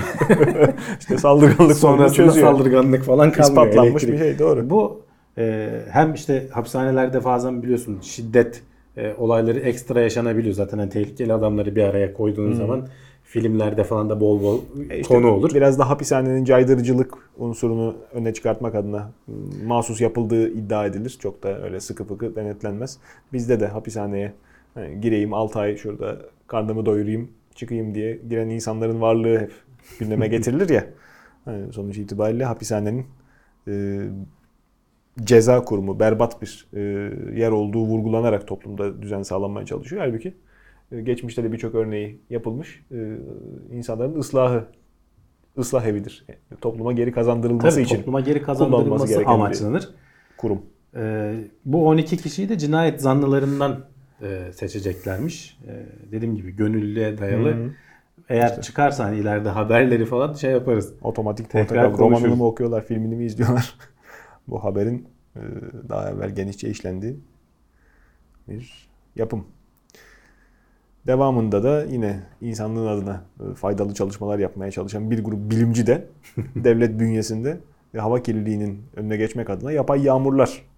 İşte 1.00 1.18
saldırganlık 1.18 1.78
Sonrasında 1.78 2.28
çözüyor. 2.28 2.48
saldırganlık 2.48 3.04
falan 3.04 3.32
kalmıyor. 3.32 3.50
İspatlanmış 3.68 4.04
elektrik. 4.04 4.14
bir 4.14 4.18
şey 4.18 4.40
doğru. 4.40 4.70
Bu 4.70 5.03
e, 5.38 5.80
hem 5.90 6.14
işte 6.14 6.48
hapishanelerde 6.52 7.24
bazen 7.24 7.64
biliyorsun 7.64 8.00
şiddet 8.02 8.64
e, 8.98 9.14
olayları 9.14 9.60
ekstra 9.60 10.02
yaşanabiliyor. 10.02 10.56
Zaten 10.56 10.78
hani 10.78 10.90
tehlikeli 10.90 11.34
adamları 11.34 11.76
bir 11.76 11.84
araya 11.84 12.14
koyduğun 12.14 12.54
zaman 12.54 12.88
filmlerde 13.24 13.84
falan 13.84 14.10
da 14.10 14.20
bol 14.20 14.44
bol 14.44 14.62
E 14.90 15.00
işte 15.00 15.14
konu 15.14 15.32
olur. 15.32 15.54
Biraz 15.54 15.80
da 15.80 15.90
hapishanenin 15.90 16.46
caydırıcılık 16.46 17.14
unsurunu 17.38 17.96
öne 18.14 18.34
çıkartmak 18.34 18.76
adına 18.76 19.12
mahsus 19.66 20.02
yapıldığı 20.02 20.50
iddia 20.50 20.86
edilir. 20.86 21.18
Çok 21.22 21.44
da 21.44 21.64
öyle 21.64 21.80
sıkı 21.80 22.04
fıkı 22.04 22.36
denetlenmez. 22.36 22.98
Bizde 23.34 23.60
de 23.60 23.68
hapishaneye 23.68 24.34
hani 24.74 25.02
gireyim 25.02 25.34
6 25.34 25.60
ay 25.60 25.78
şurada 25.78 26.18
karnımı 26.48 26.86
doyurayım 26.86 27.30
çıkayım 27.56 27.96
diye 27.96 28.20
giren 28.30 28.50
insanların 28.50 29.02
varlığı 29.02 29.40
hep 29.40 29.52
gündeme 30.00 30.28
getirilir 30.38 30.70
ya. 30.70 30.86
Hani 31.46 31.74
sonuç 31.74 31.98
itibariyle 31.98 32.46
hapishanenin 32.46 33.06
e, 33.68 34.02
ceza 35.24 35.64
kurumu 35.64 36.00
berbat 36.00 36.42
bir 36.42 36.68
e, 36.74 36.80
yer 37.40 37.52
olduğu 37.52 37.86
vurgulanarak 37.86 38.48
toplumda 38.48 39.02
düzen 39.02 39.24
sağlanmaya 39.24 39.66
çalışıyor. 39.66 40.02
Halbuki 40.02 40.34
e, 40.92 41.02
geçmişte 41.02 41.44
de 41.44 41.52
birçok 41.52 41.76
örneği 41.76 42.20
yapılmış. 42.30 42.86
E, 42.92 43.18
insanların 43.72 44.20
ıslahı 44.20 44.66
ıslah 45.58 45.86
evidir. 45.86 46.26
E, 46.30 46.56
Topluma 46.62 46.94
geri 46.94 47.12
kazandırılması 47.12 47.76
Tabii 47.76 47.84
için 47.86 47.98
topluma 47.98 48.20
geri 48.20 48.42
kazandırılması 48.42 49.24
amaçlanır. 49.26 49.90
kurum. 50.38 50.62
E, 50.96 51.34
bu 51.66 51.88
12 51.88 52.18
kişiyi 52.18 52.50
de 52.50 52.58
cinayet 52.58 53.02
zanlılarından 53.02 53.80
e, 54.22 54.52
seçeceklermiş. 54.54 55.58
E, 55.68 55.72
dediğim 56.12 56.36
gibi 56.36 56.56
gönüllüye 56.56 57.18
dayalı. 57.18 57.50
Hı 57.52 57.64
hı. 57.64 57.70
Eğer 58.30 58.62
çıkarsa 58.62 59.06
hani 59.06 59.18
ileride 59.18 59.50
haberleri 59.50 60.06
falan 60.06 60.34
şey 60.34 60.52
yaparız. 60.52 60.94
Otomatik 61.02 61.50
Tekrar 61.50 61.98
romanını 61.98 62.36
mı 62.36 62.46
okuyorlar, 62.46 62.86
filmini 62.86 63.16
mi 63.16 63.26
izliyorlar? 63.26 63.76
Bu 64.48 64.64
haberin 64.64 65.08
e, 65.36 65.42
daha 65.90 66.10
evvel 66.10 66.36
genişçe 66.36 66.70
işlendiği 66.70 67.20
bir 68.48 68.90
yapım. 69.16 69.46
Devamında 71.08 71.64
da 71.64 71.84
yine 71.86 72.24
insanlığın 72.42 72.88
adına 72.88 73.24
e, 73.40 73.54
faydalı 73.54 73.94
çalışmalar 73.94 74.40
yapmaya 74.40 74.72
çalışan 74.72 75.12
bir 75.12 75.24
grup 75.24 75.52
bilimci 75.52 75.88
de 75.88 76.08
devlet 76.56 77.00
bünyesinde 77.00 77.58
hava 77.98 78.24
kirliliğinin 78.24 78.84
önüne 78.96 79.18
geçmek 79.18 79.50
adına 79.50 79.72
yapay 79.72 80.04
yağmurlar. 80.04 80.73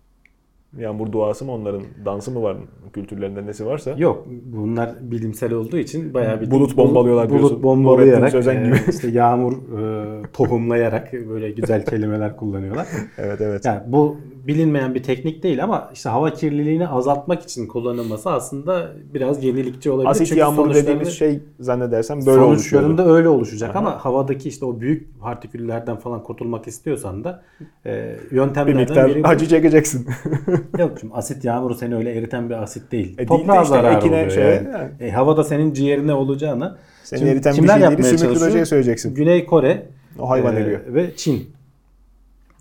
Yağmur 0.80 1.12
duası 1.12 1.46
mı 1.46 1.52
onların 1.52 1.82
dansı 2.06 2.32
mı 2.32 2.42
var 2.44 2.58
kültürlerinde 2.94 3.46
nesi 3.46 3.66
varsa. 3.66 3.92
Yok 3.98 4.28
bunlar 4.46 4.90
bilimsel 5.02 5.54
olduğu 5.54 5.78
için 5.78 6.14
bayağı 6.14 6.42
bir 6.42 6.52
Bulut 6.52 6.78
bombalıyorlar 6.78 7.30
bulut 7.30 7.40
diyorsun. 7.40 7.64
bombalayarak 7.64 8.20
Nurettin 8.20 8.38
Sözen 8.38 8.62
e, 8.62 8.66
gibi. 8.66 8.78
işte 8.90 9.08
yağmur 9.08 9.54
e, 9.54 10.22
tohumlayarak 10.34 11.14
böyle 11.14 11.52
güzel 11.52 11.86
kelimeler 11.86 12.36
kullanıyorlar. 12.38 12.88
Evet 13.18 13.42
evet. 13.42 13.66
Yani 13.66 13.80
bu 13.88 14.18
bilinmeyen 14.48 14.96
bir 14.96 15.04
teknik 15.04 15.44
değil 15.44 15.64
ama 15.64 15.90
işte 15.94 16.10
hava 16.10 16.34
kirliliğini 16.34 16.88
azaltmak 16.88 17.44
için 17.44 17.68
kullanılması 17.68 18.30
aslında 18.32 18.92
biraz 19.14 19.44
yenilikçi 19.44 19.92
olabilir. 19.92 20.10
Asit 20.10 20.28
Çünkü 20.28 20.40
yağmuru 20.40 20.62
sonuçlarını- 20.66 20.84
dediğimiz 20.84 21.10
şey 21.10 21.40
zannedersem 21.60 22.26
böyle 22.26 22.30
oluşuyordu. 22.42 22.86
sonuçlarında 22.88 23.16
öyle 23.16 23.30
oluşacak 23.30 23.70
Aha. 23.72 23.80
ama 23.80 24.06
havadaki 24.06 24.50
işte 24.50 24.66
o 24.66 24.80
büyük 24.80 25.20
partiküllerden 25.22 25.96
falan 25.98 26.24
kurtulmak 26.24 26.68
istiyorsan 26.68 27.24
da 27.24 27.44
e, 27.86 28.16
Bir 28.32 28.36
yöntemlerden 28.36 28.82
miktar 28.82 29.10
biri 29.10 29.28
acı 29.28 29.48
çekeceksin. 29.48 30.08
Yok 30.80 30.92
şimdi 31.00 31.14
asit 31.14 31.46
yağmuru 31.46 31.76
seni 31.76 31.96
öyle 31.96 32.12
eriten 32.12 32.50
bir 32.50 32.64
asit 32.64 32.92
değil. 32.92 33.14
E 33.14 33.18
değil 33.18 33.30
de 33.30 33.46
Toprağa 33.46 33.62
işte 33.62 33.70
zarar 33.76 33.98
ekine 33.98 34.16
oluyor 34.16 34.30
şeye, 34.30 34.56
yani. 34.56 34.68
yani. 34.72 34.90
E, 35.00 35.12
havada 35.12 35.44
senin 35.44 35.74
ciğerine 35.74 36.14
olacağına 36.14 36.78
Seni 37.04 37.20
Şimdi 37.20 37.32
eriten 37.32 37.52
bir 37.52 37.68
şey 37.68 37.98
değil, 37.98 38.18
sümüklü 38.18 38.42
böceğe 38.42 38.66
söyleyeceksin. 38.66 39.16
Güney 39.16 39.46
Kore 39.46 39.86
O 40.20 40.30
hayvan 40.30 40.56
e, 40.56 40.94
ve 40.94 41.16
Çin. 41.16 41.55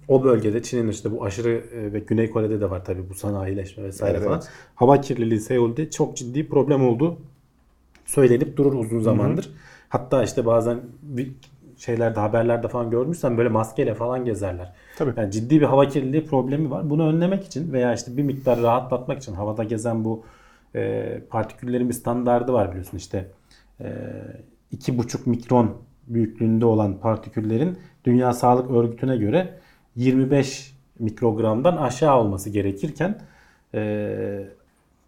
O 0.09 0.25
bölgede 0.25 0.63
Çin'in 0.63 0.89
işte 0.89 1.13
bu 1.13 1.25
aşırı 1.25 1.51
e, 1.51 1.93
ve 1.93 1.99
Güney 1.99 2.31
Kore'de 2.31 2.61
de 2.61 2.71
var 2.71 2.85
tabii 2.85 3.09
bu 3.11 3.15
sanayileşme 3.15 3.85
vesaire 3.85 4.17
Evet, 4.17 4.25
falan. 4.27 4.39
evet. 4.39 4.51
Hava 4.75 5.01
kirliliği 5.01 5.41
Seul'de 5.41 5.91
çok 5.91 6.17
ciddi 6.17 6.49
problem 6.49 6.87
oldu. 6.89 7.19
Söylenip 8.07 8.57
durur 8.57 8.73
uzun 8.73 9.01
zamandır. 9.01 9.51
Hatta 9.89 10.23
işte 10.25 10.47
bazen 10.47 10.81
bir 11.03 11.31
şeylerde 11.77 12.21
haberlerde 12.21 12.69
falan 12.69 12.91
görmüşsen 12.91 13.39
böyle 13.39 13.49
maskeyle 13.49 13.95
falan 13.95 14.25
gezerler. 14.25 14.73
Tabii. 14.99 15.13
Yani 15.17 15.31
ciddi 15.31 15.61
bir 15.61 15.67
hava 15.67 15.89
kirliliği 15.89 16.27
problemi 16.27 16.71
var. 16.71 16.91
Bunu 16.91 17.09
önlemek 17.09 17.45
için 17.45 17.73
veya 17.73 17.95
işte 17.95 18.17
bir 18.17 18.23
miktar 18.23 18.63
rahatlatmak 18.63 19.19
için 19.19 19.35
havada 19.35 19.65
gezen 19.65 20.05
bu 20.05 20.25
e, 20.75 21.21
partiküllerin 21.31 21.89
bir 21.89 21.95
standardı 21.95 22.53
var 22.53 22.71
biliyorsun 22.71 22.97
işte 22.97 23.31
e, 23.81 23.87
iki 24.71 24.99
buçuk 24.99 25.27
mikron 25.27 25.77
büyüklüğünde 26.09 26.67
olan 26.67 26.99
partiküllerin 26.99 27.79
Dünya 28.05 28.33
Sağlık 28.33 28.71
Örgütü'ne 28.71 29.17
göre 29.17 29.59
25 29.97 30.74
mikrogramdan 30.99 31.76
aşağı 31.76 32.20
olması 32.20 32.51
gerekirken 32.51 33.18
e, 33.74 34.47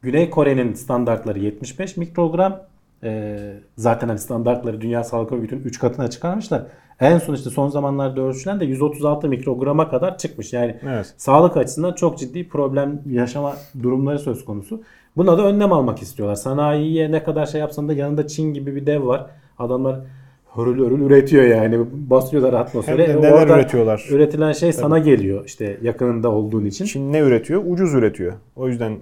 Güney 0.02 0.30
Kore'nin 0.30 0.74
standartları 0.74 1.38
75 1.38 1.96
mikrogram, 1.96 2.60
e, 3.02 3.38
zaten 3.76 4.08
hani 4.08 4.18
standartları 4.18 4.80
Dünya 4.80 5.04
Sağlık 5.04 5.32
Örgütü'nün 5.32 5.64
3 5.64 5.78
katına 5.78 6.10
çıkarmışlar. 6.10 6.62
En 7.00 7.18
son 7.18 7.34
işte 7.34 7.50
son 7.50 7.68
zamanlarda 7.68 8.20
ölçülen 8.20 8.60
de 8.60 8.64
136 8.64 9.28
mikrograma 9.28 9.90
kadar 9.90 10.18
çıkmış. 10.18 10.52
Yani 10.52 10.76
Evet. 10.82 11.14
sağlık 11.16 11.56
açısından 11.56 11.92
çok 11.92 12.18
ciddi 12.18 12.48
problem 12.48 13.00
yaşama 13.06 13.56
durumları 13.82 14.18
söz 14.18 14.44
konusu. 14.44 14.82
Buna 15.16 15.38
da 15.38 15.42
önlem 15.46 15.72
almak 15.72 16.02
istiyorlar. 16.02 16.34
Sanayiye 16.34 17.12
ne 17.12 17.24
kadar 17.24 17.46
şey 17.46 17.60
yapsan 17.60 17.88
da 17.88 17.92
yanında 17.92 18.26
Çin 18.26 18.54
gibi 18.54 18.76
bir 18.76 18.86
dev 18.86 19.06
var. 19.06 19.26
Adamlar 19.58 20.00
hörül 20.56 20.84
hörül 20.84 21.00
üretiyor 21.00 21.44
yani. 21.44 21.78
Basıyorlar 21.92 22.54
Hem 22.54 22.60
atmosfere. 22.60 22.98
de 23.08 23.12
E, 23.12 23.16
neler 23.16 23.32
orada 23.32 23.54
üretiyorlar. 23.54 24.06
Üretilen 24.10 24.52
şey 24.52 24.72
sana 24.72 24.98
geliyor 24.98 25.44
işte 25.46 25.76
yakınında 25.82 26.30
olduğun 26.30 26.64
için. 26.64 26.84
Çin 26.84 27.12
ne 27.12 27.18
üretiyor? 27.18 27.62
Ucuz 27.66 27.94
üretiyor. 27.94 28.32
O 28.56 28.68
yüzden 28.68 28.96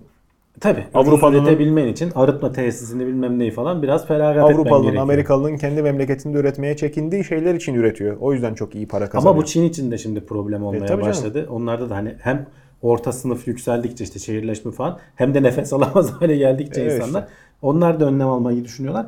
Tabii. 0.61 0.85
Avrupa'nın- 0.95 1.43
üretebilmen 1.43 1.87
için 1.89 2.11
arıtma 2.15 2.53
tesisini 2.53 3.07
bilmem 3.07 3.39
neyi 3.39 3.51
falan 3.51 3.83
biraz 3.83 4.07
feragat 4.07 4.37
etmen 4.37 4.55
Avrupalı'nın, 4.55 4.83
gerekiyor. 4.83 5.03
Amerikalı'nın 5.03 5.57
kendi 5.57 5.83
memleketinde 5.83 6.39
üretmeye 6.39 6.77
çekindiği 6.77 7.25
şeyler 7.25 7.55
için 7.55 7.75
üretiyor. 7.75 8.17
O 8.21 8.33
yüzden 8.33 8.55
çok 8.55 8.75
iyi 8.75 8.89
para 8.89 9.09
kazanıyor. 9.11 9.35
Ama 9.35 9.43
bu 9.43 9.47
Çin 9.47 9.63
için 9.65 9.91
de 9.91 9.99
şimdi 9.99 10.21
problem 10.27 10.65
olmaya 10.65 10.77
E, 10.85 10.87
tabii 10.87 10.89
canım. 11.03 11.07
başladı. 11.09 11.47
Onlarda 11.51 11.91
da 11.91 11.97
hani 11.97 12.15
hem 12.21 12.47
orta 12.83 13.13
sınıf 13.13 13.49
yükseldikçe 13.49 14.05
işte 14.05 14.19
şehirleşme 14.19 14.73
falan 14.73 14.99
hem 15.17 15.35
de 15.35 15.43
nefes 15.43 15.73
alamaz 15.73 16.11
hale 16.13 16.37
geldikçe 16.37 16.81
Evet 16.83 16.93
insanlar 16.93 17.21
işte. 17.23 17.33
onlar 17.63 18.01
da 18.01 18.05
önlem 18.07 18.29
almayı 18.29 18.65
düşünüyorlar. 18.65 19.07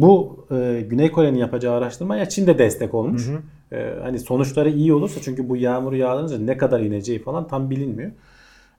Bu 0.00 0.46
e, 0.50 0.86
Güney 0.90 1.10
Kore'nin 1.10 1.38
yapacağı 1.38 1.74
araştırmaya 1.74 2.28
Çin 2.28 2.46
de 2.46 2.58
destek 2.58 2.94
olmuş. 2.94 3.28
E, 3.72 3.94
hani 4.02 4.18
sonuçları 4.18 4.70
iyi 4.70 4.94
olursa 4.94 5.20
çünkü 5.20 5.48
bu 5.48 5.56
yağmuru 5.56 5.96
yağdırınca 5.96 6.38
ne 6.38 6.56
kadar 6.56 6.80
ineceği 6.80 7.22
falan 7.22 7.48
tam 7.48 7.70
bilinmiyor. 7.70 8.10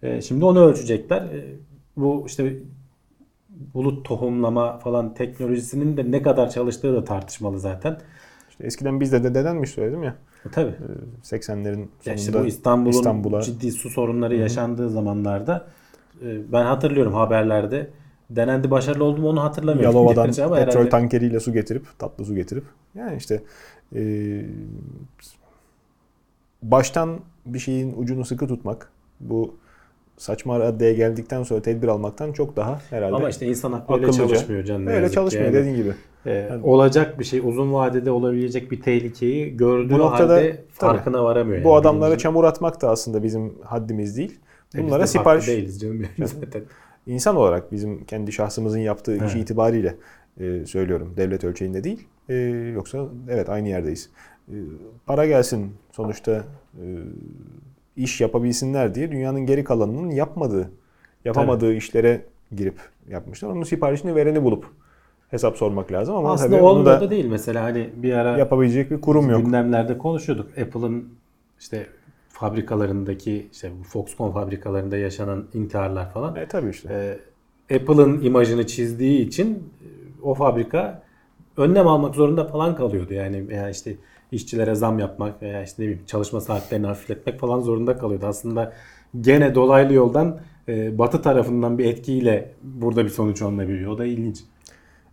E, 0.04 0.22
şimdi 0.22 0.46
onu 0.46 0.60
ölçecekler. 0.60 1.22
E, 1.22 1.46
bu 1.98 2.24
işte 2.28 2.54
bulut 3.74 4.06
tohumlama 4.06 4.78
falan 4.78 5.14
teknolojisinin 5.14 5.98
de 5.98 6.12
ne 6.12 6.22
kadar 6.22 6.50
çalıştığı 6.50 6.94
da 6.94 7.04
tartışmalı 7.04 7.60
zaten. 7.60 7.98
İşte 8.50 8.66
eskiden 8.66 9.00
bizde 9.00 9.24
de 9.24 9.36
dedenmiş 9.36 9.70
söyledim 9.70 10.04
ya. 10.04 10.16
E, 10.46 10.50
tabii. 10.50 10.74
80'lerin 11.24 11.74
sonunda 11.74 11.90
Ya 12.06 12.14
işte 12.14 12.34
bu 12.34 12.46
İstanbul'un 12.46 12.92
İstanbul'a 12.92 13.42
ciddi 13.42 13.72
su 13.72 13.90
sorunları 13.90 14.36
yaşandığı 14.36 14.90
zamanlarda 14.90 15.68
e, 16.22 16.52
ben 16.52 16.66
hatırlıyorum 16.66 17.14
haberlerde 17.14 17.90
denendi 18.30 18.72
başarılı 18.72 19.04
oldu 19.04 19.22
mu 19.22 19.30
onu 19.30 19.44
hatırlamıyorum. 19.44 19.96
Yalova'dan 19.98 20.28
petrol 20.28 20.56
herhalde- 20.58 20.90
tankeriyle 20.90 21.40
su 21.40 21.54
getirip, 21.54 21.86
tatlı 22.00 22.26
su 22.26 22.36
getirip. 22.36 22.64
Yani 22.96 23.18
işte 23.18 23.44
e, 23.96 24.02
baştan 26.64 27.20
bir 27.46 27.60
şeyin 27.60 27.94
ucunu 27.98 28.26
sıkı 28.26 28.48
tutmak 28.48 28.90
bu 29.20 29.56
saçma 30.18 30.60
raddeye 30.60 30.94
geldikten 30.94 31.44
sonra 31.44 31.62
tedbir 31.62 31.88
almaktan 31.88 32.32
çok 32.32 32.56
daha 32.56 32.82
herhalde 32.90 33.16
Ama 33.16 33.30
işte 33.30 33.46
insan 33.48 33.72
aklı 33.72 33.96
öyle 33.96 34.12
çalışmıyor 34.12 34.64
canım. 34.64 34.88
Öyle 34.88 35.10
çalışmıyor 35.10 35.46
yani. 35.46 35.56
dediğin 35.56 35.76
gibi. 35.76 35.94
E, 36.26 36.50
olacak 36.64 37.20
bir 37.20 37.24
şey 37.24 37.40
uzun 37.40 37.74
vadede 37.74 38.12
olabilecek 38.12 38.72
bir 38.72 38.82
tehlikeyi 38.82 39.58
gördüğü 39.58 39.94
Bu 39.94 39.98
noktada 40.00 40.34
halde 40.34 40.64
farkına 40.72 41.24
varamıyor. 41.24 41.64
Bu 41.64 41.68
yani. 41.68 41.78
adamlara 41.78 42.14
Birinci- 42.14 42.22
çamur 42.24 42.44
atmak 42.44 42.82
da 42.82 42.90
aslında 42.90 43.24
bizim 43.24 43.54
haddimiz 43.64 44.18
değil. 44.18 44.40
E, 44.76 44.78
Bunlara 44.78 44.90
farklı 44.92 45.08
sipariş 45.08 45.48
değiliz 45.48 45.80
canım 45.82 46.02
yani 46.18 46.28
zaten. 46.28 46.62
İnsan 47.08 47.36
olarak 47.36 47.72
bizim 47.72 48.06
kendi 48.06 48.32
şahsımızın 48.32 48.80
yaptığı 48.80 49.16
iş 49.16 49.22
Evet. 49.22 49.36
itibariyle 49.36 49.96
e, 50.40 50.66
söylüyorum. 50.66 51.14
Devlet 51.18 51.44
ölçeğinde 51.44 51.84
değil. 51.84 52.08
E, 52.30 52.34
yoksa 52.74 53.06
evet 53.30 53.50
aynı 53.50 53.68
yerdeyiz. 53.70 54.10
E, 54.50 54.56
para 55.06 55.26
gelsin 55.26 55.72
sonuçta 55.92 56.44
e, 56.82 56.84
iş 57.98 58.22
yapabilsinler 58.22 58.96
diye 58.96 59.12
dünyanın 59.12 59.46
geri 59.46 59.64
kalanının 59.64 60.10
yapmadığı, 60.10 60.72
yapamadığı 61.26 61.74
işlere 61.74 62.22
girip 62.56 62.80
yapmışlar. 63.10 63.50
Onun 63.50 63.64
siparişini 63.64 64.16
vereni 64.16 64.44
bulup 64.44 64.66
hesap 65.30 65.58
sormak 65.58 65.92
lazım 65.92 66.16
ama 66.16 66.34
Aslında 66.34 66.50
tabii 66.50 66.62
onu 66.62 66.70
olmuyor 66.70 66.86
da 66.86 67.02
da 67.02 67.12
değil 67.12 67.26
mesela 67.26 67.64
hani 67.64 67.90
bir 67.96 68.14
ara 68.14 68.38
yapabilecek 68.38 68.92
bir 68.92 69.02
kurum 69.02 69.30
yok. 69.30 69.46
Gündemlerde 69.46 69.98
konuşuyorduk. 69.98 70.58
Apple'ın 70.58 71.10
işte 71.60 71.86
fabrikalarındaki 72.36 73.48
işte 73.52 73.72
Foxconn 73.90 74.32
fabrikalarında 74.32 74.98
yaşanan 74.98 75.46
intiharlar 75.54 76.14
falan. 76.14 76.36
E 76.36 76.48
tabii 76.48 76.70
işte. 76.70 77.18
Ee, 77.70 77.76
Apple'ın 77.76 78.22
imajını 78.22 78.68
çizdiği 78.68 79.28
için 79.28 79.54
e, 79.54 79.88
o 80.22 80.34
fabrika 80.34 81.04
önlem 81.58 81.88
almak 81.88 82.16
zorunda 82.16 82.48
falan 82.48 82.76
kalıyordu. 82.76 83.14
Yani 83.14 83.48
veya 83.48 83.70
işte 83.70 83.96
işçilere 84.32 84.76
zam 84.76 85.00
yapmak 85.00 85.42
veya 85.42 85.64
işte 85.64 85.84
ne 85.84 85.88
bileyim 85.88 86.06
çalışma 86.06 86.42
saatlerini 86.42 86.88
hafifletmek 86.88 87.40
falan 87.40 87.60
zorunda 87.60 87.98
kalıyordu. 87.98 88.26
Aslında 88.26 88.74
gene 89.22 89.56
dolaylı 89.56 89.94
yoldan 89.94 90.40
e, 90.68 90.98
batı 90.98 91.22
tarafından 91.22 91.78
bir 91.78 91.86
etkiyle 91.86 92.52
burada 92.64 93.04
bir 93.04 93.10
sonuç 93.10 93.42
alınabiliyor. 93.42 93.92
O 93.92 93.98
da 93.98 94.06
ilginç. 94.06 94.40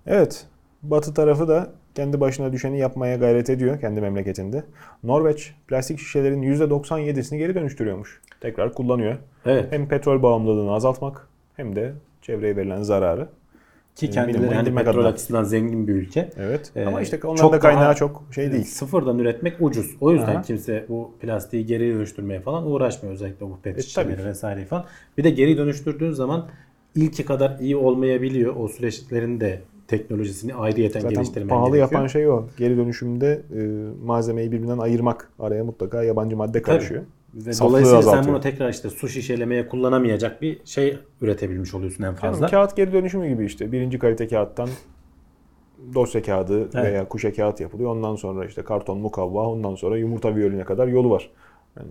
Evet. 0.06 0.46
Batı 0.82 1.14
tarafı 1.14 1.48
da 1.48 1.72
kendi 1.95 2.20
başına 2.20 2.53
düşeni 2.53 2.78
yapmaya 2.78 3.16
gayret 3.16 3.51
ediyor 3.51 3.80
kendi 3.80 4.01
memleketinde. 4.01 4.64
Norveç 5.05 5.55
plastik 5.68 5.99
şişelerin 5.99 6.43
%97'sini 6.43 7.38
geri 7.38 7.55
dönüştürüyormuş. 7.55 8.20
Tekrar 8.40 8.72
kullanıyor. 8.74 9.16
Evet. 9.47 9.72
Hem 9.72 9.88
petrol 9.88 10.22
bağımlılığını 10.22 10.72
azaltmak 10.72 11.28
hem 11.57 11.76
de 11.76 11.93
çevreye 12.22 12.57
verilen 12.57 12.82
zararı. 12.82 13.28
Ki 13.97 14.07
e, 14.07 14.11
kendileri 14.11 14.55
hani 14.55 14.74
petrol 14.74 14.93
adına. 15.01 15.09
açısından 15.09 15.45
zengin 15.45 15.88
bir 15.88 15.93
ülke. 15.95 16.30
Evet. 16.38 16.72
Ee, 16.76 16.84
Ama 16.86 17.01
işte 17.01 17.20
onların 17.24 17.36
çok 17.40 17.53
da 17.53 17.59
kaynağı 17.59 17.95
çok 17.95 18.24
şey 18.34 18.53
değil. 18.53 18.64
Sıfırdan 18.64 19.18
üretmek 19.18 19.57
ucuz. 19.61 19.97
O 20.01 20.12
yüzden 20.12 20.34
Aha. 20.34 20.43
kimse 20.43 20.84
bu 20.88 21.11
plastiği 21.20 21.66
geri 21.66 21.95
dönüştürmeye 21.95 22.40
falan 22.40 22.66
uğraşmıyor. 22.70 23.14
Özellikle 23.14 23.47
bu 23.47 23.59
pet 23.62 23.78
E, 23.78 23.82
şişeleri 23.82 24.16
tabii. 24.16 24.24
vesaire 24.28 24.64
falan. 24.64 24.84
Bir 25.18 25.24
de 25.24 25.30
geri 25.30 25.57
dönüştürdüğün 25.59 26.11
zaman 26.11 26.49
ilki 26.95 27.24
kadar 27.24 27.57
iyi 27.61 27.76
olmayabiliyor. 27.76 28.57
O 28.57 28.68
süreçlerin 28.68 29.40
de 29.40 29.61
teknolojisini 29.88 30.54
ayrıyeten 30.54 31.00
Zaten 31.00 31.14
geliştirmen 31.14 31.48
pahalı 31.48 31.76
gerekiyor. 31.76 31.90
yapan 31.92 32.06
şey 32.06 32.28
o. 32.28 32.44
Geri 32.58 32.76
dönüşümde 32.76 33.42
e, 33.56 33.60
malzemeyi 34.06 34.52
birbirinden 34.52 34.78
ayırmak. 34.78 35.30
Araya 35.38 35.64
mutlaka 35.64 36.02
yabancı 36.02 36.36
madde 36.36 36.62
karışıyor. 36.62 37.02
Ve 37.34 37.50
dolayısıyla 37.60 38.02
sen 38.02 38.08
azaltıyor. 38.08 38.34
bunu 38.34 38.40
tekrar 38.42 38.70
işte 38.70 38.90
su 38.90 39.08
şişelemeye 39.08 39.68
kullanamayacak 39.68 40.42
bir 40.42 40.60
şey 40.64 40.98
üretebilmiş 41.20 41.74
oluyorsun 41.74 42.04
en 42.04 42.14
fazla. 42.14 42.46
kağıt 42.46 42.76
geri 42.76 42.92
dönüşümü 42.92 43.28
gibi 43.28 43.44
işte. 43.44 43.72
Birinci 43.72 43.98
kalite 43.98 44.28
kağıttan 44.28 44.68
dosya 45.94 46.22
kağıdı 46.22 46.60
Evet. 46.60 46.74
veya 46.74 47.08
kuşe 47.08 47.32
kağıt 47.32 47.60
yapılıyor. 47.60 47.90
Ondan 47.90 48.16
sonra 48.16 48.44
işte 48.46 48.62
karton 48.62 48.98
mukavva, 48.98 49.46
ondan 49.48 49.74
sonra 49.74 49.96
yumurta 49.98 50.36
viyolüne 50.36 50.64
kadar 50.64 50.86
yolu 50.88 51.10
var. 51.10 51.30
Yani 51.76 51.88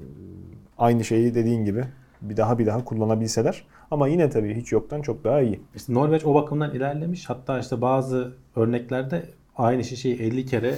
aynı 0.77 1.03
şeyi 1.03 1.35
dediğin 1.35 1.65
gibi 1.65 1.83
bir 2.21 2.37
daha 2.37 2.59
bir 2.59 2.65
daha 2.65 2.85
kullanabilseler. 2.85 3.65
Ama 3.91 4.07
yine 4.07 4.29
tabii 4.29 4.55
hiç 4.55 4.71
yoktan 4.71 5.01
çok 5.01 5.23
daha 5.23 5.41
iyi. 5.41 5.59
İşte 5.75 5.93
Norveç 5.93 6.25
o 6.25 6.33
bakımdan 6.33 6.75
ilerlemiş. 6.75 7.29
Hatta 7.29 7.59
işte 7.59 7.81
bazı 7.81 8.33
örneklerde 8.55 9.23
aynı 9.57 9.83
şişeyi 9.83 10.15
50 10.15 10.45
kere 10.45 10.67
e, 10.67 10.75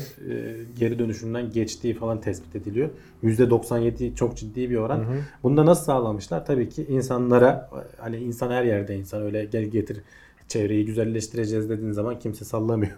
geri 0.79 0.99
dönüşümden 0.99 1.51
geçtiği 1.51 1.93
falan 1.93 2.21
tespit 2.21 2.55
ediliyor. 2.55 2.89
%97 3.23 4.15
çok 4.15 4.37
ciddi 4.37 4.69
bir 4.69 4.75
oran. 4.75 5.05
Bunu 5.43 5.57
da 5.57 5.65
nasıl 5.65 5.83
sağlamışlar? 5.83 6.45
Tabii 6.45 6.69
ki 6.69 6.85
insanlara 6.89 7.69
hani 7.97 8.17
insan 8.17 8.51
her 8.51 8.63
yerde 8.63 8.97
insan 8.97 9.21
öyle 9.21 9.45
gel 9.45 9.63
getir 9.63 10.01
çevreyi 10.47 10.85
güzelleştireceğiz 10.85 11.69
dediğin 11.69 11.91
zaman 11.91 12.19
kimse 12.19 12.45
sallamıyor. 12.45 12.93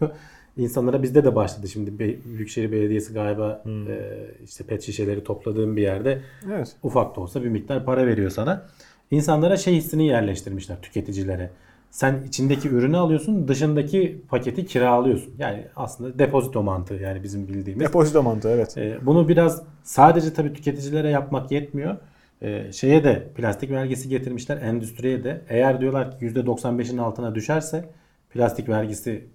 İnsanlara 0.58 1.03
bizde 1.03 1.24
de 1.24 1.36
başladı 1.36 1.68
şimdi 1.68 1.99
Be- 1.99 2.16
Büyükşehir 2.26 2.72
Belediyesi 2.72 3.14
galiba 3.14 3.64
e, 3.66 3.97
işte 4.43 4.64
pet 4.64 4.82
şişeleri 4.84 5.24
topladığım 5.24 5.76
bir 5.76 5.82
yerde 5.82 6.22
Evet. 6.56 6.76
ufak 6.84 7.16
da 7.16 7.22
olsa 7.22 7.43
bir 7.43 7.49
miktar 7.49 7.86
para 7.86 8.08
veriyor 8.08 8.30
sana. 8.30 8.66
İnsanlara 9.12 9.58
şey 9.58 9.76
hissini 9.76 10.08
yerleştirmişler 10.08 10.82
tüketicilere. 10.82 11.49
Sen 11.91 12.24
içindeki 12.28 12.70
ürünü 12.70 12.97
alıyorsun, 12.97 13.47
dışındaki 13.47 14.22
paketi 14.30 14.66
kiralıyorsun. 14.66 15.34
Yani 15.38 15.66
aslında 15.76 16.20
depozito 16.20 16.64
mantığı 16.64 16.93
yani 16.95 17.24
bizim 17.24 17.47
bildiğimiz. 17.47 17.88
Depozito 17.88 18.24
mantığı 18.24 18.49
evet. 18.49 18.78
Ee, 18.78 18.97
bunu 19.01 19.28
biraz 19.28 19.62
sadece 19.84 20.34
tabii 20.34 20.53
tüketicilere 20.53 21.10
yapmak 21.10 21.51
yetmiyor. 21.51 21.97
Ee, 22.41 22.72
şeye 22.72 23.03
de 23.03 23.28
plastik 23.36 23.72
vergisi 23.72 24.10
getirmişler 24.10 24.58
endüstriye 24.58 25.24
de. 25.24 25.41
Eğer 25.49 25.82
diyorlar 25.82 26.20
ki 26.20 26.26
%95'in 26.26 26.97
altına 26.97 27.36
düşerse 27.36 27.89
plastik 28.30 28.70
vergisi 28.70 29.26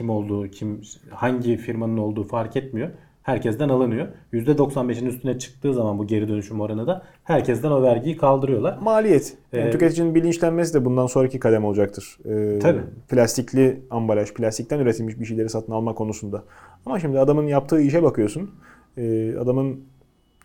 kim 0.00 0.10
olduğu, 0.10 0.48
kim 0.48 0.80
hangi 1.10 1.56
firmanın 1.56 1.96
olduğu 1.96 2.24
fark 2.24 2.56
etmiyor. 2.56 2.88
Herkesten 3.22 3.68
alınıyor. 3.68 4.08
%95'in 4.32 5.06
üstüne 5.06 5.38
çıktığı 5.38 5.74
zaman 5.74 5.98
bu 5.98 6.06
geri 6.06 6.28
dönüşüm 6.28 6.60
oranı 6.60 6.86
da 6.86 7.02
herkesten 7.24 7.70
o 7.70 7.82
vergiyi 7.82 8.16
kaldırıyorlar. 8.16 8.78
Maliyet. 8.78 9.36
Yani 9.52 9.68
Ee, 9.68 9.70
tüketicinin 9.70 10.14
bilinçlenmesi 10.14 10.74
de 10.74 10.84
bundan 10.84 11.06
sonraki 11.06 11.38
kadem 11.38 11.64
olacaktır. 11.64 12.18
Ee, 12.24 12.58
Tabii. 12.58 12.80
Plastikli 13.08 13.82
ambalaj, 13.90 14.32
plastikten 14.32 14.78
üretilmiş 14.78 15.20
bir 15.20 15.24
şeyleri 15.24 15.48
satın 15.48 15.72
alma 15.72 15.94
konusunda. 15.94 16.44
Ama 16.86 17.00
şimdi 17.00 17.18
adamın 17.18 17.46
yaptığı 17.46 17.80
işe 17.80 18.02
bakıyorsun. 18.02 18.50
Ee, 18.96 19.36
adamın 19.36 19.80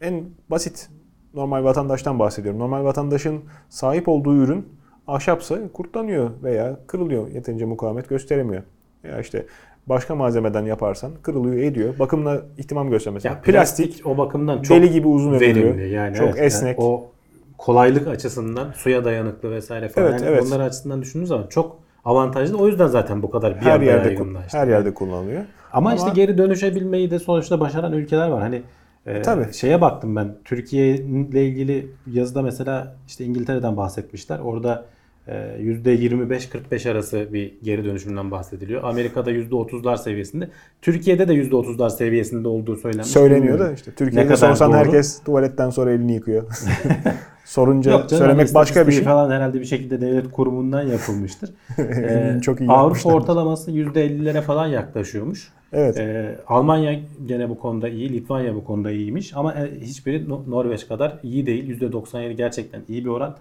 en 0.02 0.24
basit 0.50 0.90
normal 1.34 1.64
vatandaştan 1.64 2.20
bahsediyorum. 2.20 2.60
Normal 2.60 2.84
vatandaşın 2.84 3.42
sahip 3.70 4.08
olduğu 4.08 4.36
ürün 4.36 4.66
ahşapsa 5.08 5.60
kurtlanıyor 5.74 6.30
veya 6.44 6.80
kırılıyor. 6.88 7.28
Yeterince 7.28 7.66
mukavemet 7.66 8.10
gösteremiyor. 8.10 8.64
Veya 9.06 9.20
işte 9.20 9.46
başka 9.88 10.16
malzemeden 10.16 10.66
yaparsan 10.66 11.12
kırılıyor, 11.22 11.64
ediyor. 11.64 12.00
Bakımına 12.00 12.38
ihtimam 12.58 12.90
göstermesi. 12.90 13.28
Ya 13.28 13.42
plastik, 13.42 14.02
o 14.06 14.18
bakımdan 14.18 14.62
çok 14.62 14.78
deli 14.78 14.92
gibi 14.92 15.08
uzun 15.08 15.34
ömürlü. 15.34 15.88
yani 15.88 16.16
çok 16.16 16.28
evet, 16.28 16.38
yani 16.38 16.46
esnek. 16.46 16.80
o 16.80 17.12
kolaylık 17.58 18.08
açısından 18.08 18.72
suya 18.72 19.06
dayanıklı 19.06 19.52
vesaire 19.52 19.90
falan. 19.90 20.08
Evet, 20.08 20.22
Yani 20.22 20.32
evet. 20.32 20.44
Onlar 20.48 20.60
açısından 20.60 21.02
düşündüğünüz 21.02 21.30
zaman 21.30 21.48
çok 21.48 21.80
avantajlı. 22.06 22.58
O 22.58 22.68
yüzden 22.68 22.88
zaten 22.88 23.22
bu 23.22 23.30
kadar 23.30 23.56
bir 23.56 23.62
her 23.62 23.82
yerde 23.82 24.08
yaygınlaştı. 24.08 24.58
her 24.58 24.68
yerde 24.68 24.94
kullanılıyor. 24.94 25.44
Ama, 25.74 25.96
işte 25.96 26.10
geri 26.14 26.38
dönüşebilmeyi 26.38 27.12
de 27.12 27.20
sonuçta 27.20 27.60
başaran 27.60 27.94
ülkeler 27.94 28.28
var. 28.28 28.42
Hani 28.42 28.62
e, 29.06 29.22
Tabii. 29.22 29.54
şeye 29.54 29.82
baktım 29.82 30.16
ben. 30.16 30.36
Türkiye 30.46 30.96
ile 30.96 31.46
ilgili 31.46 31.88
yazıda 32.12 32.42
mesela 32.42 32.96
işte 33.08 33.26
İngiltere'den 33.26 33.78
bahsetmişler. 33.78 34.40
Orada 34.40 34.86
%25-45 35.28 36.92
arası 36.92 37.28
bir 37.34 37.54
geri 37.64 37.86
dönüşümden 37.86 38.32
bahsediliyor. 38.32 38.84
Amerika'da 38.84 39.32
%30'lar 39.32 39.98
seviyesinde. 39.98 40.50
Türkiye'de 40.82 41.28
de 41.28 41.34
%30'lar 41.34 41.90
seviyesinde 41.90 42.48
olduğu 42.48 42.76
söylenmiş. 42.78 43.08
söyleniyor 43.08 43.60
da 43.60 43.72
işte 43.72 43.92
Türkiye'de 43.92 44.28
kadar 44.28 44.36
sorsan 44.38 44.70
doğru? 44.72 44.78
herkes 44.78 45.24
tuvaletten 45.24 45.70
sonra 45.70 45.92
elini 45.92 46.14
yıkıyor. 46.14 46.44
Sorunca 47.46 47.92
Yok 47.92 48.10
canım, 48.10 48.24
söylemek 48.24 48.54
başka 48.54 48.88
bir 48.88 48.92
şey. 48.92 49.04
falan 49.04 49.32
herhalde 49.32 49.60
bir 49.60 49.66
şekilde 49.66 50.02
devlet 50.02 50.32
kurumundan 50.32 50.82
yapılmıştır. 50.88 51.50
Ee, 51.80 52.40
Çok 52.42 52.62
iyi 52.62 52.70
Avrupa 52.70 53.10
ortalaması 53.14 53.72
%50'lere 53.72 54.42
falan 54.42 54.68
yaklaşıyormuş. 54.68 55.52
Evet. 55.74 55.98
Ee, 55.98 56.36
Almanya 56.48 57.00
gene 57.26 57.50
bu 57.50 57.60
konuda 57.60 57.90
iyi, 57.90 58.14
Litvanya 58.14 58.56
bu 58.56 58.64
konuda 58.64 58.92
iyiymiş 58.92 59.32
ama 59.36 59.54
e, 59.54 59.80
hiçbiri 59.82 60.30
No- 60.30 60.44
Norveç 60.48 60.88
kadar 60.88 61.18
iyi 61.24 61.46
değil. 61.46 61.80
%97 61.82 62.32
gerçekten 62.32 62.82
iyi 62.90 63.06
bir 63.06 63.10
oran. 63.10 63.36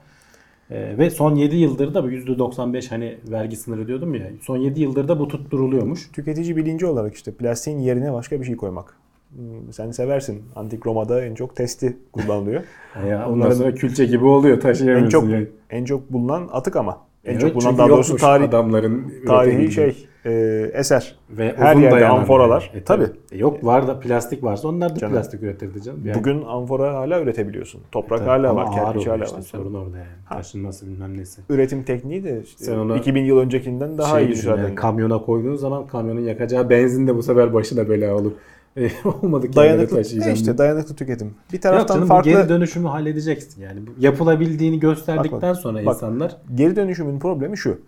Ee, 0.71 0.99
ve 0.99 1.11
son 1.11 1.35
7 1.35 1.57
yıldır 1.57 1.95
da 1.95 2.05
bu 2.05 2.11
%95 2.11 2.91
hani 2.91 3.17
vergi 3.31 3.57
sınırı 3.57 3.89
diyordum 3.89 4.15
ya. 4.15 4.27
Son 4.43 4.57
7 4.57 4.81
yıldır 4.81 5.09
da 5.09 5.19
bu 5.19 5.29
tutturuluyormuş. 5.29 6.11
Tüketici 6.13 6.57
bilinci 6.57 6.87
olarak 6.87 7.15
işte 7.15 7.33
plastiğin 7.33 7.79
yerine 7.79 8.13
başka 8.13 8.41
bir 8.41 8.45
şey 8.45 8.57
koymak. 8.57 8.97
Hmm, 9.37 9.73
Sen 9.73 9.91
seversin. 9.91 10.43
Antik 10.57 10.87
Roma'da 10.87 11.25
en 11.25 11.35
çok 11.35 11.57
testi 11.57 11.97
kullanılıyor. 12.13 12.63
Ya, 13.09 13.29
Onların 13.31 13.55
sonra 13.55 13.75
külçe 13.75 14.05
gibi 14.05 14.25
oluyor 14.25 14.57
en 14.57 14.61
taşıyamıyorsun. 14.61 15.09
çok 15.11 15.31
yani. 15.31 15.47
en 15.71 15.85
çok 15.85 16.13
bulunan 16.13 16.49
atık 16.53 16.77
ama. 16.77 17.04
En 17.25 17.33
Evet, 17.33 17.41
çok 17.41 17.55
bulunan 17.55 17.69
çünkü 17.69 17.79
daha 17.79 17.89
doğrusu 17.89 18.17
tarih, 18.17 18.49
adamların 18.49 19.13
tarihi 19.27 19.73
şey 19.73 20.09
e, 20.25 20.31
eser. 20.75 21.17
Ve 21.31 21.55
Her 21.57 21.77
yerde 21.77 21.97
dayanan 21.97 22.17
amforalar. 22.17 22.71
E, 22.75 22.85
tabii. 22.85 23.07
E, 23.33 23.39
yok 23.39 23.65
var 23.65 23.89
da 23.89 24.01
plastik 24.01 24.45
varsa 24.45 24.69
onlar 24.69 24.95
da 24.95 24.99
Canım. 24.99 25.15
plastik 25.15 25.43
üretirdi 25.43 25.83
canım. 25.83 26.01
Yani, 26.05 26.19
Bugün 26.19 26.43
amfora 26.43 26.95
hala 26.95 27.21
üretebiliyorsun. 27.21 27.81
Toprak 27.93 28.19
tabii. 28.19 28.29
hala 28.29 28.51
Ama 28.51 28.61
var, 28.61 28.67
ağır 28.67 28.75
kerpiç 28.75 29.07
hala 29.07 29.25
işte, 29.25 29.37
var. 29.37 29.43
Sorun 29.43 29.75
orada 29.75 29.97
yani. 29.99 30.09
Taşınması 30.29 30.87
bilmem 30.87 31.19
nesi. 31.19 31.41
Üretim 31.51 31.83
tekniği 31.83 32.25
de 32.25 32.41
işte 32.45 32.65
Sen 32.65 32.79
onu 32.79 32.97
2000 32.97 33.23
yıl 33.25 33.39
öncekinden 33.39 33.99
daha 33.99 34.19
şey 34.19 34.27
iyi 34.27 34.31
düşün, 34.31 34.49
zaten. 34.49 34.63
yani 34.63 34.75
kamyona 34.75 35.19
koyduğun 35.19 35.57
zaman 35.57 35.87
kamyonun 35.87 36.21
yakacağı 36.21 36.71
benzin 36.71 37.07
de 37.07 37.17
bu 37.17 37.23
sefer 37.23 37.55
başına 37.55 37.89
bela 37.89 38.15
olur. 38.15 38.33
Olmadık 39.23 39.57
dayanıklı 39.57 39.97
taşıyacağım. 39.97 40.31
e 40.31 40.35
işte 40.35 40.59
dayanıklı 40.59 40.97
tüketim. 40.97 41.35
Bir 41.53 41.61
taraftan 41.61 41.95
canım 41.95 42.09
farklı 42.09 42.31
geri 42.31 42.49
dönüşümü 42.49 42.89
halledeceksin 42.89 43.63
yani. 43.63 43.81
Yapılabildiğini 43.99 44.81
gösterdikten 44.81 45.33
Bak, 45.33 45.43
bak. 45.43 45.57
sonra 45.57 45.87
Bak. 45.87 45.95
insanlar 45.95 46.37
Geri 46.55 46.77
dönüşümün 46.77 47.19
problemi 47.19 47.59
şu. 47.59 47.81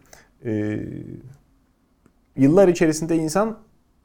Ee, 0.45 0.81
yıllar 2.37 2.69
içerisinde 2.69 3.17
insan 3.17 3.57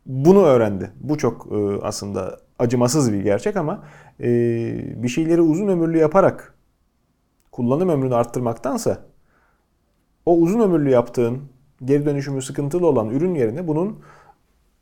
bunu 0.05 0.43
öğrendi. 0.43 0.91
Bu 0.99 1.17
çok 1.17 1.47
e, 1.51 1.55
aslında 1.81 2.39
acımasız 2.59 3.13
bir 3.13 3.21
gerçek 3.21 3.57
ama 3.57 3.83
e, 4.19 4.27
bir 5.03 5.07
şeyleri 5.07 5.41
uzun 5.41 5.67
ömürlü 5.67 5.97
yaparak 5.97 6.53
kullanım 7.51 7.89
ömrünü 7.89 8.15
arttırmaktansa 8.15 8.97
o 10.25 10.37
uzun 10.37 10.59
ömürlü 10.59 10.89
yaptığın 10.89 11.39
geri 11.85 12.05
dönüşümü 12.05 12.41
sıkıntılı 12.41 12.87
olan 12.87 13.09
ürün 13.09 13.35
yerine 13.35 13.67
bunun 13.67 13.99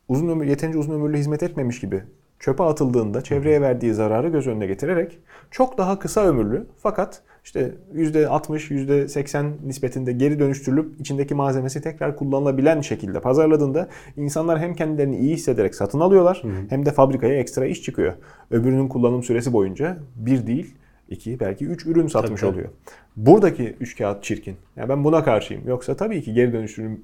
uzun 0.09 0.29
ömür 0.29 0.45
yeterince 0.45 0.77
uzun 0.77 0.93
ömürlü 0.93 1.17
hizmet 1.17 1.43
etmemiş 1.43 1.79
gibi 1.79 2.03
çöpe 2.39 2.63
atıldığında 2.63 3.21
çevreye 3.21 3.61
verdiği 3.61 3.93
zararı 3.93 4.29
göz 4.29 4.47
önüne 4.47 4.67
getirerek 4.67 5.19
çok 5.51 5.77
daha 5.77 5.99
kısa 5.99 6.25
ömürlü 6.25 6.65
fakat 6.77 7.21
işte 7.43 7.71
%60, 7.95 8.71
%80 8.71 9.51
nispetinde 9.65 10.11
geri 10.13 10.39
dönüştürülüp 10.39 10.99
içindeki 10.99 11.35
malzemesi 11.35 11.81
tekrar 11.81 12.15
kullanılabilen 12.15 12.81
şekilde 12.81 13.19
pazarladığında 13.19 13.89
insanlar 14.17 14.59
hem 14.59 14.73
kendilerini 14.73 15.17
iyi 15.17 15.33
hissederek 15.33 15.75
satın 15.75 15.99
alıyorlar 15.99 16.43
hem 16.69 16.85
de 16.85 16.91
fabrikaya 16.91 17.39
ekstra 17.39 17.65
iş 17.65 17.83
çıkıyor. 17.83 18.13
Öbürünün 18.51 18.87
kullanım 18.87 19.23
süresi 19.23 19.53
boyunca 19.53 19.97
bir 20.15 20.47
değil, 20.47 20.75
iki 21.09 21.39
belki 21.39 21.65
üç 21.65 21.85
ürün 21.85 22.07
satmış 22.07 22.41
tabii. 22.41 22.51
oluyor. 22.51 22.69
Buradaki 23.15 23.75
üç 23.79 23.97
kağıt 23.97 24.23
çirkin. 24.23 24.55
Yani 24.75 24.89
ben 24.89 25.03
buna 25.03 25.23
karşıyım. 25.23 25.67
Yoksa 25.67 25.95
tabii 25.95 26.21
ki 26.21 26.33
geri 26.33 26.53
dönüştürüm 26.53 27.01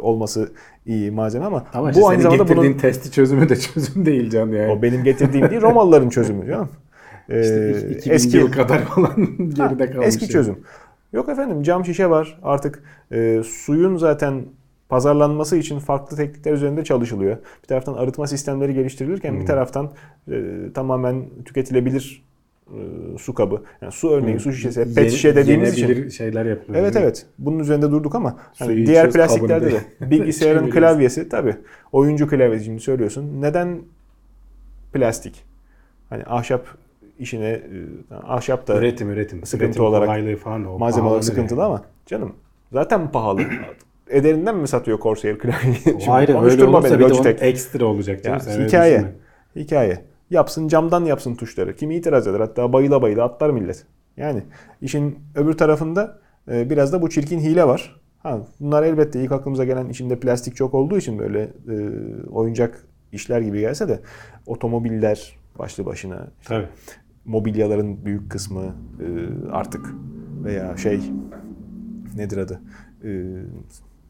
olması 0.00 0.52
iyi 0.86 1.10
malzeme 1.10 1.44
ama, 1.44 1.64
ama 1.74 1.90
işte 1.90 2.02
bu 2.02 2.08
aynı 2.08 2.22
zamanda 2.22 2.42
getirdiğin 2.42 2.70
bunun 2.72 2.78
testi 2.80 3.12
çözümü 3.12 3.48
de 3.48 3.56
çözüm 3.60 4.06
değil 4.06 4.30
canım 4.30 4.54
yani. 4.54 4.72
o 4.72 4.82
benim 4.82 5.04
getirdiğim 5.04 5.50
değil 5.50 5.62
Romalıların 5.62 6.08
çözümü 6.08 6.46
canım. 6.46 6.68
Ee, 7.28 7.40
İşte 7.40 7.88
2000 7.90 8.14
eski 8.14 8.36
yıl 8.36 8.52
kadar 8.52 8.78
falan 8.84 9.14
geride 9.54 9.90
kalmış. 9.90 10.06
eski 10.06 10.24
yani. 10.24 10.32
çözüm. 10.32 10.58
Yok 11.12 11.28
efendim 11.28 11.62
cam 11.62 11.84
şişe 11.84 12.10
var. 12.10 12.38
Artık 12.42 12.82
e, 13.12 13.42
suyun 13.44 13.96
zaten 13.96 14.44
pazarlanması 14.88 15.56
için 15.56 15.78
farklı 15.78 16.16
teknikler 16.16 16.52
üzerinde 16.52 16.84
çalışılıyor. 16.84 17.36
Bir 17.62 17.68
taraftan 17.68 17.94
arıtma 17.94 18.26
sistemleri 18.26 18.74
geliştirilirken 18.74 19.32
Hmm. 19.32 19.40
bir 19.40 19.46
taraftan 19.46 19.90
e, 20.30 20.42
tamamen 20.74 21.24
tüketilebilir 21.44 22.24
e, 22.28 22.31
su 23.18 23.34
kabı. 23.34 23.62
Yani 23.82 23.92
su 23.92 24.10
örneği, 24.10 24.40
su 24.40 24.52
şişesi, 24.52 24.94
pet 24.94 24.96
Yeni- 24.96 25.10
şişe 25.10 25.36
dediğimiz 25.36 25.72
için. 25.72 26.08
şeyler 26.08 26.46
yapılıyor. 26.46 26.82
Evet 26.82 26.96
evet. 26.96 27.26
Bunun 27.38 27.58
üzerinde 27.58 27.90
durduk 27.90 28.14
ama 28.14 28.36
hani 28.58 28.86
diğer 28.86 29.10
plastiklerde 29.10 29.72
de 29.72 29.80
bilgisayarın 30.10 30.70
klavyesi 30.70 31.28
tabii. 31.28 31.56
Oyuncu 31.92 32.28
klavyesi 32.28 32.64
şimdi 32.64 32.80
söylüyorsun. 32.80 33.42
Neden 33.42 33.78
plastik? 34.92 35.44
Hani 36.10 36.22
ahşap 36.26 36.66
işine 37.18 37.48
e, 37.50 37.60
ahşap 38.26 38.68
da 38.68 38.78
Üretim 38.78 39.10
üretim. 39.10 39.44
Sıkıntı 39.44 39.64
üretim 39.66 39.84
olarak 39.84 40.38
falan 40.38 40.64
da 40.64 40.70
o 40.70 40.78
malzeme 40.78 41.08
olarak 41.08 41.24
sıkıntılı 41.24 41.60
yani. 41.60 41.66
ama 41.66 41.84
canım 42.06 42.32
zaten 42.72 43.10
pahalı. 43.10 43.42
Ederinden 44.10 44.56
mi 44.56 44.68
satıyor 44.68 45.00
Corsair 45.00 45.38
klavyeyi? 45.38 45.76
Ayrı 46.08 46.42
öyle 46.42 46.64
olursa 46.64 47.00
beni 47.00 47.10
bir 47.10 47.24
de 47.24 47.30
ekstra 47.30 47.84
olacak. 47.84 48.24
Ya, 48.24 48.38
hikaye. 48.38 49.04
Hikaye. 49.56 50.11
Yapsın 50.32 50.68
camdan 50.68 51.04
yapsın 51.04 51.34
tuşları. 51.34 51.76
Kimi 51.76 51.96
itiraz 51.96 52.26
eder 52.26 52.40
hatta 52.40 52.72
bayıla 52.72 53.02
bayıla 53.02 53.24
atlar 53.24 53.50
millet. 53.50 53.86
Yani 54.16 54.42
işin 54.80 55.18
öbür 55.34 55.52
tarafında 55.52 56.18
e, 56.50 56.70
biraz 56.70 56.92
da 56.92 57.02
bu 57.02 57.10
çirkin 57.10 57.40
hile 57.40 57.64
var. 57.64 58.00
Ha, 58.18 58.40
bunlar 58.60 58.82
elbette 58.82 59.22
ilk 59.22 59.32
aklımıza 59.32 59.64
gelen 59.64 59.88
içinde 59.88 60.20
plastik 60.20 60.56
çok 60.56 60.74
olduğu 60.74 60.98
için 60.98 61.18
böyle 61.18 61.42
e, 61.42 61.74
oyuncak 62.30 62.86
işler 63.12 63.40
gibi 63.40 63.60
gelse 63.60 63.88
de 63.88 64.00
otomobiller 64.46 65.36
başlı 65.58 65.86
başına 65.86 66.26
Tabii. 66.44 66.68
mobilyaların 67.24 68.04
büyük 68.04 68.30
kısmı 68.30 68.62
e, 69.00 69.06
artık 69.50 69.94
veya 70.44 70.76
şey 70.76 71.00
nedir 72.16 72.36
adı 72.36 72.60
E, 73.04 73.10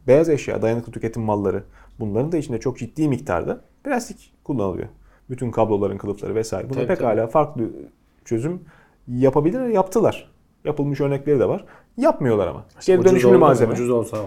beyaz 0.07 0.29
eşya 0.29 0.61
dayanıklı 0.61 0.91
tüketim 0.91 1.23
malları 1.23 1.63
bunların 1.99 2.31
da 2.31 2.37
içinde 2.37 2.59
çok 2.59 2.77
ciddi 2.77 3.09
miktarda 3.09 3.61
plastik 3.83 4.33
kullanılıyor. 4.43 4.87
Bütün 5.33 5.51
kabloların 5.51 5.97
kılıfları 5.97 6.35
vesaire. 6.35 6.69
Buna 6.69 6.77
Tabii, 6.77 6.87
pekala 6.87 7.27
farklı 7.27 7.69
çözüm 8.25 8.61
yapabilir 9.07 9.67
yaptılar. 9.67 10.29
Yapılmış 10.65 11.01
örnekleri 11.01 11.39
de 11.39 11.47
var. 11.47 11.65
Yapmıyorlar 11.97 12.47
ama. 12.47 12.65
Geri 12.85 12.99
Ucuz 12.99 13.11
dönüşümlü 13.11 13.37
malzeme. 13.37 13.73
Ucuz 13.73 13.89
olsa. 13.89 14.17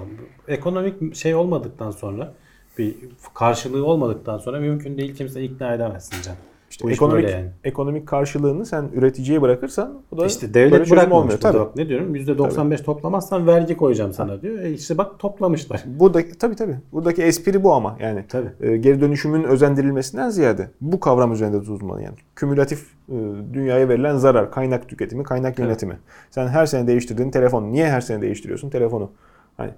Ekonomik 0.49 1.17
şey 1.17 1.35
olmadıktan 1.35 1.91
sonra 1.91 2.33
bir 2.79 2.95
karşılığı 3.35 3.87
olmadıktan 3.87 4.39
sonra 4.39 4.61
mümkün 4.61 4.99
değil 4.99 5.17
kimse 5.17 5.43
ikna 5.43 5.75
edemezsin 5.75 6.23
can. 6.23 6.37
İşte 6.71 6.85
Bu 6.85 6.91
ekonomik 6.91 7.31
yani. 7.31 7.47
ekonomik 7.65 8.09
karşılığını 8.09 8.67
sen 8.67 8.85
üreticiye 8.95 9.43
bırakırsan 9.43 10.03
bu 10.13 10.19
da 10.19 10.27
İşte 10.27 10.55
devlet 10.55 10.91
burada 10.91 11.39
Tabii. 11.39 11.59
bak 11.59 11.77
ne 11.77 11.89
diyorum 11.89 12.17
%95 12.17 12.83
toplamazsan 12.83 13.47
vergi 13.47 13.77
koyacağım 13.77 14.13
sana 14.13 14.43
diyor. 14.43 14.59
E 14.59 14.71
işte 14.71 14.99
bak 14.99 15.19
toplamışlar. 15.19 15.85
Buradaki 15.99 16.39
tabii 16.39 16.57
tabii. 16.57 16.77
Buradaki 16.93 17.23
espri 17.23 17.65
bu 17.65 17.73
ama 17.73 17.97
yani 18.01 18.25
Tabii. 18.29 18.49
e, 18.61 18.77
geri 18.77 19.01
dönüşümün 19.01 19.45
özendirilmesinden 19.45 20.31
ziyade 20.31 20.71
bu 20.81 21.01
kavram 21.01 21.33
üzerinde 21.33 21.61
tutulmalı 21.61 22.03
yani. 22.03 22.17
Kümülatif 22.37 22.87
e, 23.09 23.15
dünyaya 23.53 23.89
verilen 23.89 24.17
zarar, 24.17 24.51
kaynak 24.51 24.89
tüketimi, 24.89 25.25
kaynak 25.25 25.59
yönetimi. 25.59 25.99
Sen 26.31 26.49
her 26.49 26.67
sene 26.67 26.87
değiştirdiğin 26.87 27.31
telefon, 27.31 27.73
niye 27.73 27.91
her 27.91 28.01
sene 28.01 28.23
değiştiriyorsun 28.23 28.71
telefonu? 28.71 29.11
Hani 29.57 29.71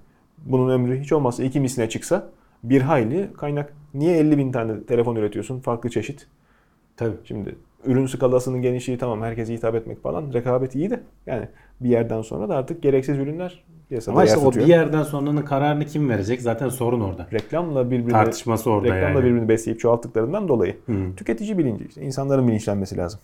bunun 0.46 0.70
ömrü 0.70 1.00
hiç 1.00 1.12
olmazsa 1.12 1.42
iki 1.44 1.60
misline 1.60 1.88
çıksa 1.88 2.28
bir 2.64 2.80
hayli 2.80 3.30
kaynak. 3.36 3.72
Niye 3.94 4.18
50 4.18 4.38
bin 4.38 4.52
tane 4.52 4.84
telefon 4.84 5.16
üretiyorsun 5.16 5.60
farklı 5.60 5.90
çeşit? 5.90 6.26
Tabii. 6.98 7.16
Şimdi 7.24 7.54
ürün 7.84 8.06
skalasının 8.06 8.62
genişliği 8.62 8.98
tamam 8.98 9.22
herkese 9.22 9.54
hitap 9.54 9.74
etmek 9.74 10.02
falan 10.02 10.32
rekabet 10.32 10.74
iyi 10.74 10.90
de 10.90 11.00
yani 11.26 11.48
bir 11.80 11.88
yerden 11.88 12.22
sonra 12.22 12.48
da 12.48 12.56
artık 12.56 12.82
gereksiz 12.82 13.18
ürünler 13.18 13.64
piyasada 13.88 14.12
Ama 14.12 14.22
yer 14.22 14.28
işte 14.28 14.38
o 14.40 14.44
tutuyor. 14.44 14.66
bir 14.66 14.70
yerden 14.70 15.02
sonranın 15.02 15.42
kararını 15.42 15.84
kim 15.86 16.08
verecek? 16.08 16.42
Zaten 16.42 16.68
sorun 16.68 17.00
orada. 17.00 17.26
reklamla 17.32 17.90
birbirini 17.90 18.10
Tartışması 18.12 18.70
orada 18.70 18.86
reklamla 18.94 19.18
yani. 19.18 19.24
birbirini 19.24 19.48
besleyip 19.48 19.80
çoğalttıklarından 19.80 20.48
dolayı 20.48 20.76
Hı. 20.86 20.92
tüketici 21.16 21.58
bilinci 21.58 21.84
işte 21.88 22.02
insanların 22.02 22.48
bilinçlenmesi 22.48 22.96
lazım. 22.96 23.20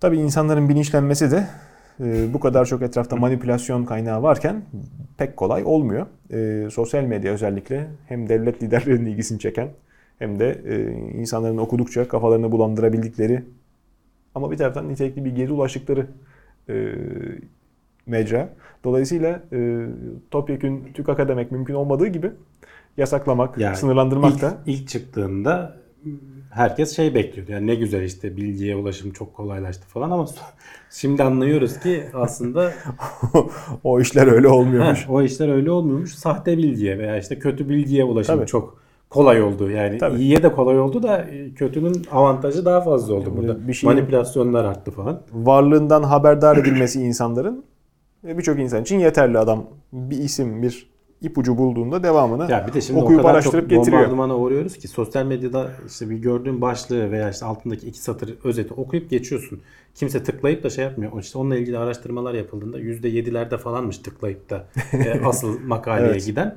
Tabii 0.00 0.16
insanların 0.18 0.68
bilinçlenmesi 0.68 1.30
de 1.30 1.46
e, 2.00 2.32
bu 2.34 2.40
kadar 2.40 2.64
çok 2.64 2.82
etrafta 2.82 3.16
manipülasyon 3.16 3.84
kaynağı 3.84 4.22
varken 4.22 4.62
pek 5.18 5.36
kolay 5.36 5.62
olmuyor. 5.64 6.06
E, 6.32 6.70
sosyal 6.70 7.02
medya 7.04 7.32
özellikle 7.32 7.86
hem 8.08 8.28
devlet 8.28 8.62
liderlerinin 8.62 9.06
ilgisini 9.10 9.38
çeken 9.38 9.68
hem 10.18 10.38
de 10.38 10.62
e, 10.66 10.92
insanların 11.20 11.58
okudukça 11.58 12.08
kafalarını 12.08 12.52
bulandırabildikleri 12.52 13.42
ama 14.34 14.50
bir 14.50 14.56
taraftan 14.56 14.88
nitelikli 14.88 15.24
bir 15.24 15.34
geri 15.34 15.52
ulaştıkları 15.52 16.06
e, 16.68 16.94
mecra. 18.06 18.48
Dolayısıyla 18.84 19.42
e, 19.52 19.86
topyekün 20.30 20.92
TÜKAK'a 20.94 21.28
demek 21.28 21.52
mümkün 21.52 21.74
olmadığı 21.74 22.06
gibi 22.06 22.30
yasaklamak, 22.96 23.58
Yani 23.58 23.76
sınırlandırmak 23.76 24.34
ilk, 24.34 24.42
da 24.42 24.58
ilk 24.66 24.88
çıktığında 24.88 25.76
herkes 26.50 26.96
şey 26.96 27.14
bekliyordu. 27.14 27.52
Yani 27.52 27.66
ne 27.66 27.74
güzel 27.74 28.02
işte 28.02 28.36
bilgiye 28.36 28.76
ulaşım 28.76 29.10
çok 29.10 29.34
kolaylaştı 29.34 29.86
falan 29.86 30.10
ama 30.10 30.26
şimdi 30.90 31.22
anlıyoruz 31.22 31.78
ki 31.80 32.04
aslında 32.14 32.72
o 33.84 34.00
işler 34.00 34.26
öyle 34.26 34.48
olmuyormuş. 34.48 35.06
o 35.08 35.22
işler 35.22 35.48
öyle 35.48 35.70
olmuyormuş. 35.70 36.14
Sahte 36.14 36.58
bilgiye 36.58 36.98
veya 36.98 37.18
işte 37.18 37.38
kötü 37.38 37.68
bilgiye 37.68 38.04
ulaşım 38.04 38.36
Tabii. 38.36 38.46
çok 38.46 38.83
kolay 39.14 39.42
oldu. 39.42 39.70
Yani 39.70 39.98
Tabii. 39.98 40.18
iyiye 40.20 40.42
de 40.42 40.52
kolay 40.52 40.80
oldu 40.80 41.02
da 41.02 41.18
e, 41.18 41.54
kötünün 41.54 42.02
avantajı 42.12 42.64
daha 42.64 42.80
fazla 42.80 43.14
oldu 43.14 43.24
Yani 43.28 43.36
burada. 43.36 43.68
bir 43.68 43.72
şeyin- 43.74 43.94
Manipülasyonlar 43.96 44.64
arttı 44.64 44.90
falan. 44.90 45.20
Varlığından 45.32 46.02
haberdar 46.02 46.56
edilmesi 46.56 47.02
insanların 47.02 47.64
ve 48.24 48.38
birçok 48.38 48.58
insan 48.58 48.82
için 48.82 48.98
yeterli 48.98 49.38
adam 49.38 49.64
bir 49.92 50.18
isim, 50.18 50.62
bir 50.62 50.94
ipucu 51.20 51.58
bulduğunda 51.58 52.02
devamını 52.02 52.50
Ya 52.52 52.66
bir 52.68 52.72
de 52.72 52.80
şimdi 52.80 53.00
okuyup 53.00 53.20
o 53.20 53.22
kadar 53.22 53.34
araştırıp 53.34 53.60
çok 53.60 53.70
getiriyor. 53.70 53.98
bombardımana 54.02 54.36
uğruyoruz 54.36 54.76
ki 54.76 54.88
sosyal 54.88 55.26
medyada 55.26 55.66
işte 55.88 56.10
bir 56.10 56.16
gördüğün 56.16 56.60
başlığı 56.60 57.10
veya 57.10 57.30
işte 57.30 57.46
altındaki 57.46 57.86
iki 57.86 57.98
satır 57.98 58.34
özeti 58.44 58.74
okuyup 58.74 59.10
geçiyorsun. 59.10 59.60
Kimse 59.94 60.22
tıklayıp 60.22 60.62
da 60.64 60.70
şey 60.70 60.84
yapmıyor. 60.84 61.12
İşte 61.20 61.38
onunla 61.38 61.56
ilgili 61.56 61.78
araştırmalar 61.78 62.34
yapıldığında 62.34 62.80
%7'lerde 62.80 63.58
falanmış 63.58 63.98
tıklayıp 63.98 64.50
da 64.50 64.66
e, 64.92 65.20
asıl 65.24 65.60
makaleye 65.66 66.10
Evet. 66.10 66.26
giden. 66.26 66.56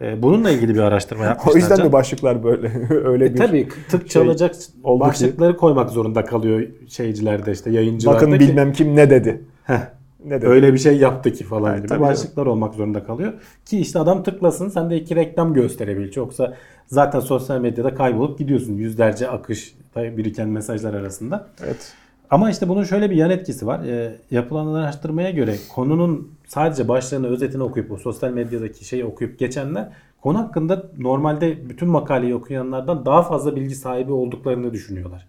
E, 0.00 0.22
bununla 0.22 0.50
ilgili 0.50 0.74
bir 0.74 0.80
araştırma 0.80 1.24
yapmışlar. 1.24 1.52
O 1.52 1.56
yüzden 1.56 1.86
mi 1.86 1.92
başlıklar 1.92 2.44
böyle 2.44 2.72
öyle 3.04 3.24
E 3.26 3.32
bir 3.34 3.38
tabii 3.38 3.68
tık 3.90 4.10
çalacak 4.10 4.54
oldu 4.84 5.02
ki- 5.04 5.08
başlıkları 5.08 5.56
koymak 5.56 5.90
zorunda 5.90 6.24
kalıyor 6.24 6.62
şeycilerde 6.88 7.52
işte 7.52 7.70
yayıncılarda 7.70 8.16
bakın 8.20 8.32
ki, 8.32 8.40
bilmem 8.40 8.72
kim 8.72 8.96
ne 8.96 9.10
dedi. 9.10 9.42
Heh, 9.64 9.80
Ne 10.24 10.34
dedi? 10.40 10.46
öyle 10.46 10.72
bir 10.72 10.78
şey 10.78 10.96
yaptı 10.96 11.32
ki 11.32 11.44
falan 11.44 11.70
Evet, 11.70 11.78
gibi 11.78 11.88
tabii 11.88 12.00
başlıklar 12.00 12.46
olmak 12.46 12.74
zorunda 12.74 13.04
kalıyor. 13.04 13.32
Ki 13.66 13.78
işte 13.80 13.98
adam 13.98 14.22
tıklasın 14.22 14.68
sen 14.68 14.90
de 14.90 14.96
iki 14.96 15.16
reklam 15.16 15.54
gösterebil. 15.54 16.16
Yoksa 16.16 16.54
zaten 16.86 17.20
sosyal 17.20 17.60
medyada 17.60 17.94
kaybolup 17.94 18.38
gidiyorsun 18.38 18.72
yüzlerce 18.74 19.28
akış 19.28 19.74
biriken 19.96 20.48
mesajlar 20.48 20.94
arasında. 20.94 21.46
Evet. 21.64 21.92
Ama 22.30 22.50
işte 22.50 22.68
bunun 22.68 22.84
şöyle 22.84 23.10
bir 23.10 23.16
yan 23.16 23.30
etkisi 23.30 23.66
var. 23.66 23.84
E, 23.84 24.16
yapılan 24.30 24.74
araştırmaya 24.74 25.30
göre 25.30 25.56
konunun 25.74 26.32
sadece 26.46 26.88
başlığını, 26.88 27.26
özetini 27.26 27.62
okuyup 27.62 27.92
o 27.92 27.96
sosyal 27.96 28.30
medyadaki 28.30 28.84
şeyi 28.84 29.04
okuyup 29.04 29.38
geçenler 29.38 29.92
konu 30.22 30.38
hakkında 30.38 30.86
normalde 30.98 31.68
bütün 31.68 31.88
makaleyi 31.88 32.34
okuyanlardan 32.34 33.06
daha 33.06 33.22
fazla 33.22 33.56
bilgi 33.56 33.74
sahibi 33.74 34.12
olduklarını 34.12 34.72
düşünüyorlar. 34.72 35.26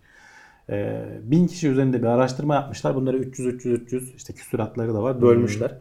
E, 0.70 1.06
bin 1.24 1.48
kişi 1.48 1.70
üzerinde 1.70 2.00
bir 2.02 2.08
araştırma 2.08 2.56
yapmışlar. 2.56 2.96
Bunları 2.96 3.18
300 3.18 3.48
300 3.48 3.82
300 3.82 4.16
işte 4.16 4.34
küsuratları 4.34 4.94
da 4.94 5.04
var. 5.04 5.22
Bölmüşler. 5.22 5.78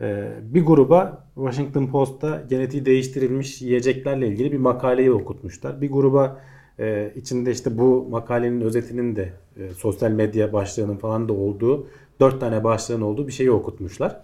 E, 0.00 0.32
bir 0.42 0.64
gruba 0.66 1.24
Washington 1.34 1.86
Post'ta 1.86 2.42
genetiği 2.50 2.86
değiştirilmiş 2.86 3.62
yiyeceklerle 3.62 4.28
ilgili 4.28 4.52
bir 4.52 4.58
makaleyi 4.58 5.12
okutmuşlar. 5.12 5.80
Bir 5.80 5.90
gruba 5.90 6.40
e, 6.78 7.12
içinde 7.16 7.50
işte 7.50 7.78
bu 7.78 8.06
makalenin 8.10 8.60
özetinin 8.60 9.16
de 9.16 9.32
e, 9.56 9.70
sosyal 9.70 10.10
medya 10.10 10.52
başlığının 10.52 10.96
falan 10.96 11.28
da 11.28 11.32
olduğu 11.32 11.86
dört 12.20 12.40
tane 12.40 12.64
başlığın 12.64 13.00
olduğu 13.00 13.26
bir 13.26 13.32
şeyi 13.32 13.50
okutmuşlar. 13.50 14.20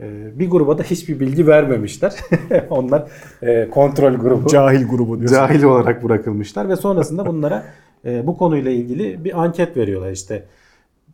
E, 0.00 0.38
bir 0.38 0.50
gruba 0.50 0.78
da 0.78 0.82
hiçbir 0.82 1.20
bilgi 1.20 1.46
vermemişler. 1.46 2.14
Onlar 2.70 3.08
e, 3.42 3.70
kontrol 3.70 4.14
grubu. 4.14 4.48
Cahil 4.48 4.88
grubu 4.88 5.18
diyorsun. 5.18 5.36
Cahil 5.36 5.62
olarak 5.62 6.04
bırakılmışlar 6.04 6.68
ve 6.68 6.76
sonrasında 6.76 7.26
bunlara 7.26 7.64
e, 8.04 8.26
bu 8.26 8.36
konuyla 8.36 8.70
ilgili 8.70 9.24
bir 9.24 9.42
anket 9.42 9.76
veriyorlar 9.76 10.12
işte. 10.12 10.44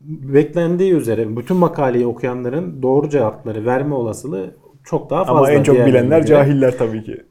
Beklendiği 0.01 0.93
üzere 0.93 1.37
bütün 1.37 1.57
makaleyi 1.57 2.07
okuyanların 2.07 2.83
doğru 2.83 3.09
cevapları 3.09 3.67
verme 3.67 3.95
olasılığı 3.95 4.51
çok 4.85 5.11
daha 5.11 5.25
fazla. 5.25 5.39
Ama 5.39 5.51
en 5.51 5.63
çok 5.63 5.77
bilenler 5.77 6.19
göre. 6.19 6.27
cahiller 6.27 6.79
tabii 6.79 7.05
ki. 7.05 7.23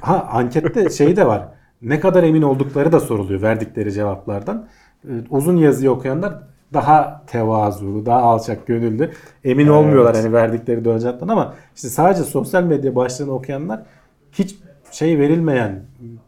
Ha 0.00 0.28
ankette 0.32 0.90
şey 0.90 1.16
de 1.16 1.26
var. 1.26 1.48
Ne 1.86 2.00
kadar 2.00 2.22
emin 2.22 2.42
oldukları 2.42 2.92
da 2.92 3.00
soruluyor 3.00 3.42
verdikleri 3.42 3.92
cevaplardan. 3.92 4.66
Ee, 5.04 5.10
Uzun 5.30 5.56
yazıyı 5.56 5.90
okuyanlar 5.90 6.34
daha 6.74 7.22
tevazulu, 7.26 8.06
daha 8.06 8.20
alçak 8.20 8.66
gönüllü. 8.66 9.10
Emin 9.44 9.68
olmuyorlar 9.68 10.16
hani 10.16 10.32
verdikleri 10.32 11.00
cevaptan 11.00 11.28
ama 11.28 11.54
işte 11.76 11.88
sadece 11.88 12.22
sosyal 12.22 12.62
medya 12.62 12.96
başlığını 12.96 13.32
okuyanlar 13.32 13.82
hiç 14.32 14.56
şey 14.90 15.18
verilmeyen, 15.18 15.82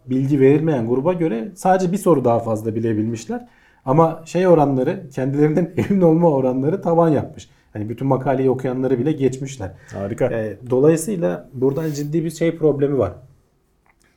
bilgi 0.06 0.40
verilmeyen 0.40 0.88
gruba 0.88 1.12
göre 1.12 1.52
sadece 1.54 1.92
bir 1.92 1.98
soru 1.98 2.24
daha 2.24 2.38
fazla 2.38 2.74
bilebilmişler. 2.74 3.48
Ama 3.84 4.22
şey 4.24 4.46
oranları, 4.46 5.09
kendilerinden 5.14 5.72
emin 5.88 6.00
olma 6.00 6.30
oranları 6.30 6.82
tavan 6.82 7.09
yapmış. 7.09 7.50
Hani 7.72 7.88
bütün 7.88 8.06
makaleyi 8.06 8.50
okuyanları 8.50 8.98
bile 8.98 9.12
geçmişler. 9.12 9.70
Harika. 9.94 10.24
E, 10.24 10.56
dolayısıyla 10.70 11.48
buradan 11.52 11.90
ciddi 11.92 12.24
bir 12.24 12.30
şey 12.30 12.59
problemi 12.59 12.98
var. 12.98 13.12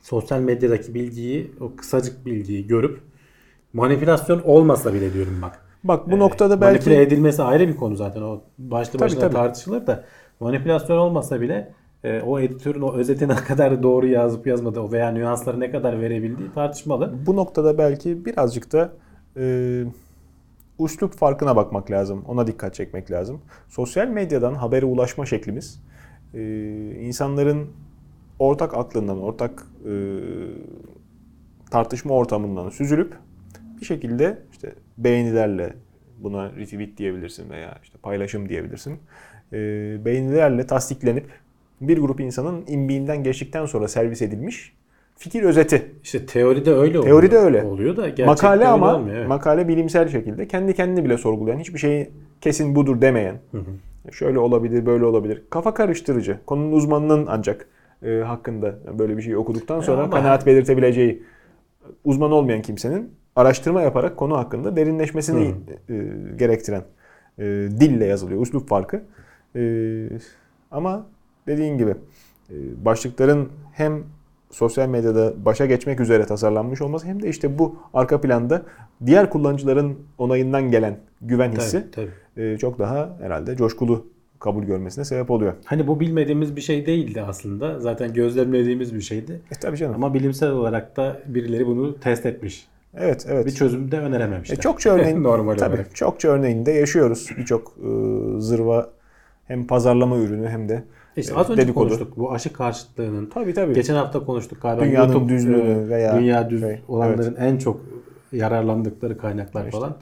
Sosyal 0.02 0.40
medyadaki 0.40 0.94
bilgiyi, 0.94 1.52
o 1.60 1.76
kısacık 1.76 2.26
bilgiyi 2.26 2.66
görüp 2.66 3.00
manipülasyon 3.72 4.42
olmasa 4.44 4.94
bile 4.94 5.14
diyorum 5.14 5.38
bak. 5.42 5.58
Bak 5.84 6.10
bu 6.10 6.16
E, 6.16 6.18
noktada 6.18 6.56
Manipüle 6.56 6.90
belki 6.90 7.06
edilmesi 7.06 7.42
ayrı 7.42 7.68
bir 7.68 7.76
konu 7.76 7.96
zaten. 7.96 8.22
O 8.22 8.40
başlı 8.58 8.92
Tabii, 8.92 9.02
başına 9.02 9.20
tabii. 9.20 9.32
tartışılır 9.34 9.86
da 9.86 10.04
manipülasyon 10.40 10.98
olmasa 10.98 11.40
bile 11.40 11.72
e, 12.04 12.20
o 12.20 12.40
editörün 12.40 12.80
o 12.80 12.94
özeti 12.94 13.28
ne 13.28 13.34
kadar 13.48 13.82
doğru 13.82 14.06
yazıp 14.06 14.46
yazmadığı 14.46 14.80
o 14.80 14.92
veya 14.92 15.10
nüansları 15.10 15.60
ne 15.60 15.70
kadar 15.70 16.00
verebildiği 16.00 16.52
tartışmalı. 16.52 17.14
bu 17.26 17.36
noktada 17.36 17.78
belki 17.78 18.24
birazcık 18.24 18.72
da 18.72 18.92
e, 19.36 19.84
üslup 20.80 21.14
farkına 21.14 21.56
bakmak 21.56 21.90
lazım. 21.90 22.24
Ona 22.28 22.46
dikkat 22.46 22.74
çekmek 22.74 23.10
lazım. 23.10 23.40
Sosyal 23.68 24.08
medyadan 24.08 24.54
habere 24.54 24.86
ulaşma 24.86 25.26
şeklimiz 25.26 25.80
e, 26.34 26.40
insanların 27.00 27.68
ortak 28.38 28.74
aklından, 28.74 29.22
ortak 29.22 29.66
e, 29.86 29.92
tartışma 31.70 32.14
ortamından 32.14 32.70
süzülüp 32.70 33.14
bir 33.80 33.86
şekilde 33.86 34.38
işte 34.52 34.72
beğenilerle 34.98 35.74
buna 36.18 36.52
retweet 36.56 36.98
diyebilirsin 36.98 37.50
veya 37.50 37.78
işte 37.82 37.98
paylaşım 38.02 38.48
diyebilirsin. 38.48 38.98
E, 39.52 39.58
beğenilerle 40.04 40.66
tasdiklenip 40.66 41.26
bir 41.80 41.98
grup 41.98 42.20
insanın 42.20 42.64
imbiğinden 42.68 43.22
geçtikten 43.22 43.66
sonra 43.66 43.88
servis 43.88 44.22
edilmiş 44.22 44.72
fikir 45.22 45.42
özeti. 45.42 45.92
İşte 46.02 46.26
teoride 46.26 46.70
öyle 46.70 46.98
oluyor. 46.98 47.02
Teoride 47.02 47.38
öyle. 47.38 47.62
oluyor 47.62 47.96
da 47.96 48.02
gerçekte 48.02 48.26
Makale 48.26 48.66
ama 48.66 48.96
olmuyor, 48.96 49.16
evet. 49.16 49.28
makale 49.28 49.68
bilimsel 49.68 50.08
şekilde 50.08 50.48
kendi 50.48 50.74
kendini 50.74 51.04
bile 51.04 51.18
sorgulayan, 51.18 51.58
hiçbir 51.58 51.78
şeyi 51.78 52.10
kesin 52.40 52.74
budur 52.74 53.00
demeyen. 53.00 53.36
Şöyle 54.12 54.38
olabilir, 54.38 54.86
böyle 54.86 55.04
olabilir. 55.04 55.42
Kafa 55.50 55.74
karıştırıcı. 55.74 56.38
Konunun 56.46 56.72
uzmanının 56.72 57.26
ancak 57.28 57.68
e, 58.02 58.20
hakkında 58.20 58.74
böyle 58.98 59.16
bir 59.16 59.22
şey 59.22 59.36
okuduktan 59.36 59.80
sonra 59.80 60.02
ama- 60.02 60.10
kanaat 60.16 60.46
belirtebileceği 60.46 61.22
uzman 62.04 62.32
olmayan 62.32 62.62
kimsenin 62.62 63.10
araştırma 63.36 63.82
yaparak 63.82 64.16
konu 64.16 64.36
hakkında 64.36 64.76
derinleşmesini 64.76 65.54
e, 65.90 65.94
gerektiren 66.36 66.82
e, 67.38 67.44
dille 67.80 68.04
yazılıyor. 68.06 68.42
Üslup 68.42 68.68
farkı. 68.68 69.02
E, 69.56 69.62
ama 70.70 71.06
dediğin 71.46 71.78
gibi 71.78 71.90
e, 72.50 72.54
başlıkların 72.84 73.48
hem 73.72 74.02
sosyal 74.50 74.88
medyada 74.88 75.44
başa 75.44 75.66
geçmek 75.66 76.00
üzere 76.00 76.26
tasarlanmış 76.26 76.82
olması 76.82 77.06
hem 77.06 77.22
de 77.22 77.28
işte 77.28 77.58
bu 77.58 77.76
arka 77.94 78.20
planda 78.20 78.62
diğer 79.06 79.30
kullanıcıların 79.30 79.98
onayından 80.18 80.70
gelen 80.70 80.96
güven 81.20 81.52
hissi 81.52 81.90
Tabii, 81.90 82.08
tabii. 82.36 82.44
e, 82.46 82.58
çok 82.58 82.78
daha 82.78 83.16
herhalde 83.20 83.56
coşkulu 83.56 84.06
kabul 84.42 84.62
görmesine 84.64 85.04
sebep 85.04 85.30
oluyor. 85.30 85.52
Hani 85.64 85.86
bu 85.86 86.00
bilmediğimiz 86.00 86.56
bir 86.56 86.60
şey 86.60 86.86
değildi 86.86 87.22
aslında. 87.22 87.80
Zaten 87.80 88.12
gözlemlediğimiz 88.14 88.94
bir 88.94 89.00
şeydi. 89.00 89.40
E 89.50 89.54
tabii 89.60 89.76
canım. 89.76 89.94
Ama 89.94 90.14
bilimsel 90.14 90.50
olarak 90.50 90.96
da 90.96 91.20
birileri 91.26 91.66
bunu 91.66 92.00
test 92.00 92.26
etmiş. 92.26 92.66
evet, 92.98 93.26
evet. 93.28 93.46
Bir 93.46 93.50
çözüm 93.50 93.90
de 93.90 93.98
önerememişler. 93.98 94.56
E, 94.56 94.60
çokça 94.60 94.90
örneğin 94.90 95.22
Normal 95.24 95.54
tabii, 95.56 95.74
olarak. 95.74 95.96
çokça 95.96 96.28
örneğinde 96.28 96.72
yaşıyoruz. 96.72 97.28
Birçok 97.38 97.68
e, 97.78 97.88
zırva 98.40 98.90
hem 99.46 99.66
pazarlama 99.66 100.16
ürünü 100.16 100.48
hem 100.48 100.68
de 100.68 100.84
İşte 101.16 101.34
e, 101.34 101.36
az 101.36 101.50
önce 101.50 101.62
dedikodu. 101.62 101.84
konuştuk 101.88 102.16
bu 102.16 102.32
aşı 102.32 102.52
karşıtlığının. 102.52 103.26
Tabii 103.34 103.54
tabii. 103.54 103.74
Geçen 103.74 103.94
hafta 103.94 104.24
konuştuk 104.24 104.62
galiba. 104.62 104.84
Dünyanın 104.84 105.12
YouTube, 105.12 105.32
düzlüğünü 105.32 105.84
e, 105.86 105.88
veya 105.88 106.18
dünya 106.20 106.50
düz 106.50 106.60
şey, 106.60 106.80
olanların 106.88 107.36
en 107.36 107.58
çok 107.58 107.80
yararlandıkları 108.32 109.18
kaynaklar 109.18 109.64
İşte. 109.64 109.70
falan. 109.70 109.96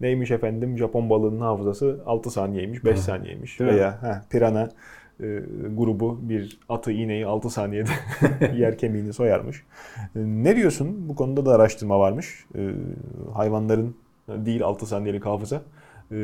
Neymiş 0.00 0.30
efendim 0.30 0.78
Japon 0.78 1.10
balığının 1.10 1.40
hafızası 1.40 2.00
6 2.06 2.30
saniyeymiş, 2.30 2.84
5 2.84 3.00
saniyeymiş 3.00 3.60
Değil 3.60 3.70
mi? 3.70 3.76
veya 3.76 4.02
heh, 4.02 4.30
pirana 4.30 4.68
e, 5.20 5.26
grubu 5.76 6.18
bir 6.22 6.58
atı 6.68 6.92
iğneyi 6.92 7.26
6 7.26 7.50
saniyede 7.50 7.90
yer 8.56 8.78
kemiğini 8.78 9.12
soyarmış. 9.12 9.62
E, 9.98 10.18
ne 10.18 10.56
diyorsun? 10.56 11.08
Bu 11.08 11.14
konuda 11.16 11.46
da 11.46 11.54
araştırma 11.54 11.98
varmış. 11.98 12.46
E, 12.54 12.70
hayvanların 13.34 13.96
değil 14.28 14.62
6 14.64 14.86
saniyelik 14.86 15.26
hafıza 15.26 15.62
e, 16.12 16.16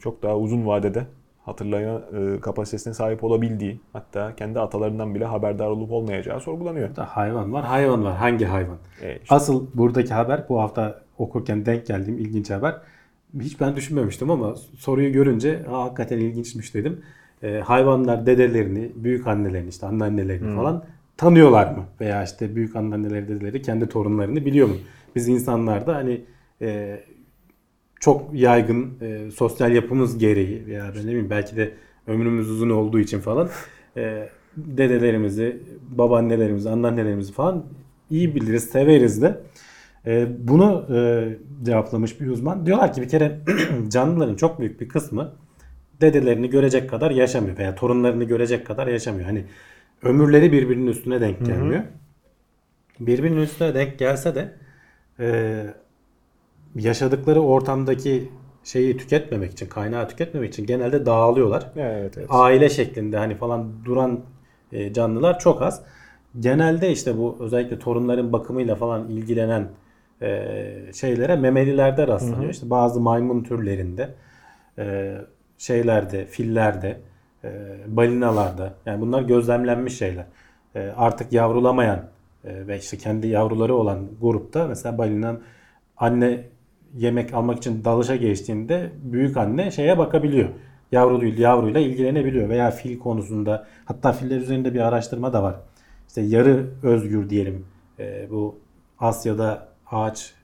çok 0.00 0.22
daha 0.22 0.36
uzun 0.36 0.66
vadede 0.66 1.06
hatırlama 1.44 2.00
e, 2.18 2.40
kapasitesine 2.40 2.94
sahip 2.94 3.24
olabildiği 3.24 3.80
hatta 3.92 4.36
kendi 4.36 4.60
atalarından 4.60 5.14
bile 5.14 5.24
haberdar 5.24 5.66
olup 5.66 5.92
olmayacağı 5.92 6.40
sorgulanıyor. 6.40 6.96
Da 6.96 7.04
hayvan 7.04 7.52
var, 7.52 7.64
hayvan 7.64 8.04
var. 8.04 8.16
Hangi 8.16 8.44
hayvan? 8.44 8.76
E, 9.02 9.18
işte 9.22 9.34
Asıl 9.34 9.66
buradaki 9.74 10.14
haber 10.14 10.44
bu 10.48 10.60
hafta 10.60 11.00
okurken 11.18 11.66
denk 11.66 11.86
geldiğim 11.86 12.18
ilginç 12.18 12.50
haber. 12.50 12.74
Hiç 13.40 13.60
ben 13.60 13.76
düşünmemiştim 13.76 14.30
ama 14.30 14.54
soruyu 14.78 15.12
görünce 15.12 15.62
Aa, 15.70 15.84
hakikaten 15.84 16.18
ilginçmiş 16.18 16.74
dedim. 16.74 17.00
e, 17.42 17.58
hayvanlar 17.58 18.26
dedelerini, 18.26 18.92
büyük 18.94 19.26
annelerini, 19.26 19.68
işte 19.68 19.86
anneannelerini 19.86 20.56
falan 20.56 20.84
tanıyorlar 21.16 21.72
mı? 21.76 21.84
Veya 22.00 22.24
işte 22.24 22.56
büyük 22.56 22.76
anneanneleri, 22.76 23.28
dedeleri 23.28 23.62
kendi 23.62 23.88
torunlarını 23.88 24.44
biliyor 24.46 24.68
mu? 24.68 24.74
Biz 25.16 25.28
insanlarda 25.28 25.94
hani 25.94 26.20
e, 26.62 27.00
çok 28.00 28.34
yaygın 28.34 28.92
e, 29.00 29.30
sosyal 29.30 29.72
yapımız 29.72 30.18
gereği 30.18 30.66
veya 30.66 30.92
ben 30.96 31.02
ne 31.02 31.06
bileyim 31.06 31.30
belki 31.30 31.56
de 31.56 31.72
ömrümüz 32.06 32.50
uzun 32.50 32.70
olduğu 32.70 33.00
için 33.00 33.20
falan 33.20 33.48
e, 33.96 34.28
dedelerimizi, 34.56 35.62
babaannelerimizi, 35.90 36.70
anneannelerimizi 36.70 37.32
falan 37.32 37.64
iyi 38.10 38.34
biliriz, 38.34 38.64
severiz 38.64 39.22
de. 39.22 39.40
E, 40.06 40.28
bunu 40.48 40.86
e, 40.94 41.28
cevaplamış 41.64 42.20
bir 42.20 42.26
uzman. 42.26 42.66
Diyorlar 42.66 42.92
ki 42.92 43.02
bir 43.02 43.08
kere 43.08 43.40
canlıların 43.88 44.34
çok 44.36 44.60
büyük 44.60 44.80
bir 44.80 44.88
kısmı 44.88 45.32
dedelerini 46.00 46.50
görecek 46.50 46.90
kadar 46.90 47.10
yaşamıyor 47.10 47.58
veya 47.58 47.74
torunlarını 47.74 48.24
görecek 48.24 48.66
kadar 48.66 48.86
yaşamıyor. 48.86 49.26
Hani 49.26 49.44
ömürleri 50.02 50.52
birbirinin 50.52 50.86
üstüne 50.86 51.20
denk 51.20 51.46
gelmiyor. 51.46 51.82
Birbirinin 53.00 53.40
üstüne 53.40 53.74
denk 53.74 53.98
gelse 53.98 54.34
de 54.34 54.52
e, 55.20 55.66
yaşadıkları 56.74 57.40
ortamdaki 57.40 58.28
şeyi 58.64 58.96
tüketmemek 58.96 59.52
için, 59.52 59.66
kaynağı 59.66 60.08
tüketmemek 60.08 60.52
için 60.52 60.66
genelde 60.66 61.06
dağılıyorlar. 61.06 61.70
Evet, 61.76 62.18
evet. 62.18 62.26
Aile 62.30 62.68
şeklinde 62.68 63.16
hani 63.16 63.34
falan 63.34 63.84
duran 63.84 64.20
e, 64.72 64.92
canlılar 64.92 65.38
çok 65.38 65.62
az. 65.62 65.82
Genelde 66.40 66.92
işte 66.92 67.18
bu 67.18 67.36
özellikle 67.40 67.78
torunların 67.78 68.32
bakımıyla 68.32 68.74
falan 68.74 69.08
ilgilenen 69.08 69.68
e, 70.22 70.92
şeylere 70.94 71.36
memelilerde 71.36 72.06
rastlanıyor. 72.06 72.50
İşte 72.50 72.70
bazı 72.70 73.00
maymun 73.00 73.42
türlerinde, 73.42 74.10
e, 74.78 75.16
şeylerde, 75.58 76.26
fillerde, 76.26 77.00
e, 77.44 77.76
balinalarda. 77.86 78.74
Yani 78.86 79.00
bunlar 79.00 79.22
gözlemlenmiş 79.22 79.98
şeyler. 79.98 80.26
E, 80.74 80.80
artık 80.96 81.32
yavrulamayan 81.32 82.00
e, 82.44 82.66
ve 82.66 82.78
işte 82.78 82.96
kendi 82.98 83.26
yavruları 83.26 83.74
olan 83.74 83.98
grupta 84.20 84.66
mesela 84.66 84.98
balina 84.98 85.36
anne 85.96 86.44
yemek 86.96 87.34
almak 87.34 87.58
için 87.58 87.84
dalışa 87.84 88.16
geçtiğinde 88.16 88.90
büyük 89.02 89.36
anne 89.36 89.70
şeye 89.70 89.98
bakabiliyor. 89.98 90.48
Yavru 90.92 91.26
yavruyla 91.26 91.80
ilgilenebiliyor 91.80 92.48
veya 92.48 92.70
fil 92.70 92.98
konusunda 92.98 93.66
hatta 93.84 94.12
filler 94.12 94.36
üzerinde 94.36 94.74
bir 94.74 94.80
araştırma 94.80 95.32
da 95.32 95.42
var. 95.42 95.56
İşte 96.08 96.20
yarı 96.20 96.66
özgür 96.82 97.30
diyelim 97.30 97.66
e, 97.98 98.30
bu 98.30 98.58
Asya'da 98.98 99.73
ağaç 99.94 100.34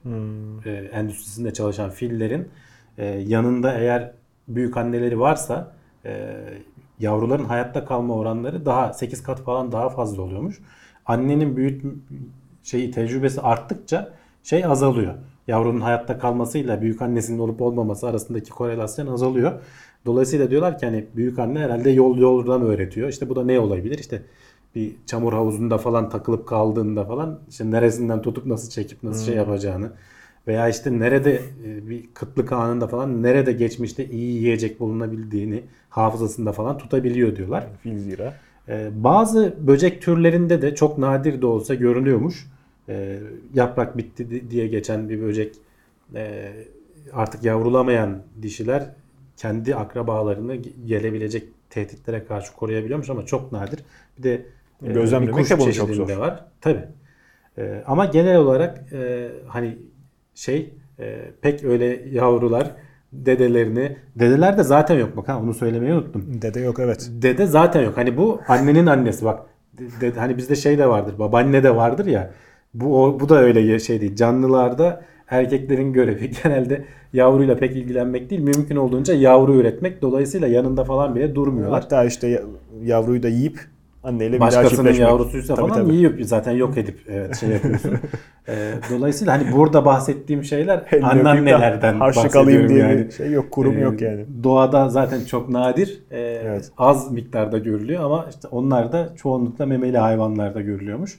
e, 0.65 0.71
endüstrisinde 0.71 1.53
çalışan 1.53 1.91
fillerin 1.91 2.49
e, 2.99 3.07
yanında 3.07 3.79
eğer 3.79 4.13
büyük 4.49 4.77
anneleri 4.77 5.21
varsa 5.21 5.73
e, 6.05 6.37
yavruların 7.01 7.45
hayatta 7.45 7.85
kalma 7.85 8.15
oranları 8.15 8.67
daha 8.67 8.93
8 8.93 9.23
kat 9.23 9.41
falan 9.41 9.73
daha 9.73 9.89
fazla 9.89 10.23
oluyormuş. 10.23 10.61
Annenin 11.07 11.57
büyüt 11.57 11.85
şeyi 12.63 12.91
tecrübesi 12.91 13.41
arttıkça 13.41 14.13
şey 14.43 14.65
azalıyor. 14.65 15.15
Yavrunun 15.49 15.81
hayatta 15.81 16.19
kalmasıyla 16.19 16.83
büyük 16.83 17.03
annesinin 17.03 17.39
olup 17.39 17.63
olmaması 17.63 18.09
arasındaki 18.09 18.51
korelasyon 18.51 19.07
azalıyor. 19.07 19.61
Dolayısıyla 20.07 20.51
diyorlar 20.51 20.79
ki 20.79 20.87
hani 20.87 21.07
büyük 21.17 21.39
anne 21.39 21.59
herhalde 21.59 21.91
yol 21.91 22.19
yoldan 22.19 22.63
öğretiyor. 22.63 23.09
İşte 23.09 23.29
bu 23.29 23.37
da 23.37 23.45
ne 23.45 23.61
olabilir? 23.61 23.99
İşte 23.99 24.23
bir 24.75 24.93
çamur 25.07 25.33
havuzunda 25.33 25.79
falan 25.79 26.11
takılıp 26.11 26.47
kaldığında 26.49 27.05
falan 27.05 27.39
işte 27.51 27.71
neresinden 27.71 28.23
tutup 28.23 28.47
nasıl 28.47 28.71
çekip 28.71 29.03
nasıl 29.03 29.25
şey 29.25 29.35
yapacağını 29.35 29.93
veya 30.47 30.69
işte 30.69 30.99
nerede 30.99 31.43
e, 31.67 31.89
bir 31.89 32.05
kıtlık 32.15 32.53
anında 32.53 32.89
falan 32.89 33.23
nerede 33.23 33.53
geçmişte 33.53 34.07
iyi 34.07 34.33
yiyecek 34.33 34.81
bulunabildiğini 34.81 35.63
hafızasında 35.91 36.53
falan 36.53 36.79
tutabiliyor 36.79 37.37
diyorlar. 37.37 37.67
Fil 37.83 37.99
zira. 37.99 38.35
Ee, 38.69 38.91
bazı 38.95 39.55
böcek 39.61 40.03
türlerinde 40.03 40.63
de 40.63 40.75
çok 40.75 40.99
nadir 40.99 41.43
de 41.43 41.47
olsa 41.47 41.75
görünüyormuş. 41.75 42.47
Ee, 42.89 43.19
yaprak 43.55 43.99
bitti 43.99 44.31
di- 44.31 44.51
diye 44.51 44.67
geçen 44.67 45.09
bir 45.09 45.23
böcek 45.23 45.55
e, 46.15 46.53
artık 47.13 47.45
yavrulamayan 47.45 48.23
dişiler 48.43 48.87
kendi 49.37 49.75
akrabalarını 49.77 50.55
ge- 50.57 50.87
gelebilecek 50.87 51.49
tehditlere 51.71 52.25
karşı 52.25 52.53
koruyabiliyormuş 52.53 53.11
ama 53.11 53.27
çok 53.27 53.53
nadir. 53.53 53.81
Bir 54.19 54.23
de 54.23 54.35
e, 54.35 54.43
Gözlemlemek 54.83 55.35
bir 55.37 55.41
kuş 55.43 55.51
de 55.51 55.59
bunu 55.59 55.73
çok 55.73 55.91
zor. 55.91 56.17
var. 56.17 56.45
Tabii. 56.61 56.85
Ee, 57.59 57.83
ama 57.87 58.05
genel 58.05 58.37
olarak 58.37 58.93
e, 58.93 59.29
hani 59.49 59.79
şey 60.35 60.75
e, 60.99 61.19
pek 61.43 61.65
öyle 61.65 62.03
yavrular 62.11 62.71
dedelerini 63.13 63.97
dedeler 64.17 64.59
de 64.59 64.63
zaten 64.63 64.99
yok 64.99 65.17
bak 65.17 65.29
ha 65.29 65.39
onu 65.43 65.55
söylemeyi 65.55 65.93
unuttum. 65.95 66.25
Dede 66.43 66.61
yok 66.61 66.79
evet. 66.81 67.11
Dede 67.23 67.47
zaten 67.47 67.83
yok. 67.83 67.97
Hani 67.97 68.17
bu 68.17 68.41
annenin 68.49 68.87
annesi 68.87 69.25
bak. 69.25 69.41
De- 70.01 70.15
de- 70.15 70.21
hani 70.21 70.37
bizde 70.37 70.57
şey 70.57 70.79
de 70.79 70.89
vardır. 70.89 71.19
Babaanne 71.19 71.63
de 71.63 71.77
vardır 71.77 72.07
ya. 72.07 72.31
Bu 72.75 73.05
o, 73.05 73.21
bu 73.21 73.29
da 73.29 73.41
öyle 73.41 73.79
şey 73.79 74.01
değil. 74.01 74.17
Canlılarda 74.17 75.03
erkeklerin 75.29 75.93
görevi 75.93 76.31
genelde 76.45 76.85
yavruyla 77.13 77.57
pek 77.57 77.77
ilgilenmek 77.77 78.31
değil. 78.31 78.41
Mümkün 78.43 78.77
olduğunca 78.77 79.15
yavru 79.15 79.55
üretmek. 79.55 80.03
Dolayısıyla 80.03 80.49
yanında 80.49 80.85
falan 80.85 81.15
bile 81.15 81.35
durmuyorlar. 81.35 81.81
Hatta 81.81 82.05
işte 82.05 82.29
ya- 82.29 82.43
yavruyu 82.83 83.23
da 83.23 83.29
yiyip 83.29 83.61
anneyle 84.03 84.33
bir 84.35 84.41
daha 84.41 84.47
Başkasının 84.49 84.71
çiftleşmek. 84.71 85.01
yavrusuysa 85.09 85.55
Tabii, 85.55 85.69
falan 85.69 85.85
tabii. 85.85 85.95
yiyor 85.95 86.21
zaten 86.21 86.53
yok 86.53 86.79
edip 86.79 87.01
evet 87.09 87.37
şey 87.37 87.49
yapıyorsun. 87.51 87.99
Ee, 88.49 88.73
dolayısıyla 88.91 89.33
hani 89.33 89.53
burada 89.53 89.85
bahsettiğim 89.85 90.45
şeyler 90.45 90.85
anneannelerden 91.03 91.95
harçlık 91.99 92.37
alayım 92.37 92.69
diye 92.69 92.79
yani. 92.79 92.99
bir 93.07 93.11
şey 93.11 93.31
yok. 93.31 93.51
Kurum 93.51 93.77
Ee, 93.77 93.81
yok 93.81 94.01
yani. 94.01 94.25
Doğada 94.45 94.89
zaten 94.89 95.25
çok 95.25 95.49
nadir. 95.49 96.01
e, 96.11 96.21
Evet. 96.21 96.71
Az 96.79 97.13
miktarda 97.13 97.59
görülüyor 97.59 98.05
ama 98.05 98.27
işte 98.31 98.49
onlar 98.49 98.93
da 98.93 99.13
çoğunlukla 99.17 99.67
memeli 99.67 99.99
hayvanlarda 99.99 100.61
görülüyormuş. 100.61 101.19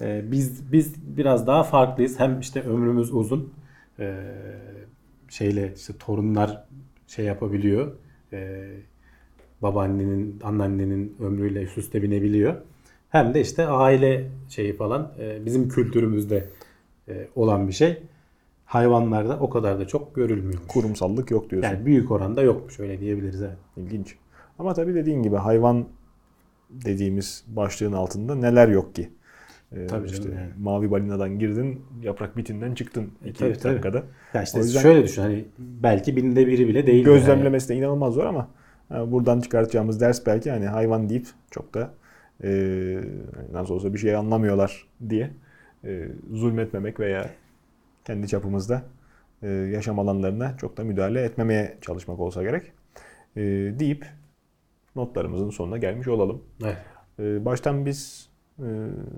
E, 0.00 0.22
biz 0.32 0.72
biz 0.72 0.94
biraz 1.16 1.46
daha 1.46 1.62
farklıyız. 1.62 2.20
Hem 2.20 2.40
işte 2.40 2.62
ömrümüz 2.62 3.14
uzun. 3.14 3.52
e, 3.98 4.14
şeyle 5.28 5.72
işte 5.76 5.92
torunlar 5.98 6.64
şey 7.06 7.24
yapabiliyor. 7.24 7.92
E, 8.32 8.66
babaannenin, 9.62 10.40
anneannenin 10.44 11.16
ömrüyle 11.20 11.62
üst 11.62 11.78
üste 11.78 12.02
binebiliyor. 12.02 12.54
Hem 13.08 13.34
de 13.34 13.40
işte 13.40 13.66
aile 13.66 14.24
şeyi 14.48 14.76
falan 14.76 15.12
e, 15.20 15.46
bizim 15.46 15.68
kültürümüzde 15.68 16.44
e, 17.08 17.28
olan 17.34 17.68
bir 17.68 17.72
şey. 17.72 17.98
Hayvanlarda 18.64 19.38
o 19.40 19.50
kadar 19.50 19.78
da 19.80 19.86
çok 19.86 20.14
görülmüyor. 20.14 20.60
Kurumsallık 20.68 21.30
yok 21.30 21.50
diyorsun. 21.50 21.70
Yani 21.70 21.86
büyük 21.86 22.10
oranda 22.10 22.42
yokmuş 22.42 22.80
öyle 22.80 23.00
diyebiliriz 23.00 23.42
evet. 23.42 23.56
İlginç. 23.76 24.16
Ama 24.58 24.74
tabii 24.74 24.94
dediğin 24.94 25.22
gibi 25.22 25.36
hayvan 25.36 25.84
dediğimiz 26.70 27.44
başlığın 27.48 27.92
altında 27.92 28.34
neler 28.34 28.68
yok 28.68 28.94
ki? 28.94 29.10
Ee, 29.76 29.86
Tabii 29.86 30.06
işte 30.06 30.22
canım 30.22 30.34
yani. 30.38 30.50
mavi 30.58 30.90
balinadan 30.90 31.38
girdin, 31.38 31.82
yaprak 32.02 32.36
bitinden 32.36 32.74
çıktın 32.74 33.10
iki 33.24 33.38
tabii, 33.38 33.52
tabii. 33.58 33.72
dakikada. 33.72 34.02
Ya 34.34 34.42
işte 34.42 34.58
O 34.58 34.62
yüzden- 34.62 34.80
şöyle 34.80 35.02
düşün 35.04 35.22
hani 35.22 35.44
belki 35.58 36.16
binde 36.16 36.46
biri 36.46 36.68
bile 36.68 36.86
değil. 36.86 37.04
Gözlemlemesi 37.04 37.68
de 37.68 37.76
inanılmaz 37.76 38.14
zor 38.14 38.24
ama 38.24 38.48
buradan 38.90 39.40
çıkartacağımız 39.40 40.00
ders 40.00 40.26
belki 40.26 40.50
hani 40.50 40.66
hayvan 40.66 41.08
deyip 41.08 41.26
çok 41.50 41.74
da 41.74 41.90
e, 42.44 42.50
nasıl 43.52 43.74
olsa 43.74 43.94
bir 43.94 43.98
şey 43.98 44.16
anlamıyorlar 44.16 44.86
diye 45.08 45.30
e, 45.84 46.08
zulmetmemek 46.32 47.00
veya 47.00 47.30
kendi 48.04 48.28
çapımızda 48.28 48.82
e, 49.42 49.48
yaşam 49.48 49.98
alanlarına 49.98 50.56
çok 50.56 50.76
da 50.76 50.84
müdahale 50.84 51.22
etmemeye 51.22 51.78
çalışmak 51.80 52.20
olsa 52.20 52.42
gerek 52.42 52.72
e, 53.36 53.42
deyip 53.78 54.06
notlarımızın 54.96 55.50
sonuna 55.50 55.78
gelmiş 55.78 56.08
olalım. 56.08 56.42
Evet. 56.64 56.76
Ee, 57.18 57.44
Baştan 57.44 57.86
biz 57.86 58.28
e, 58.58 58.68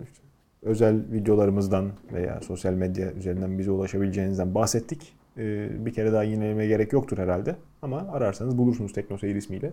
işte 0.05 0.23
özel 0.63 1.13
videolarımızdan 1.13 1.93
veya 2.13 2.41
sosyal 2.41 2.73
medya 2.73 3.13
üzerinden 3.13 3.59
bize 3.59 3.71
ulaşabileceğinizden 3.71 4.55
bahsettik. 4.55 5.13
Ee, 5.39 5.69
Bir 5.87 5.93
kere 5.93 6.13
daha 6.13 6.23
yinelemeye 6.23 6.69
gerek 6.69 6.93
yoktur 6.93 7.19
herhalde. 7.19 7.57
Ama 7.83 7.99
ararsanız 8.13 8.59
bulursunuz 8.59 8.93
TeknoSeyir 8.93 9.37
ismiyle. 9.37 9.67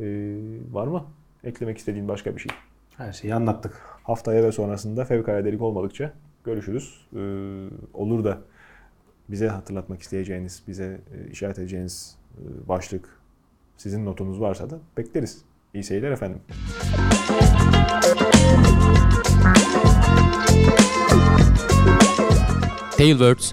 Ee, 0.00 0.36
Var 0.72 0.86
mı 0.86 1.04
eklemek 1.44 1.78
istediğin 1.78 2.08
başka 2.08 2.36
bir 2.36 2.40
şey? 2.40 2.52
Her 2.96 3.12
şeyi 3.12 3.34
anlattık. 3.34 3.72
Haftaya 4.02 4.44
ve 4.44 4.52
sonrasında 4.52 5.04
fevkaladelik 5.04 5.62
olmadıkça 5.62 6.12
görüşürüz. 6.44 7.06
Ee, 7.16 7.18
Olur 7.94 8.24
da 8.24 8.38
bize 9.28 9.48
hatırlatmak 9.48 10.02
isteyeceğiniz, 10.02 10.62
bize 10.68 11.00
e, 11.14 11.30
işaret 11.30 11.58
edeceğiniz 11.58 12.16
e, 12.38 12.68
başlık, 12.68 13.08
sizin 13.76 14.06
notunuz 14.06 14.40
varsa 14.40 14.70
da 14.70 14.78
bekleriz. 14.96 15.42
İyi 15.74 15.84
seyirler 15.84 16.10
efendim. 16.10 16.38
Tailwords 22.96 23.52